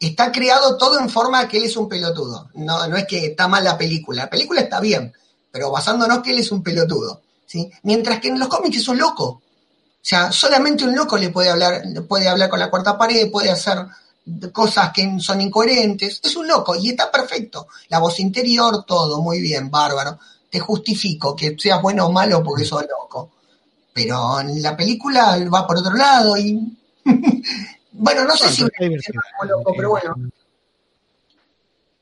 [0.00, 2.50] está creado todo en forma que él es un pelotudo.
[2.54, 4.24] No, no es que está mal la película.
[4.24, 5.12] La película está bien,
[5.52, 7.22] pero basándonos que él es un pelotudo.
[7.46, 7.70] ¿sí?
[7.84, 9.24] Mientras que en los cómics es un loco.
[9.24, 13.50] O sea, solamente un loco le puede hablar, puede hablar con la cuarta pared, puede
[13.50, 13.78] hacer
[14.52, 16.20] cosas que son incoherentes.
[16.22, 17.68] Es un loco y está perfecto.
[17.88, 20.18] La voz interior, todo muy bien, bárbaro.
[20.50, 23.30] Te justifico que seas bueno o malo porque sos loco.
[23.92, 26.76] Pero en la película va por otro lado y
[27.98, 30.14] Bueno, no sé si loco, pero bueno.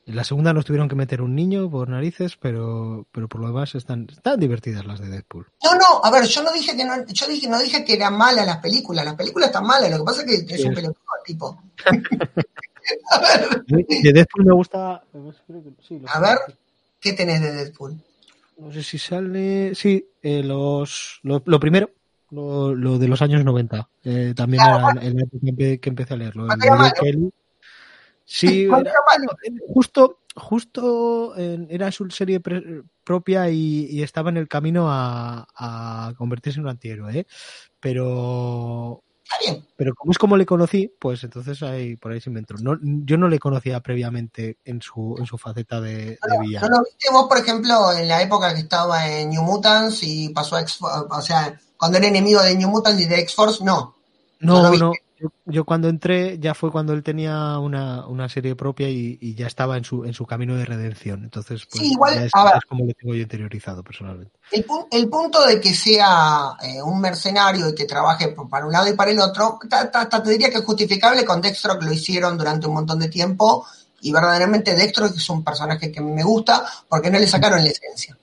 [0.07, 3.47] En la segunda nos tuvieron que meter un niño por narices, pero, pero por lo
[3.47, 5.47] demás están, están divertidas las de Deadpool.
[5.63, 8.15] No, no, a ver, yo no dije que no, yo dije, no dije que eran
[8.15, 11.03] malas las películas, las películas están malas, lo que pasa es que es un pelotudo
[11.25, 11.59] tipo.
[13.11, 13.85] a ver.
[13.87, 15.01] De Deadpool me gusta.
[16.07, 16.37] a ver,
[16.99, 17.99] ¿qué tenés de Deadpool?
[18.57, 19.73] No sé si sale.
[19.73, 21.89] Sí, eh, los, lo, lo primero,
[22.29, 23.89] lo, de los años 90.
[24.03, 26.47] Eh, también era en la época que empecé a leerlo.
[28.25, 28.67] Sí,
[29.67, 32.41] justo, justo era su serie
[33.03, 37.19] propia y, estaba en el camino a, convertirse en un antihéroe.
[37.19, 37.27] ¿eh?
[37.79, 39.03] Pero
[39.75, 42.57] pero como es como le conocí, pues entonces ahí por ahí se entró.
[42.59, 46.67] No, yo no le conocía previamente en su, en su faceta de, villano.
[46.67, 50.29] ¿No lo viste vos, por ejemplo, en la época que estaba en New Mutants y
[50.29, 53.95] pasó a X, o sea, cuando era enemigo de New Mutants y de X-Force, no.
[54.39, 54.93] No, no.
[55.45, 59.77] Yo, cuando entré ya fue cuando él tenía una, una serie propia y, ya estaba
[59.77, 61.23] en su, en su camino de redención.
[61.23, 62.31] Entonces, pues, es,
[62.67, 64.31] como lo tengo yo interiorizado personalmente.
[64.51, 68.93] El, punto de que sea eh, un mercenario y que trabaje para un lado y
[68.93, 71.25] para el otro, te diría que es justificable.
[71.25, 73.65] Con Dextro que lo hicieron durante un montón de tiempo
[74.01, 78.15] y verdaderamente Dexter es un personaje que me gusta porque no le sacaron la esencia.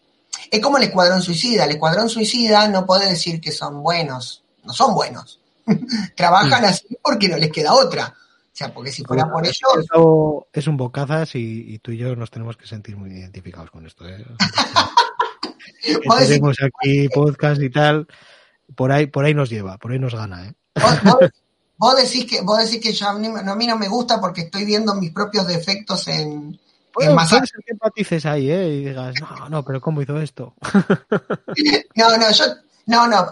[0.50, 1.64] Es como el Escuadrón Suicida.
[1.64, 4.42] El Escuadrón Suicida no puede decir que son buenos.
[4.64, 5.40] No son buenos.
[6.16, 8.14] Trabajan así porque no les queda otra.
[8.16, 10.46] O sea, porque si fuera por ellos...
[10.52, 14.06] Es un bocazas y, tú y yo nos tenemos que sentir muy identificados con esto.
[14.06, 14.24] ¿eh?
[16.18, 18.06] tenemos aquí podcast y tal.
[18.76, 20.48] Por ahí, por ahí nos lleva, por ahí nos gana.
[20.48, 20.54] ¿eh?
[21.78, 24.42] ¿Vos, decís que, vos decís que yo, a, mí, a mí no me gusta porque
[24.42, 26.58] estoy viendo mis propios defectos en,
[26.94, 28.68] bueno, puede ser que empatices ahí, ¿eh?
[28.68, 30.54] Y digas, no, no, pero ¿cómo hizo esto?
[31.96, 32.44] no, no, yo,
[32.86, 33.30] no, no,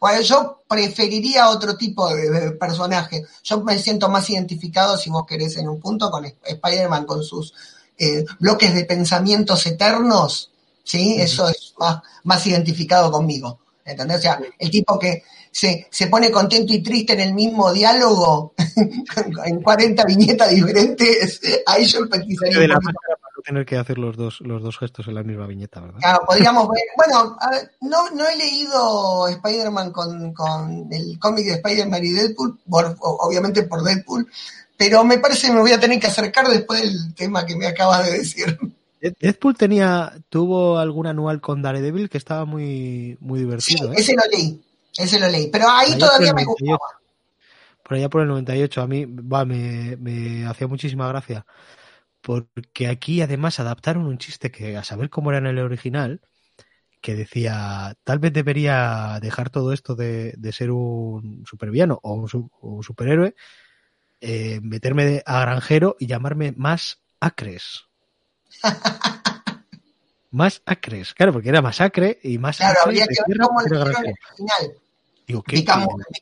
[0.00, 3.24] bueno, yo preferiría otro tipo de, personaje.
[3.42, 7.52] Yo me siento más identificado, si vos querés, en un punto con Spider-Man, con sus
[7.98, 10.50] eh, bloques de pensamientos eternos,
[10.82, 11.16] ¿sí?
[11.18, 13.58] Eso es más, más identificado conmigo.
[13.84, 14.18] ¿Entendés?
[14.18, 18.54] O sea, el tipo que se, se pone contento y triste en el mismo diálogo,
[19.44, 22.58] en 40 viñetas diferentes, ahí yo empatizaría.
[22.60, 22.78] De la
[23.44, 25.98] tener que hacer los dos, los dos gestos en la misma viñeta, ¿verdad?
[26.00, 26.82] Claro, podríamos ver.
[26.96, 27.36] Bueno,
[27.82, 33.82] no, no he leído Spider-Man con, con el cómic de Spider-Man y Deadpool, obviamente por
[33.82, 34.26] Deadpool,
[34.76, 37.66] pero me parece que me voy a tener que acercar después del tema que me
[37.66, 38.58] acabas de decir.
[39.20, 43.92] Deadpool tenía, tuvo algún anual con Daredevil que estaba muy, muy divertido.
[43.92, 44.00] Sí, ¿eh?
[44.00, 44.62] ese lo leí,
[44.96, 46.78] ese lo leí, pero ahí todavía me gustaba.
[47.82, 51.44] Por allá por el 98, a mí va, me, me hacía muchísima gracia,
[52.24, 56.22] porque aquí además adaptaron un chiste que a saber cómo era en el original,
[57.02, 62.50] que decía, tal vez debería dejar todo esto de, de ser un supervillano o un,
[62.62, 63.34] un superhéroe,
[64.22, 67.84] eh, meterme a granjero y llamarme más Acres.
[70.30, 74.72] más acres, claro, porque era masacre y más claro, habría que ver cómo lo final.
[75.26, 75.64] Digo, ¿qué, mi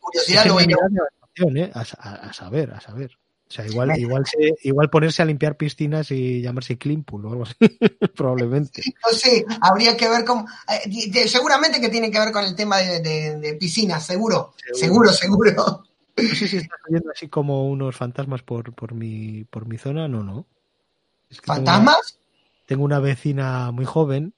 [0.01, 1.71] curiosidad lo ¿eh?
[1.73, 3.17] a, a, saber, a saber.
[3.53, 7.43] O sea, igual, igual, se, igual ponerse a limpiar piscinas y llamarse Cleanpool o algo
[7.43, 7.55] así,
[8.17, 8.83] probablemente.
[9.05, 10.47] No sé, habría que ver cómo.
[10.87, 15.13] Eh, seguramente que tiene que ver con el tema de, de, de piscinas, seguro, seguro,
[15.13, 15.85] seguro.
[16.17, 20.09] No sé si estás oyendo así como unos fantasmas por, por, mi, por mi zona,
[20.09, 20.47] no, no.
[21.45, 22.19] ¿Fantasmas?
[22.65, 24.33] tengo una vecina muy joven,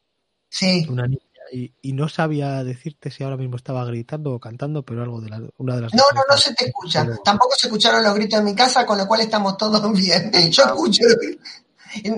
[0.49, 0.89] sí.
[0.89, 1.07] una
[1.55, 5.31] niña, y, no sabía decirte si ahora mismo estaba gritando o cantando, pero algo de
[5.31, 5.95] la, una de las.
[5.95, 7.07] No, no, no se te escucha.
[7.25, 10.31] Tampoco se escucharon los gritos en mi casa, con lo cual estamos todos bien.
[10.51, 11.05] Yo escucho.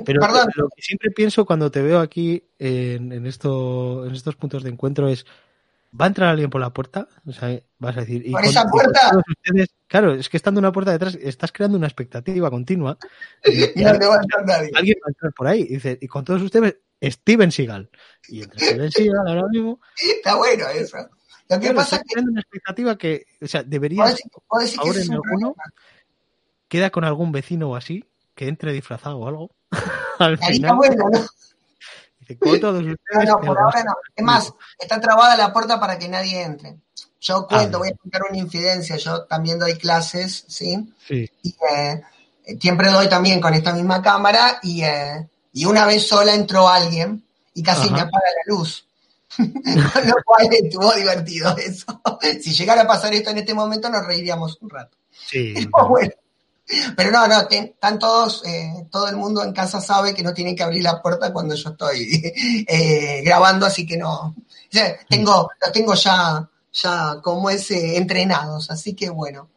[0.05, 0.49] Pero Perdón.
[0.55, 4.71] lo que siempre pienso cuando te veo aquí en, en, esto, en estos puntos de
[4.71, 5.27] encuentro es
[5.99, 8.31] va a entrar alguien por la puerta, o sea, vas a decir.
[8.31, 9.11] ¿Por esa puerta?
[9.87, 12.99] claro, es que estando una puerta detrás estás creando una expectativa continua.
[13.77, 14.71] Y, no te va a entrar nadie.
[14.75, 17.91] Alguien va a entrar por ahí y dice, y con todos ustedes, Steven Seagal.
[18.29, 19.81] Y entre Steven Seagal ahora mismo.
[19.97, 20.99] Está bueno eso.
[21.49, 22.21] Lo que pasa es que.
[22.21, 24.03] una expectativa que, o sea, debería.
[24.03, 25.55] ahora en alguno,
[26.69, 29.51] queda con algún vecino o así, que entre disfrazado o algo.
[30.19, 31.27] Al final, bueno, ¿no?
[33.25, 33.95] no, por ahora no.
[34.15, 36.77] Es más, está trabada la puerta para que nadie entre.
[37.21, 38.97] Yo ah, cuento, voy a contar una infidencia.
[38.97, 40.93] Yo también doy clases, ¿sí?
[41.07, 41.31] sí.
[41.43, 42.03] Y eh,
[42.61, 47.25] siempre doy también con esta misma cámara y, eh, y una vez sola entró alguien
[47.55, 48.87] y casi me apaga la luz.
[49.37, 52.03] Con lo cual estuvo divertido eso.
[52.43, 54.99] si llegara a pasar esto en este momento nos reiríamos un rato.
[55.11, 55.55] Sí.
[55.89, 56.11] bueno,
[56.95, 60.55] pero no, no, están todos, eh, todo el mundo en casa sabe que no tienen
[60.55, 62.35] que abrir la puerta cuando yo estoy
[62.69, 64.35] eh, grabando, así que no.
[65.09, 69.49] tengo, los tengo ya, ya como ese entrenados, así que bueno.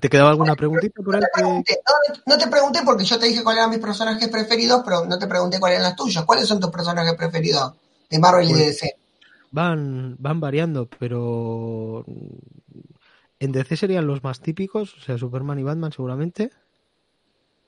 [0.00, 1.22] ¿Te quedaba alguna preguntita por ahí?
[2.26, 5.26] No, te pregunté porque yo te dije cuáles eran mis personajes preferidos, pero no te
[5.26, 6.24] pregunté cuáles eran las tuyas.
[6.24, 7.74] ¿Cuáles son tus personajes preferidos
[8.08, 8.96] de Marvel y de pues DC?
[9.50, 12.04] Van, van variando, pero
[13.38, 16.50] en DC serían los más típicos, o sea, Superman y Batman seguramente.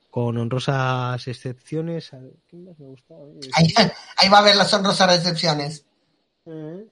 [0.09, 2.11] Con honrosas excepciones.
[2.49, 3.25] ¿Quién más me gustaba?
[3.53, 5.85] Ahí, va a haber las honrosas excepciones.
[6.45, 6.87] Eh,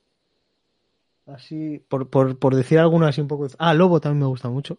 [1.26, 3.48] así, por, por, por, decir alguna así un poco.
[3.58, 4.78] Ah, Lobo también me gusta mucho.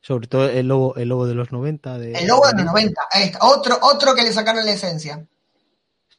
[0.00, 1.98] Sobre todo el lobo, el lobo de los 90.
[1.98, 3.00] De, el lobo de los 90.
[3.40, 5.26] Otro, otro que le sacaron la esencia.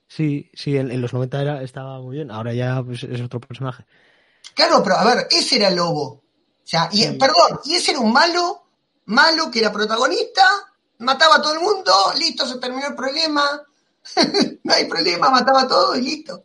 [0.08, 2.32] Sí, sí, en, los 90 era, estaba muy bien.
[2.32, 3.86] Ahora ya pues, es otro personaje.
[4.54, 6.24] Claro, pero a ver, ese era el lobo
[6.70, 8.68] sea, y, perdón, y ese era un malo,
[9.06, 10.44] malo que era protagonista,
[11.00, 13.64] mataba a todo el mundo, listo, se terminó el problema,
[14.64, 16.44] no hay problema, mataba a todo y listo.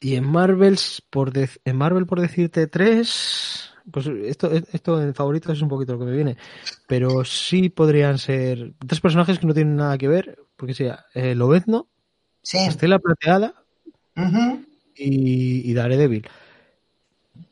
[0.00, 5.62] Y en Marvels, por en Marvel por decirte tres, pues esto, esto en favoritos es
[5.62, 6.36] un poquito lo que me viene,
[6.86, 11.34] pero sí podrían ser tres personajes que no tienen nada que ver, porque sea eh,
[11.34, 11.88] Lobezno,
[12.42, 12.58] sí.
[12.58, 13.54] Estela Plateada
[14.96, 16.26] y, y Daredevil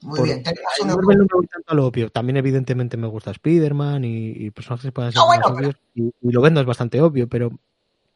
[0.03, 0.43] Muy bien,
[0.87, 2.11] no me gusta tanto lo obvio.
[2.11, 5.77] También, evidentemente, me gusta Spider-Man y, y, personajes que puedan ser No, más bueno, obvios.
[5.95, 6.13] Y,
[6.61, 7.51] es bastante obvio, pero.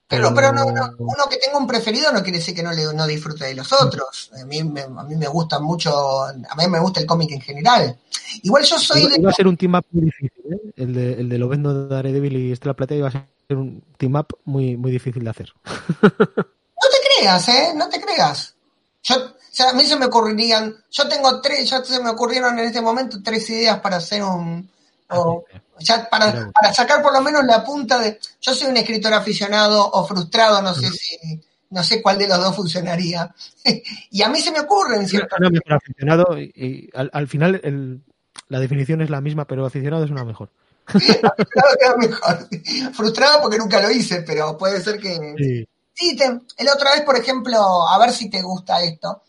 [0.08, 2.92] Pero, pero no, no, uno que tenga un preferido no quiere decir que no, le,
[2.92, 4.30] no disfrute de los otros.
[4.38, 7.40] A mí, me, a mí me gusta mucho, a mí me gusta el cómic en
[7.40, 7.98] general.
[8.42, 9.20] Igual yo soy Iba, de...
[9.20, 10.72] iba a ser un team up muy difícil, ¿eh?
[10.76, 13.26] El de, el de lo vendo de Daredevil y Estela Plata iba a ser
[13.56, 15.52] un team up muy, muy difícil de hacer.
[16.82, 17.72] No te creas, ¿eh?
[17.76, 18.56] No te creas.
[19.04, 22.58] Yo, o sea, a mí se me ocurrirían, yo tengo tres, ya se me ocurrieron
[22.58, 24.68] en este momento tres ideas para hacer un,
[25.10, 25.44] o,
[25.80, 29.90] ya para, para sacar por lo menos la punta de, yo soy un escritor aficionado
[29.90, 33.34] o frustrado, no sé si, no sé cuál de los dos funcionaría.
[34.10, 37.60] y a mí se me ocurren ciertos Una mejor aficionado y, y al, al final
[37.64, 38.00] el,
[38.48, 40.50] la definición es la misma, pero aficionado es una mejor.
[40.86, 42.48] Frustrado queda mejor.
[42.92, 45.34] Frustrado porque nunca lo hice, pero puede ser que.
[45.38, 45.68] Sí.
[45.94, 49.22] Sí, te- el otra vez, por ejemplo, a ver si te gusta esto.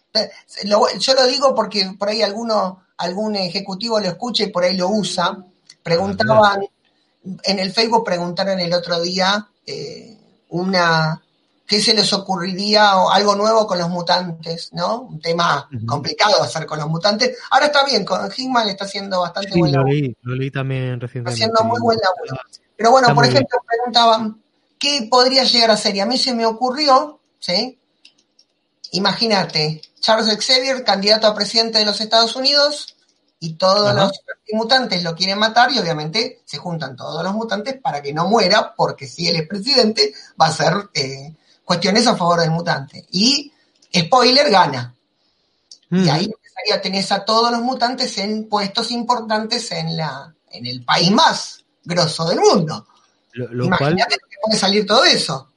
[0.66, 4.76] Lo- yo lo digo porque por ahí alguno, algún ejecutivo lo escucha y por ahí
[4.78, 5.38] lo usa.
[5.84, 6.66] Preguntaban,
[7.44, 10.18] en el Facebook preguntaron el otro día eh,
[10.50, 11.22] una
[11.66, 15.02] qué se les ocurriría o algo nuevo con los mutantes, ¿no?
[15.02, 15.86] Un tema Ujú.
[15.86, 17.38] complicado hacer con los mutantes.
[17.52, 19.94] Ahora está bien, con Hickman está haciendo bastante Sí, buen lo laburo.
[19.94, 21.32] leí, lo leí también recientemente.
[21.32, 22.42] haciendo muy buen laburo.
[22.76, 23.36] Pero bueno, Está por bien.
[23.38, 24.42] ejemplo, preguntaban,
[24.78, 25.96] ¿qué podría llegar a ser?
[25.96, 27.80] Y a mí se me ocurrió, ¿sí?
[28.92, 32.96] Imagínate, Charles Xavier, candidato a presidente de los Estados Unidos,
[33.44, 34.06] y todos Ajá.
[34.06, 34.12] los
[34.54, 38.74] mutantes lo quieren matar, y obviamente se juntan todos los mutantes para que no muera,
[38.74, 41.36] porque si él es presidente, va a ser eh,
[41.66, 43.06] cuestiones a favor del mutante.
[43.12, 43.52] Y,
[43.94, 44.96] spoiler, gana.
[45.90, 46.06] Mm.
[46.06, 50.86] Y ahí empezaría, tenés a todos los mutantes en puestos importantes en, la, en el
[50.86, 52.88] país más grosso del mundo.
[53.34, 55.50] Lo, lo cual Imagínate que puede salir todo eso.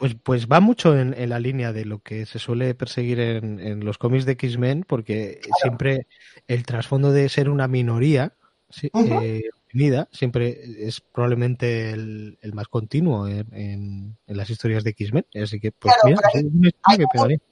[0.00, 3.60] Pues, pues va mucho en, en la línea de lo que se suele perseguir en,
[3.60, 6.06] en los cómics de X-Men, porque siempre
[6.48, 8.32] el trasfondo de ser una minoría
[8.70, 15.26] sí, eh, oprimida siempre es probablemente el, el más continuo en, las historias de X-Men.
[15.42, 17.42] Así que, pues Claro, mira, es hay que un-.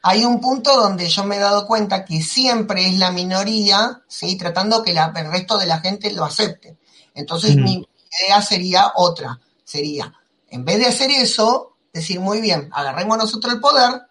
[0.00, 4.38] Hay un punto donde yo me he dado cuenta que siempre es la minoría, ¿sí?
[4.38, 6.78] tratando que la- el resto de la gente lo acepte.
[7.14, 7.86] Entonces mi
[8.24, 10.14] idea sería otra, sería,
[10.48, 14.02] en vez de hacer eso, decir, muy bien, agarremos nosotros el poder,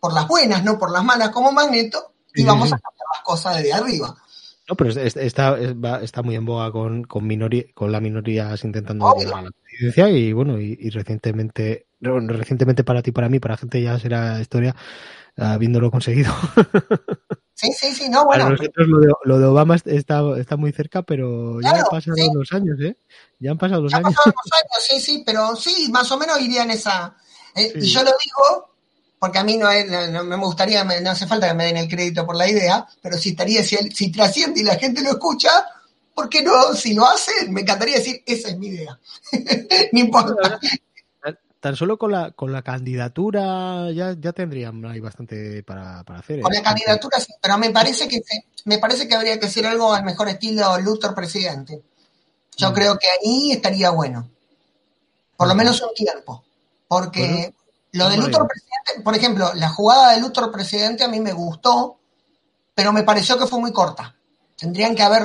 [0.00, 3.56] por las buenas, no por las malas como Magneto, y vamos a cambiar las cosas
[3.56, 4.16] desde arriba.
[4.68, 5.58] No, pero es- es- está,
[6.00, 9.26] está muy en boga con, con, minori- con la minorías intentando Obvio.
[9.26, 13.38] llegar a la presidencia y bueno, y, y recientemente, no, recientemente para ti para mí,
[13.40, 14.74] para gente ya será historia,
[15.36, 16.32] habiéndolo conseguido.
[17.54, 20.72] Sí, sí, sí, no, Para bueno, nosotros lo de, lo de Obama está, está muy
[20.72, 22.28] cerca, pero ya han pasado sí.
[22.34, 22.96] los años, ¿eh?
[23.38, 24.14] Ya han pasado los Ya años.
[24.16, 27.14] pasaron los años, sí, sí, pero sí, más o menos iría en esa.
[27.54, 27.78] eh, Sí.
[27.78, 28.74] Y yo lo digo
[29.20, 31.66] porque a mí no, es- no- no me gustaría, me- no hace falta que me
[31.66, 35.00] den el crédito por la idea, pero si estaría, si, si trasciende y la gente
[35.00, 35.50] lo escucha,
[36.14, 36.74] ¿por qué no?
[36.74, 38.98] Si lo hacen, me encantaría decir, esa es mi idea.
[39.92, 40.58] no importa.
[41.62, 46.40] Tan solo con la, con la candidatura ya, ya tendrían ahí bastante para, para hacer.
[46.40, 46.42] ¿eh?
[46.42, 48.20] Con la candidatura sí, pero me parece que
[48.64, 51.80] me parece que habría que hacer algo al mejor estilo Luthor presidente.
[52.56, 52.74] Yo Mm.
[52.74, 54.28] creo que ahí estaría bueno.
[55.36, 56.42] Por lo menos un tiempo.
[56.88, 57.54] Porque
[57.92, 61.96] lo de Luthor presidente, por ejemplo, la jugada de Luthor presidente a mí me gustó,
[62.74, 64.12] pero me pareció que fue muy corta.
[64.58, 65.22] Tendrían que haber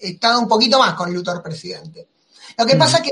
[0.00, 2.08] estado un poquito más con Luthor presidente.
[2.58, 2.78] Lo que Mm.
[2.80, 3.10] pasa es que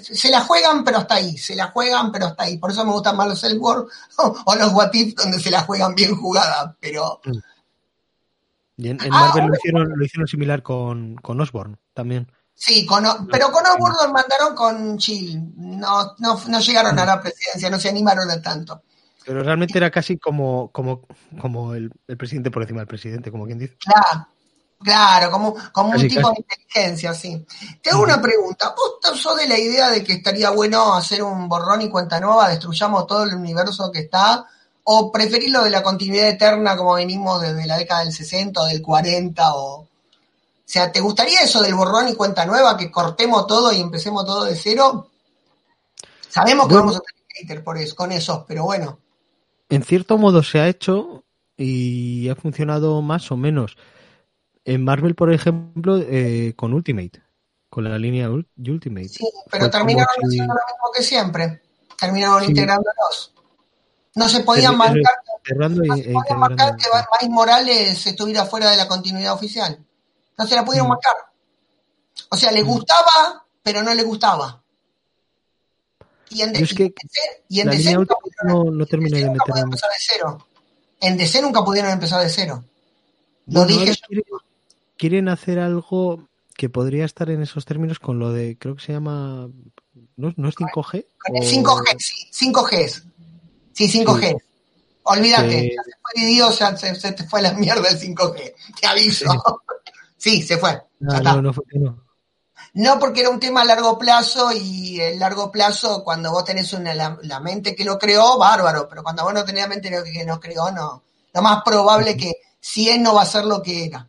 [0.00, 1.36] se la juegan, pero hasta ahí.
[1.36, 2.58] Se la juegan, pero hasta ahí.
[2.58, 3.88] Por eso me gustan más los Elseworld
[4.46, 6.76] o, los What If, donde se la juegan bien jugada.
[6.80, 7.20] Pero
[8.76, 12.30] Y en, en Ah, Marvel lo hicieron, lo hicieron similar con, con Osborn también.
[12.54, 15.52] Sí, con, pero con Osborne lo mandaron con Chill.
[15.56, 18.82] No, no, no llegaron a la presidencia, no se animaron a tanto.
[19.26, 21.06] Pero realmente era casi como, como,
[21.40, 23.76] como el, el presidente por encima del presidente, como quien dice.
[23.78, 24.28] Claro,
[24.84, 26.34] claro, como, como un tipo casi.
[26.34, 27.44] de inteligencia, sí.
[27.82, 28.74] Te hago una pregunta.
[28.76, 32.48] ¿Vos sos de la idea de que estaría bueno hacer un borrón y cuenta nueva,
[32.50, 34.46] destruyamos todo el universo que está?
[34.84, 38.66] ¿O preferís lo de la continuidad eterna como venimos desde la década del 60 o
[38.66, 39.54] del 40?
[39.54, 39.88] O, o
[40.64, 44.44] sea, ¿te gustaría eso del borrón y cuenta nueva, que cortemos todo y empecemos todo
[44.44, 45.08] de cero?
[46.28, 46.90] Sabemos que Bueno.
[46.90, 48.98] vamos a tener hater por eso, con esos, pero bueno.
[49.70, 51.24] En cierto modo se ha hecho
[51.56, 53.76] y ha funcionado más o menos.
[54.64, 57.22] En Marvel, por ejemplo, eh, con Ultimate,
[57.68, 59.08] con la línea Ul- Ultimate.
[59.08, 61.62] Sí, pero Fue terminaron haciendo lo mismo que siempre.
[61.98, 62.48] Terminaron Sí.
[62.50, 63.32] integrándolos.
[64.16, 66.76] No se podían cerrando y- no se podían integrando.
[66.76, 66.86] que
[67.26, 69.78] Miles Morales estuviera fuera de la continuidad oficial.
[70.38, 70.90] No se la pudieron Mm.
[70.90, 71.14] bancar.
[72.30, 72.66] O sea, le Mm.
[72.66, 74.62] gustaba, pero no le gustaba.
[76.30, 79.30] Y en, y que DC, y en DC nunca pudieron, no, no terminé DC de
[79.34, 79.60] meterme.
[79.60, 80.46] empezar de cero.
[81.00, 82.64] En DC nunca pudieron empezar de cero.
[83.46, 83.92] Lo dije
[84.96, 88.92] quieren, hacer algo que podría estar en esos términos con lo de, creo que se
[88.92, 89.48] llama,
[90.16, 91.06] ¿no, no es 5G?
[91.28, 93.02] 5G, sí, 5G.
[93.72, 94.40] Sí, 5G.
[95.04, 98.54] Olvídate, ya se fue Dios, ya se, se, te fue la mierda el 5G.
[98.80, 99.26] Te aviso.
[100.16, 100.82] Sí, se fue.
[101.00, 102.02] No, no, no, fue, no.
[102.72, 106.72] No, porque era un tema a largo plazo y el largo plazo, cuando vos tenés
[106.72, 110.24] una, la, mente que lo creó, bárbaro, pero cuando vos no tenés la mente que
[110.24, 111.02] lo creó, no.
[111.32, 114.08] Lo más probable es que si él no va a ser lo que era.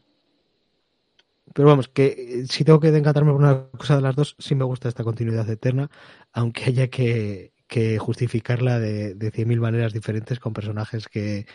[1.56, 4.56] Pero vamos, que eh, si tengo que encantarme por una cosa de las dos, sí
[4.56, 5.90] me gusta esta continuidad eterna,
[6.34, 11.48] aunque haya que, que justificarla de, de 100.000 maneras diferentes con personajes que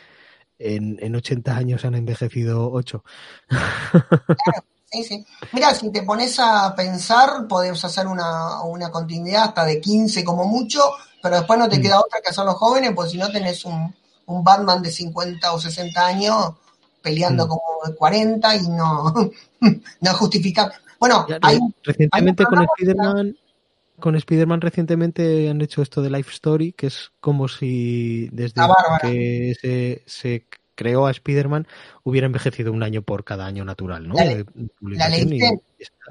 [0.58, 3.04] en, en 80 años han envejecido 8.
[3.46, 5.26] Claro, sí, sí.
[5.52, 10.46] Mira, si te pones a pensar, podemos hacer una, una continuidad hasta de 15 como
[10.46, 10.80] mucho,
[11.22, 11.82] pero después no te mm.
[11.82, 13.94] queda otra que hacer los jóvenes, pues si no tenés un,
[14.24, 16.54] un Batman de 50 o 60 años
[17.02, 17.48] peleando mm.
[17.50, 19.30] como de 40 y no,
[20.00, 20.72] no justificar.
[20.98, 23.36] Bueno, hay, recientemente con Spider-Man
[24.00, 28.62] con Spider-Man recientemente han hecho esto de Life Story, que es como si desde
[29.02, 31.68] que se, se, creó a Spider-Man
[32.04, 34.14] hubiera envejecido un año por cada año natural, ¿no?
[34.14, 35.10] ¿La,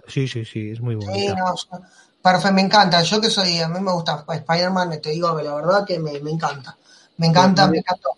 [0.07, 1.13] sí, sí, sí, es muy bonito.
[1.15, 3.01] Sí, no, me encanta.
[3.01, 6.19] Yo que soy, a mí me gusta Spider-Man, te digo que la verdad que me,
[6.19, 6.77] me encanta.
[7.17, 8.09] Me encanta, me encantó.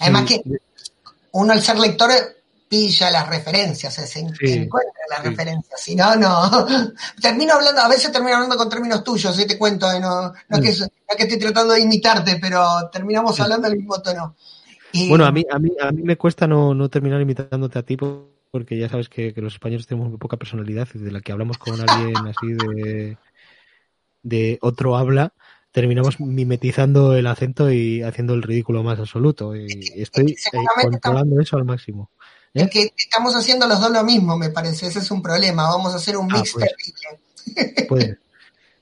[0.00, 0.42] Además que
[1.32, 2.10] uno al ser lector
[2.68, 6.66] pilla las referencias, se encuentra las referencias, si no, no.
[7.22, 9.46] Termino hablando, a veces termino hablando con términos tuyos, ¿sí?
[9.46, 10.00] te cuento, ¿eh?
[10.00, 11.16] no, no, es que, mm.
[11.16, 14.36] que estoy tratando de imitarte, pero terminamos hablando del mismo tono.
[15.08, 17.96] bueno, a mí, a mí, a mí me cuesta no, no terminar imitándote a ti
[17.96, 21.32] porque ya sabes que, que, los españoles tenemos muy poca personalidad y de la que
[21.32, 23.16] hablamos con alguien así de,
[24.22, 25.32] de otro habla,
[25.72, 29.54] terminamos mimetizando el acento y haciendo el ridículo más absoluto.
[29.54, 29.66] Y
[29.96, 32.10] estoy eh, controlando eso al máximo.
[32.58, 32.64] ¿Eh?
[32.64, 34.86] Es que estamos haciendo los dos lo mismo, me parece.
[34.86, 35.68] Ese es un problema.
[35.68, 38.18] Vamos a hacer un ah, mix terrible.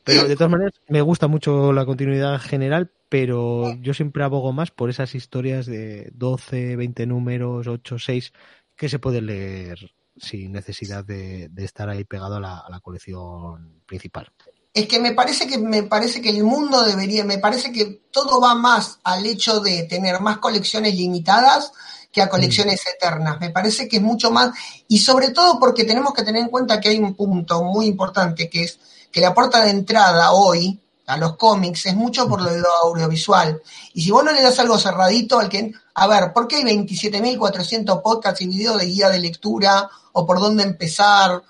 [0.07, 4.71] Pero de todas maneras, me gusta mucho la continuidad general, pero yo siempre abogo más
[4.71, 8.33] por esas historias de 12, 20 números, 8, 6,
[8.77, 13.83] que se pueden leer sin necesidad de, estar ahí pegado a la, a la, colección
[13.85, 14.31] principal.
[14.73, 18.41] Es que me parece que me parece que el mundo debería, me parece que todo
[18.41, 21.73] va más al hecho de tener más colecciones limitadas
[22.17, 22.89] que a colecciones mm.
[22.95, 23.41] eternas.
[23.41, 24.57] Me parece que es mucho más,
[24.89, 28.49] y sobre todo porque tenemos que tener en cuenta que hay un punto muy importante,
[28.49, 28.79] que es
[29.13, 33.61] que la puerta de entrada hoy a los cómics es mucho por lo audiovisual.
[33.93, 36.63] Y si vos no le das algo cerradito al que, a ver, ¿por qué hay
[36.63, 41.43] 27.400 podcasts y videos de guía de lectura o por dónde empezar?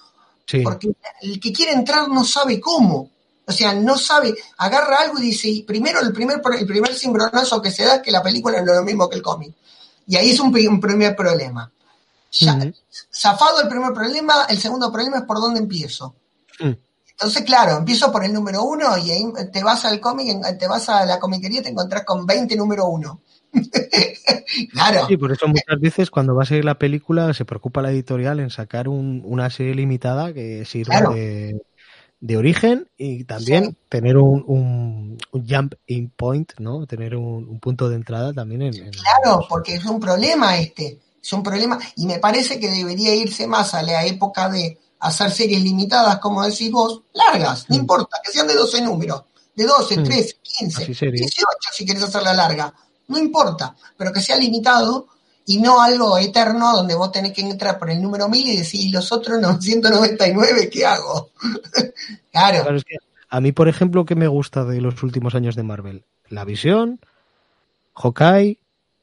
[0.64, 0.90] Porque
[1.22, 3.08] el que quiere entrar no sabe cómo.
[3.46, 7.70] O sea, no sabe, agarra algo y dice, primero el primer, el primer cimbronazo que
[7.70, 9.54] se da es que la película no es lo mismo que el cómic.
[10.06, 11.70] Y ahí es un, primer problema.
[13.12, 16.14] Zafado el primer problema, el segundo problema es por dónde empiezo.
[16.60, 16.72] Mm.
[17.10, 20.88] Entonces, claro, empiezo por el número uno y ahí te vas al cómic, te vas
[20.90, 23.22] a la comiquería y te encontrás con 20 número uno.
[24.72, 25.06] claro.
[25.08, 28.40] Sí, por eso muchas veces cuando va a salir la película se preocupa la editorial
[28.40, 31.58] en sacar una serie limitada que sirva de,
[32.20, 35.18] de, origen y también tener un, un,
[35.48, 36.86] jump in point, ¿no?
[36.86, 41.42] Tener un, punto de entrada también en, Claro, porque es un problema este, es un
[41.42, 46.18] problema y me parece que debería irse más a la época de hacer series limitadas,
[46.18, 47.80] como decís vos, largas, no mm.
[47.80, 49.24] importa, que sean de 12 números,
[49.54, 51.30] de 12, 13, 15, 18
[51.72, 52.72] si querés hacerla larga,
[53.08, 55.08] no importa, pero que sea limitado
[55.46, 58.92] y no algo eterno donde vos tenés que entrar por el número 1000 y decir,
[58.92, 61.30] los otros 999, ¿qué hago?
[62.32, 62.76] claro.
[63.30, 66.04] a mí, por ejemplo, ¿qué me gusta de los últimos años de Marvel?
[66.28, 66.98] La visión,
[67.94, 68.58] Hawkeye,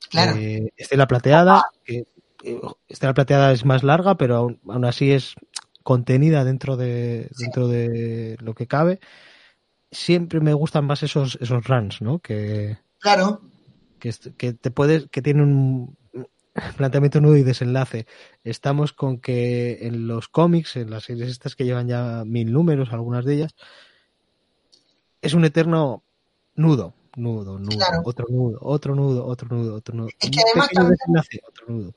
[0.09, 0.35] claro.
[0.35, 2.05] eh, Estela Plateada, que
[2.43, 5.35] eh, Estela Plateada es más larga, pero aún, aún, así es
[5.81, 8.99] contenida dentro de, dentro de lo que cabe.
[9.91, 12.19] Siempre me gustan más esos, esos runs, ¿no?
[12.19, 13.41] Que, claro.
[13.99, 16.02] Que, que te puedes, que tienen un
[16.77, 18.05] planteamiento nudo y desenlace.
[18.43, 22.89] Estamos con que en los cómics, en las series estas que llevan ya mil números,
[22.91, 23.55] algunas de ellas,
[25.21, 26.03] es un eterno
[26.55, 30.09] nudo, nudo, nudo, otro nudo, otro nudo, otro nudo, otro nudo.
[30.19, 30.97] Es que además también,
[31.47, 31.93] otro nudo.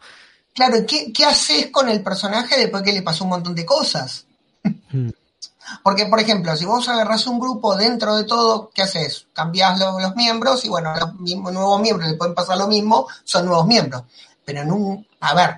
[0.55, 4.27] Claro, ¿qué, ¿qué haces con el personaje después que le pasó un montón de cosas?
[4.91, 5.11] Hmm.
[5.83, 9.27] Porque, por ejemplo, si vos agarras un grupo dentro de todo, ¿qué haces?
[9.33, 13.67] Cambias los, miembros y, bueno, los nuevos miembros le pueden pasar lo mismo, son nuevos
[13.67, 14.05] miembros.
[14.47, 15.51] Pero en un, a ver,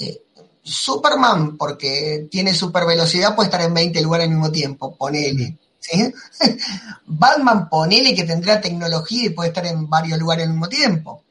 [0.00, 0.20] eh,
[0.62, 5.56] Superman, porque tiene super velocidad, puede estar en 20 lugares al mismo tiempo, ponele.
[5.78, 6.12] ¿sí?
[7.06, 11.22] Batman, ponele que tendrá tecnología y puede estar en varios lugares al mismo tiempo.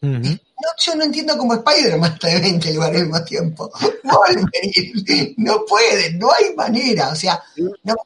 [0.00, 3.72] yo no entiendo cómo Spider-Man está de 20 lugares al mismo tiempo.
[4.04, 7.08] Wolverine, no puede, no hay manera.
[7.08, 7.42] O sea,
[7.82, 7.96] no,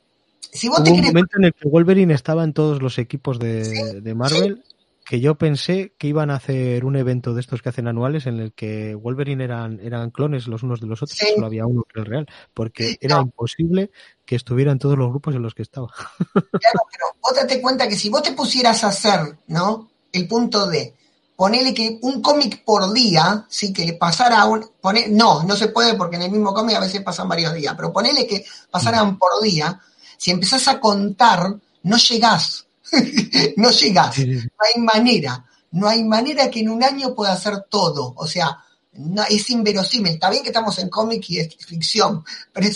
[0.50, 4.00] si vos Hubo un momento en el que Wolverine estaba en todos los equipos de,
[4.00, 4.64] de Marvel
[5.08, 8.40] que yo pensé que iban a hacer un evento de estos que hacen anuales en
[8.40, 11.92] el que Wolverine eran, eran clones los unos de los otros, solo había uno que
[11.98, 13.90] era el real, porque era imposible
[14.26, 15.88] que estuviera en todos los grupos en los que estaba.
[16.34, 19.88] Claro, pero vos date cuenta que si vos te pusieras a hacer, ¿no?
[20.12, 20.94] El punto de
[21.34, 25.68] ponerle que un cómic por día, sí, que le pasara un, poner, no, no se
[25.68, 29.12] puede porque en el mismo cómic a veces pasan varios días, pero ponele que pasaran
[29.12, 29.18] mm.
[29.18, 29.80] por día,
[30.18, 32.67] si empezás a contar, no llegás
[33.56, 38.14] no llegas, no hay manera, no hay manera que en un año pueda hacer todo,
[38.16, 42.68] o sea, no, es inverosímil, está bien que estamos en cómic y es ficción, pero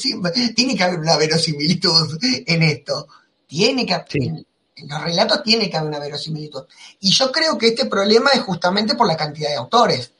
[0.54, 3.08] tiene que haber una verosimilitud en esto,
[3.46, 4.46] tiene que en,
[4.88, 6.64] los relatos tiene que haber una verosimilitud.
[7.00, 10.12] Y yo creo que este problema es justamente por la cantidad de autores.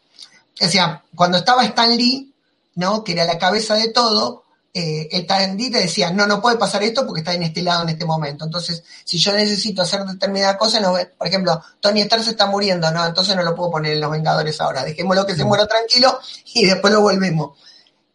[0.61, 2.33] O sea, cuando estaba Stan Lee,
[2.75, 3.03] ¿no?
[3.03, 4.42] que era la cabeza de todo,
[4.75, 7.83] eh, el Tarandí te decía, no, no puede pasar esto porque está en este lado
[7.83, 8.45] en este momento.
[8.45, 12.91] Entonces, si yo necesito hacer determinada cosa, no, por ejemplo, Tony Stark se está muriendo,
[12.91, 14.83] no, entonces no lo puedo poner en los Vengadores ahora.
[14.85, 16.19] Dejémoslo que se muera tranquilo
[16.55, 17.59] y después lo volvemos.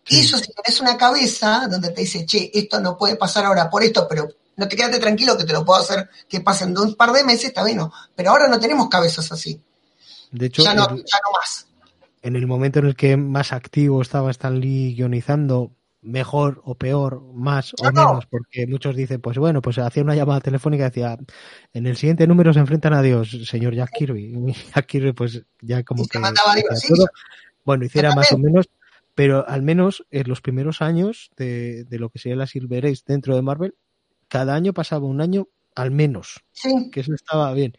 [0.09, 3.83] Eso, si tenés una cabeza donde te dice, che, esto no puede pasar ahora por
[3.83, 6.95] esto, pero no te quedaste tranquilo que te lo puedo hacer que pasen de un
[6.95, 7.81] par de meses, está bien.
[8.15, 9.61] Pero ahora no tenemos cabezas así.
[10.31, 11.67] De hecho, ya no, ya no más.
[12.23, 15.71] En el momento en el que más activo estaba Stan Lee guionizando,
[16.07, 20.39] mejor o peor, más o menos, porque muchos dicen, pues bueno, pues hacía una llamada
[20.39, 21.17] telefónica y decía,
[21.73, 24.33] en el siguiente número se enfrentan a Dios, señor Jack Kirby.
[24.47, 26.19] Y Jack Kirby, pues ya como que...
[27.65, 28.69] bueno, hiciera más o menos,
[29.13, 33.35] pero al menos en los primeros años de, lo que sería la Silver Age dentro
[33.35, 33.75] de Marvel,
[34.29, 36.43] cada año pasaba un año al menos.
[36.91, 37.77] Que eso estaba bien.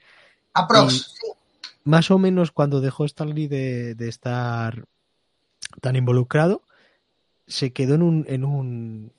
[1.84, 4.84] Más o menos cuando dejó Stanley de, de estar
[5.80, 6.62] tan involucrado,
[7.48, 9.12] se quedó en un, en un,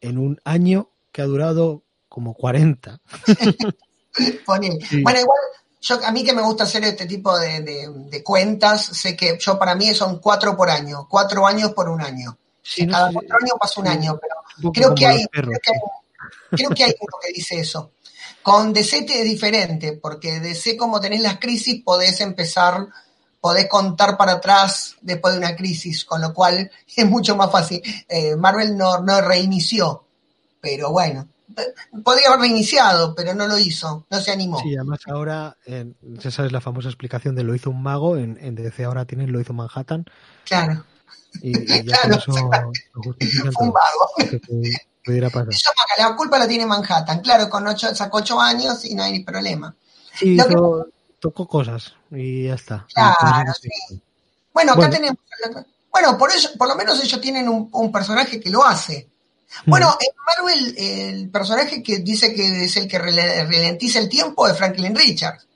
[0.00, 3.00] en un año que ha durado como 40.
[4.46, 5.38] Bueno, igual,
[5.80, 9.76] yo, a mí que me gusta hacer este tipo de, cuentas, sé que yo para
[9.76, 12.36] mí son cuatro por año, cuatro años por un año.
[12.90, 15.80] Cada cuatro años pasa un año, pero creo que, hay, creo que, hay,
[16.50, 17.92] creo que hay uno que dice eso.
[18.42, 22.88] Con DC es diferente, porque DC como tenés las crisis podés empezar
[23.40, 27.82] podés contar para atrás después de una crisis, con lo cual es mucho más fácil.
[28.08, 30.04] Eh, Marvel no, no reinició,
[30.60, 31.28] pero bueno,
[32.04, 34.60] podría haber reiniciado, pero no lo hizo, no se animó.
[34.60, 35.92] Sí, además ahora, eh,
[36.22, 39.32] esa es la famosa explicación de lo hizo un mago, en, en DC ahora tienen
[39.32, 40.04] lo hizo Manhattan.
[40.44, 40.84] Claro.
[41.42, 41.52] Y,
[41.84, 42.72] ya claro, eso un mago.
[45.04, 45.48] pudiera pasar.
[45.98, 49.20] la culpa la tiene Manhattan, claro, con ocho, sacó ocho años y no hay ni
[49.20, 49.74] problema.
[50.14, 50.36] Sí,
[51.18, 52.86] tocó cosas y ya está.
[52.92, 54.00] Claro, sí.
[54.52, 55.18] Bueno, acá tenemos.
[55.90, 59.08] Bueno, por eso, por lo menos ellos tienen un, personaje que lo hace.
[59.64, 59.70] Mm.
[59.70, 64.56] Bueno, en Marvel, el personaje que dice que es el que ralentiza el tiempo es
[64.56, 65.46] Franklin Richards.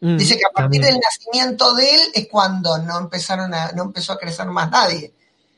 [0.00, 3.84] Mm, dice que a partir del nacimiento de él es cuando no empezaron a, no
[3.84, 5.12] empezó a crecer más nadie.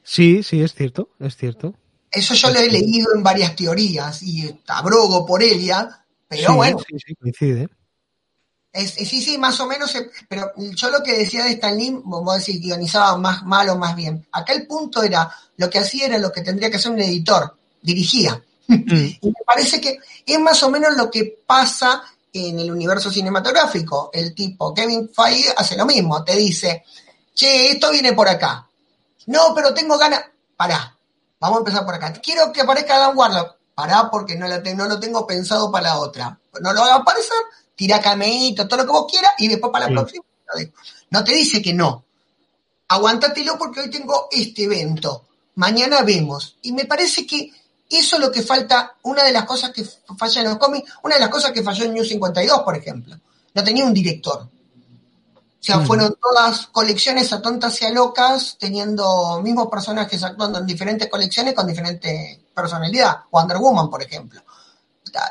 [0.04, 1.74] Sí, sí, es cierto, es cierto.
[2.10, 6.78] Eso yo lo he leído en varias teorías y abrogo por ella, pero bueno.
[6.88, 7.68] Sí, sí, coincide
[8.86, 12.34] sí, sí, más o menos, eh, pero yo lo que decía de Stan Lee, vamos
[12.34, 14.26] a decir, guionizaba más mal o más bien.
[14.32, 17.56] Acá el punto era, lo que hacía era lo que tendría que hacer un editor,
[17.82, 18.42] dirigía.
[18.66, 18.74] Mm.
[19.22, 22.02] y me parece que es más o menos lo que pasa
[22.32, 24.10] en el universo cinematográfico.
[24.12, 26.84] El tipo, Kevin Feige, hace lo mismo, te dice,
[27.34, 28.66] che, esto viene por acá.
[29.26, 30.22] No, pero tengo ganas,
[30.56, 30.96] pará,
[31.40, 32.12] vamos a empezar por acá.
[32.14, 36.38] Quiero que aparezca Adam Warlock, pará porque no, no lo tengo pensado para la otra.
[36.60, 37.38] No lo haga aparecer,
[37.78, 40.24] tira cameíto, todo lo que vos quieras, y después para la próxima.
[41.10, 42.04] No te dice que no.
[42.88, 45.26] Aguántatelo porque hoy tengo este evento.
[45.54, 46.56] Mañana vemos.
[46.62, 47.52] Y me parece que
[47.88, 49.84] eso es lo que falta, una de las cosas que
[50.18, 53.16] falla en los cómics, una de las cosas que falló en New 52, por ejemplo.
[53.54, 54.40] No tenía un director.
[54.40, 60.66] O sea, fueron todas colecciones a tontas y a locas, teniendo mismos personajes actuando en
[60.66, 63.18] diferentes colecciones con diferente personalidad.
[63.30, 64.42] Wonder Woman, por ejemplo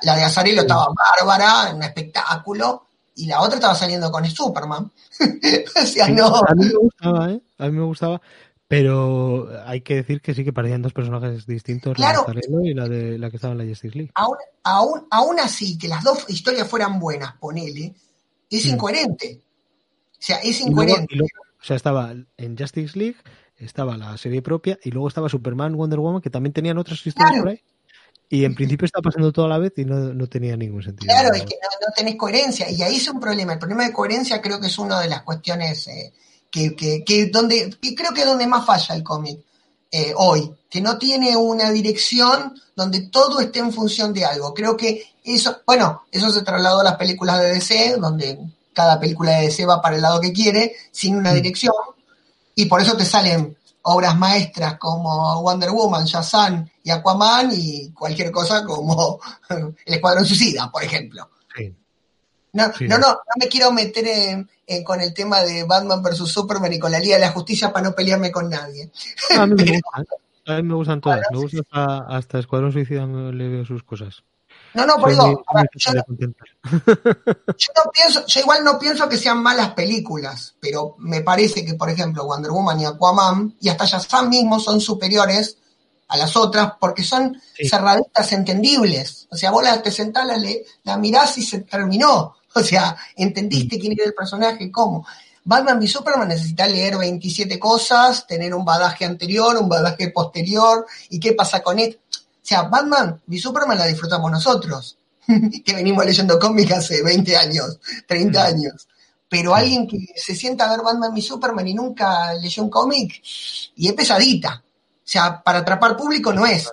[0.01, 4.91] la de Azarelo estaba bárbara, en un espectáculo, y la otra estaba saliendo con Superman.
[5.81, 6.27] o sea, no.
[6.35, 7.41] A mí me gustaba, ¿eh?
[7.57, 8.21] A mí me gustaba.
[8.67, 12.73] Pero hay que decir que sí que parecían dos personajes distintos, la de Azarelo y
[12.73, 14.11] la de la que estaba en la Justice League.
[14.13, 17.95] Aún, aún, así, que las dos historias fueran buenas, ponele,
[18.49, 18.69] es mm.
[18.69, 19.41] incoherente.
[20.11, 21.17] O sea, es incoherente.
[21.21, 23.17] o sea, estaba en Justice League,
[23.55, 27.39] estaba la serie propia, y luego estaba Superman, Wonder Woman, que también tenían otras historias
[27.39, 27.63] por ahí
[28.29, 31.13] Y en principio está pasando todo a la vez y no, tenía ningún sentido.
[31.13, 32.69] Claro, es que no, tenés coherencia.
[32.69, 33.53] Y ahí es un problema.
[33.53, 36.13] El problema de coherencia creo que es una de las cuestiones eh,
[36.51, 39.39] que, que, donde, creo que es donde más falla el cómic
[39.91, 40.51] eh, hoy.
[40.69, 44.53] Que no tiene una dirección donde todo esté en función de algo.
[44.53, 48.39] Creo que eso, bueno, eso se trasladó a las películas de DC, donde
[48.73, 51.35] cada película de DC va para el lado que quiere, sin una mm.
[51.35, 51.73] dirección.
[52.55, 53.55] Y por eso te salen
[53.89, 59.19] obras maestras como Wonder Woman, Shazam y Aquaman y cualquier cosa como
[59.49, 61.29] El Escuadrón Suicida, por ejemplo.
[62.53, 64.07] No, no, no, me quiero meter
[64.65, 67.71] en, con el tema de Batman versus Superman y con la Liga de la Justicia
[67.71, 68.91] para no pelearme con nadie.
[69.37, 69.63] A mí me
[70.73, 74.23] gustan, todas, me gustan hasta, hasta Escuadrón Suicida, le veo sus cosas.
[74.73, 75.43] No, no, por eso,
[76.63, 81.73] yo, no pienso, yo igual no pienso que sean malas películas, pero me parece que,
[81.73, 85.57] por ejemplo, Wonder Woman y Aquaman, y hasta Shazam mismo son superiores
[86.07, 89.27] a las otras porque son cerraditas entendibles.
[89.31, 90.37] O sea, vos la, te sentás, la,
[90.83, 92.35] la mirás y se terminó.
[92.55, 95.05] O sea, entendiste quién era el personaje, cómo.
[95.43, 101.19] Batman y Superman necesita leer 27 cosas, tener un badaje anterior, un badaje posterior, y
[101.21, 101.99] qué pasa con él.
[102.47, 104.97] O sea, Batman y Superman la disfrutamos nosotros,
[105.65, 108.87] que venimos leyendo cómics hace 20 años, 30 años.
[109.27, 113.21] Pero alguien que se sienta a ver Batman y Superman y nunca leyó un cómic,
[113.75, 114.63] y es pesadita.
[114.63, 116.71] O sea, para atrapar público no es.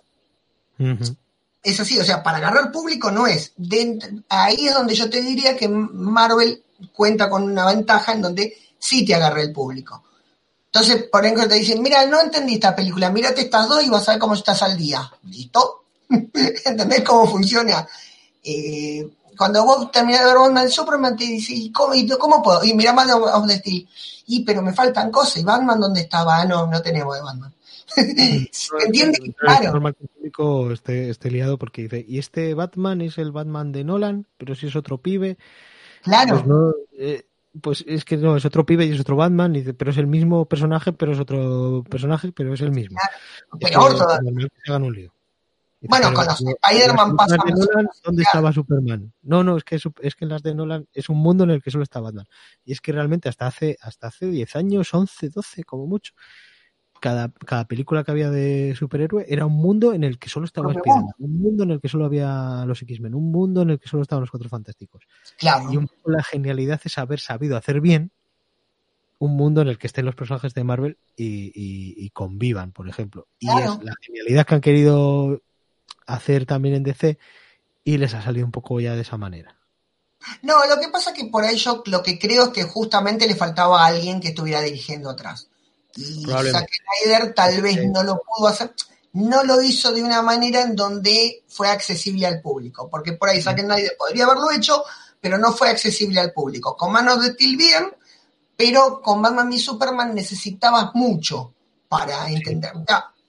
[1.60, 3.52] Es así, o sea, para agarrar público no es.
[4.28, 9.04] ahí es donde yo te diría que Marvel cuenta con una ventaja en donde sí
[9.04, 10.03] te agarra el público.
[10.74, 14.08] Entonces, por ejemplo, te dicen, mira, no entendí esta película, mírate estas dos y vas
[14.08, 15.08] a ver cómo estás al día.
[15.22, 15.84] ¿Listo?
[16.08, 17.86] ¿Entendés cómo funciona?
[18.42, 22.64] Eh, cuando vos terminás de ver Batman Superman, te dice, ¿y cómo, puedo?
[22.64, 23.88] Y mira Man of Steel.
[24.26, 25.36] Y, pero me faltan cosas.
[25.36, 26.40] ¿Y Batman dónde estaba?
[26.40, 27.54] Ah, no, no tenemos de Batman.
[28.84, 29.20] ¿Entiendes?
[29.36, 29.64] Claro.
[29.66, 33.30] Es normal que el público esté, esté liado porque dice, ¿y este Batman es el
[33.30, 34.26] Batman de Nolan?
[34.38, 35.38] Pero si es otro pibe.
[36.02, 36.34] Claro.
[36.34, 37.26] Pues no, eh,
[37.60, 40.46] pues es que no, es otro pibe y es otro Batman, pero es el mismo
[40.46, 42.98] personaje, pero es otro personaje, pero es el mismo.
[43.60, 44.32] peor todavía.
[45.86, 47.36] Bueno, con los Spider-Man pasa
[48.02, 49.12] ¿Dónde estaba Superman?
[49.22, 51.62] No, no, es que, es que en las de Nolan es un mundo en el
[51.62, 52.26] que solo está Batman.
[52.64, 56.14] Y es que realmente hasta hace, hasta hace 10 años, 11, 12, como mucho,
[57.04, 60.72] cada, cada película que había de superhéroe era un mundo en el que solo estaba
[60.72, 63.90] spider un mundo en el que solo había los X-Men, un mundo en el que
[63.90, 65.04] solo estaban los Cuatro Fantásticos.
[65.36, 65.70] Claro.
[65.70, 68.10] Y un poco la genialidad es haber sabido hacer bien
[69.18, 73.28] un mundo en el que estén los personajes de Marvel y, convivan, por ejemplo.
[73.38, 75.42] Y es la genialidad que han querido
[76.06, 77.18] hacer también en DC
[77.84, 79.58] y les ha salido un poco ya de esa manera.
[80.40, 83.26] No, lo que pasa es que por ahí yo lo que creo es que justamente
[83.26, 85.50] le faltaba a alguien que estuviera dirigiendo atrás.
[85.96, 86.70] Y Zack
[87.02, 88.74] Snyder tal vez no lo pudo hacer,
[89.12, 93.40] no lo hizo de una manera en donde fue accesible al público, porque por ahí
[93.40, 94.82] Zack Snyder podría haberlo hecho,
[95.20, 96.76] pero no fue accesible al público.
[96.76, 97.92] Con Manos de Steel bien,
[98.56, 101.52] pero con Batman y Superman necesitabas mucho
[101.88, 102.72] para entender.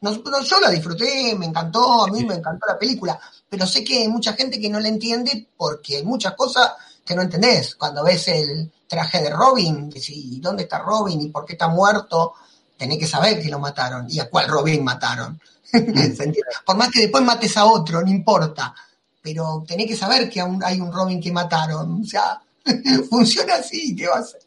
[0.01, 4.07] yo la disfruté, me encantó, a mí me encantó la película, pero sé que hay
[4.07, 6.73] mucha gente que no la entiende porque hay muchas cosas
[7.05, 7.75] que no entendés.
[7.75, 12.33] Cuando ves el traje de Robin, si, ¿dónde está Robin y por qué está muerto?
[12.77, 15.39] Tenés que saber que lo mataron y a cuál Robin mataron.
[16.65, 18.73] Por más que después mates a otro, no importa.
[19.21, 22.01] Pero tenés que saber que hay un Robin que mataron.
[22.01, 22.39] O sea,
[23.09, 24.41] funciona así, ¿qué va a ser?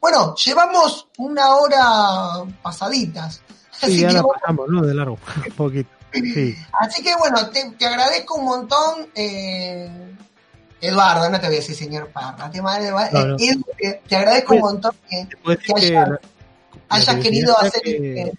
[0.00, 3.42] Bueno, llevamos una hora pasaditas.
[3.80, 4.82] Así ya que, pasamos, ¿no?
[4.82, 5.90] De largo, un poquito.
[6.80, 9.08] Así que bueno, te, agradezco un montón.
[9.14, 10.14] Eh,
[10.80, 15.28] Eduardo, no te voy a decir señor Parra, te, eh, te, agradezco un montón que,
[15.74, 16.08] que,
[16.88, 17.82] hayas querido hacer.
[17.82, 18.32] Que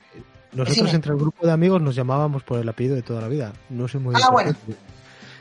[0.51, 3.53] nosotros entre el grupo de amigos nos llamábamos por el apellido de toda la vida.
[3.69, 4.25] No sé muy bien.
[4.27, 4.55] Ah, bueno.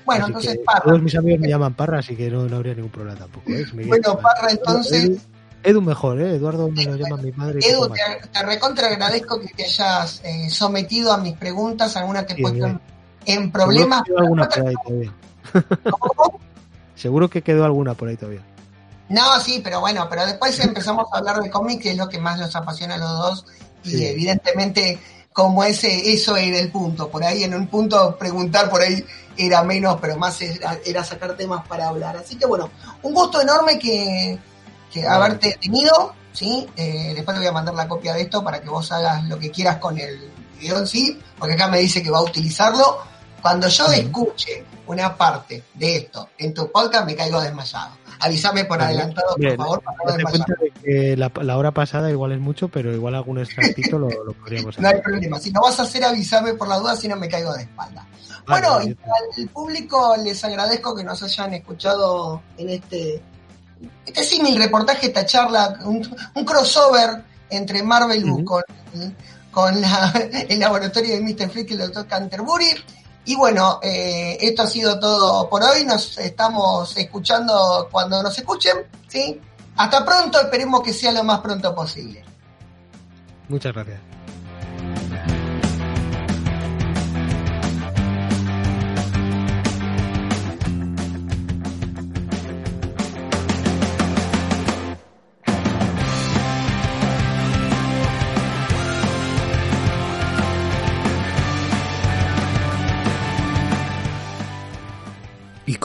[0.05, 0.81] Bueno, entonces Parra.
[0.85, 3.51] Todos mis amigos me llaman Parra, así que no, no habría ningún problema tampoco.
[3.51, 3.67] ¿eh?
[3.87, 5.21] bueno, Parra, entonces.
[5.63, 6.37] Edu, mejor, ¿eh?
[6.37, 7.61] Eduardo me lo llama mi madre.
[7.63, 12.41] Edu, te, recontra agradezco que te hayas eh, sometido a mis preguntas, algunas que he
[12.41, 12.81] puesto
[13.27, 14.03] en, problemas.
[14.07, 15.13] Seguro que, alguna por ahí todavía.
[16.95, 18.43] Seguro que quedó alguna por ahí todavía.
[19.09, 22.19] No, sí, pero bueno, pero después empezamos a hablar de cómic, que es lo que
[22.19, 23.45] más nos apasiona a los dos,
[23.85, 25.01] y evidentemente
[25.33, 29.05] como ese, eso era el punto, por ahí en un punto preguntar por ahí
[29.37, 32.17] era menos, pero más era, sacar temas para hablar.
[32.17, 32.71] Así que bueno,
[33.03, 34.37] un gusto enorme que,
[34.93, 36.67] que haberte tenido, ¿sí?
[36.77, 39.39] Eh, después te voy a mandar la copia de esto para que vos hagas lo
[39.39, 40.29] que quieras con el
[40.61, 42.99] en sí, porque acá me dice que va a utilizarlo.
[43.41, 48.81] Cuando yo escuche una parte de esto en tu podcast me caigo desmayado avísame por
[48.81, 49.83] adelantado, por favor.
[49.83, 53.99] Para no cuenta de que la, hora pasada igual es mucho, pero igual algún extractito
[53.99, 54.83] lo, lo podríamos hacer.
[54.83, 55.41] No hay problema.
[55.41, 58.07] Si no vas a hacer, avísame por la duda, si no me caigo de espalda.
[58.47, 58.97] bueno, y
[59.39, 63.23] al público les agradezco que nos hayan escuchado en este
[64.07, 66.03] este símil reportaje, esta charla, un,
[66.45, 68.63] crossover entre Marvel con,
[69.51, 69.75] con
[70.49, 71.51] el laboratorio de Mr.
[71.51, 72.75] Flick y el doctor Canterbury.
[73.29, 75.85] Y bueno, eh, esto ha sido todo por hoy.
[75.85, 78.87] Nos estamos escuchando cuando nos escuchen.
[79.07, 79.39] ¿sí?
[79.77, 82.25] Hasta pronto, esperemos que sea lo más pronto posible.
[83.51, 84.01] Muchas gracias.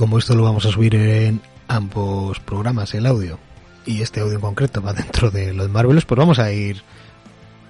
[0.03, 1.39] Como esto lo vamos a subir en
[1.69, 3.39] ambos programas, el audio
[3.85, 6.83] y este audio en concreto va dentro de los Marvelous, pues vamos a ir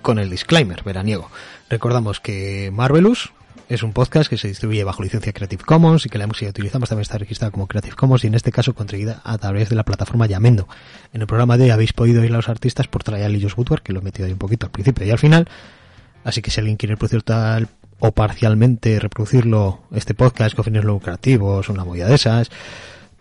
[0.01, 1.29] con el disclaimer veraniego.
[1.69, 3.31] Recordamos que Marvelous
[3.69, 6.61] es un podcast que se distribuye bajo licencia Creative Commons y que la música que
[6.61, 9.75] utilizamos también está registrada como Creative Commons y en este caso contribuida a través de
[9.75, 10.67] la plataforma Yamendo.
[11.13, 13.53] En el programa de hoy habéis podido oír a los artistas por Trial y Josh
[13.55, 15.47] Woodward, que lo he metido ahí un poquito al principio y al final.
[16.23, 17.67] Así que si alguien quiere producir tal
[17.99, 22.49] o parcialmente reproducirlo, este podcast con fines lucrativos, una movida de esas,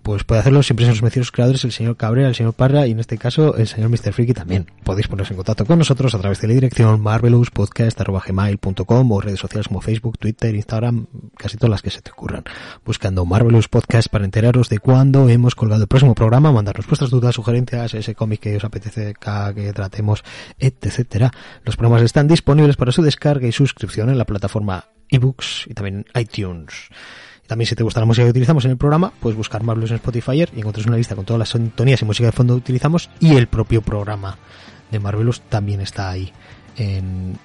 [0.02, 2.92] pues puede hacerlo siempre son los menciones creadores el señor Cabrera, el señor Parra y
[2.92, 4.12] en este caso el señor Mr.
[4.12, 4.70] Freaky también.
[4.84, 9.68] Podéis poneros en contacto con nosotros a través de la dirección marvelouspodcast.gmail.com o redes sociales
[9.68, 11.06] como Facebook, Twitter, Instagram,
[11.36, 12.44] casi todas las que se te ocurran.
[12.84, 17.34] Buscando Marvelous Podcast para enteraros de cuándo hemos colgado el próximo programa, mandarnos vuestras dudas,
[17.34, 19.14] sugerencias, ese cómic que os apetece
[19.54, 20.24] que tratemos,
[20.58, 21.30] etcétera.
[21.64, 26.06] Los programas están disponibles para su descarga y suscripción en la plataforma ebooks y también
[26.14, 26.88] iTunes.
[27.46, 29.96] También si te gusta la música que utilizamos en el programa, puedes buscar Marvelous en
[29.96, 33.10] Spotify y encuentras una lista con todas las sintonías y música de fondo que utilizamos
[33.20, 34.38] y el propio programa
[34.90, 36.32] de Marvelous también está ahí
[36.76, 37.36] en,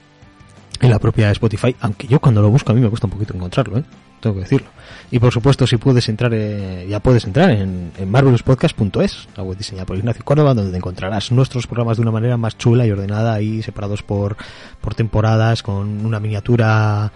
[0.82, 3.34] en la propia Spotify, aunque yo cuando lo busco a mí me cuesta un poquito
[3.34, 3.84] encontrarlo, ¿eh?
[4.20, 4.68] tengo que decirlo.
[5.12, 9.58] Y por supuesto, si puedes entrar, eh, ya puedes entrar en, en marvelouspodcast.es, la web
[9.58, 13.42] diseñada por Ignacio Córdoba, donde encontrarás nuestros programas de una manera más chula y ordenada
[13.42, 14.38] y separados por,
[14.82, 17.12] por temporadas, con una miniatura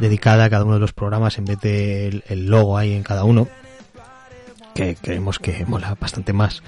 [0.00, 3.24] dedicada a cada uno de los programas en vez del el logo ahí en cada
[3.24, 3.48] uno,
[4.74, 6.62] que creemos que mola bastante más.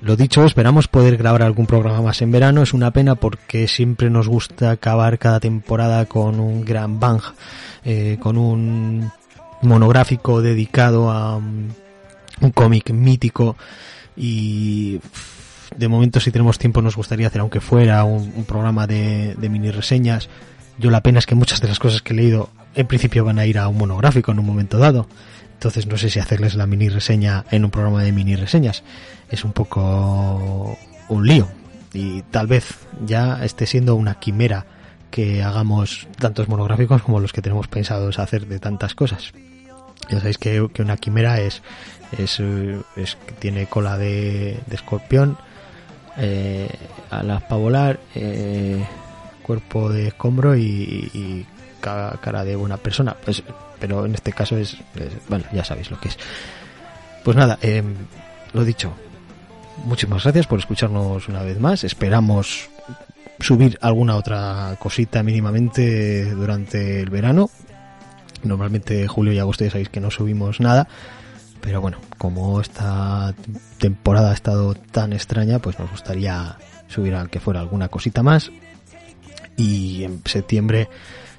[0.00, 2.62] Lo dicho, esperamos poder grabar algún programa más en verano.
[2.62, 7.20] Es una pena porque siempre nos gusta acabar cada temporada con un gran bang,
[7.84, 9.10] eh, con un
[9.62, 11.72] monográfico dedicado a un,
[12.52, 13.56] cómic mítico
[14.16, 15.00] y
[15.76, 19.70] de momento si tenemos tiempo nos gustaría hacer aunque fuera un, programa de, de mini
[19.70, 20.28] reseñas
[20.78, 23.38] yo la pena es que muchas de las cosas que he leído en principio van
[23.38, 25.06] a ir a un monográfico en un momento dado.
[25.52, 28.82] Entonces no sé si hacerles la mini reseña en un programa de mini reseñas.
[29.30, 30.76] Es un poco
[31.08, 31.48] un lío.
[31.92, 32.74] Y tal vez
[33.06, 34.66] ya esté siendo una quimera
[35.10, 39.32] que hagamos tantos monográficos como los que tenemos pensados hacer de tantas cosas.
[40.10, 41.62] Ya sabéis que, una quimera es,
[42.18, 42.40] es,
[42.96, 45.38] es, tiene cola de, de escorpión,
[46.16, 46.68] eh,
[47.10, 48.84] alas para volar, eh,
[49.44, 51.46] cuerpo de escombro y,
[51.80, 53.14] cara de buena persona.
[53.24, 53.42] Pues,
[53.78, 54.76] pero en este caso es,
[55.28, 56.18] bueno, ya sabéis lo que es.
[57.22, 57.82] Pues nada, eh,
[58.52, 58.92] lo dicho.
[59.84, 61.84] Muchísimas gracias por escucharnos una vez más.
[61.84, 62.70] Esperamos
[63.38, 67.50] subir alguna otra cosita mínimamente durante el verano.
[68.42, 70.88] Normalmente julio y agosto ya sabéis que no subimos nada.
[71.60, 73.34] Pero bueno, como esta
[73.78, 76.56] temporada ha estado tan extraña, pues nos gustaría
[76.88, 78.50] subir aunque fuera alguna cosita más
[79.56, 80.88] y en septiembre,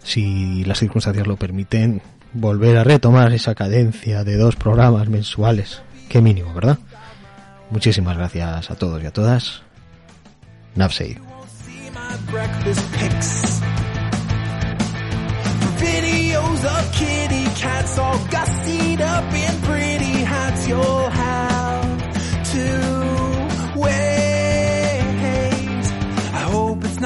[0.04, 2.02] si las circunstancias lo permiten,
[2.34, 5.82] volver a retomar esa cadencia de dos programas mensuales.
[6.10, 6.80] Qué mínimo, ¿verdad?
[7.72, 9.64] Muchísimas gracias a todos y a todas.
[10.76, 11.18] Navseid.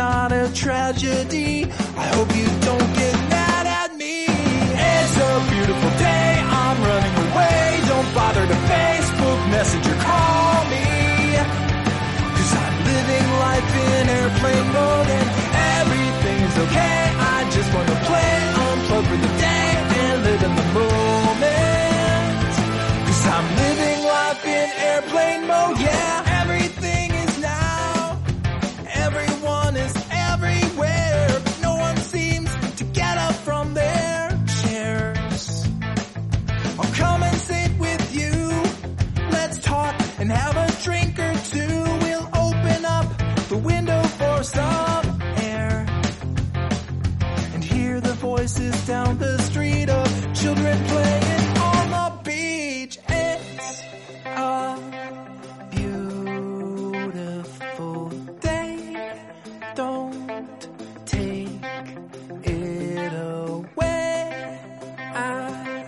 [0.09, 1.53] Not a tragedy.
[2.03, 4.15] I hope you don't get mad at me.
[4.25, 6.29] It's a beautiful day.
[6.61, 7.61] I'm running away.
[7.91, 10.87] Don't bother to Facebook message or call me.
[12.35, 15.27] Cause I'm living life in airplane mode and
[15.77, 17.01] everything's okay.
[17.35, 18.33] I just wanna play,
[18.65, 19.67] unplug for the day
[20.05, 22.49] and live in the moment.
[23.05, 26.28] Cause I'm living life in airplane mode, yeah.
[48.57, 52.97] down the street of children playing on the beach.
[53.07, 53.83] It's
[54.25, 54.75] a
[56.89, 58.09] beautiful
[58.39, 59.19] day.
[59.75, 60.67] Don't
[61.05, 61.49] take
[62.43, 64.59] it away.
[65.13, 65.85] I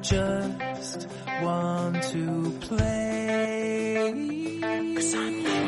[0.00, 1.06] just
[1.42, 4.12] want to play.
[4.96, 5.59] Cause I'm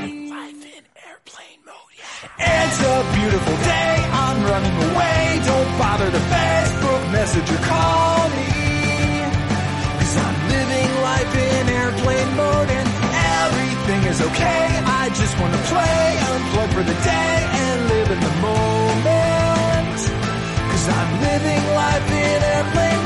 [2.44, 3.94] it's a beautiful day,
[4.24, 5.40] I'm running away.
[5.47, 8.51] Don't bother to Facebook message or call me.
[9.98, 12.89] Cause I'm living life in airplane mode and
[13.43, 14.64] everything is okay.
[15.02, 19.98] I just wanna play, unplug for the day and live in the moment.
[20.70, 23.02] Cause I'm living life in airplane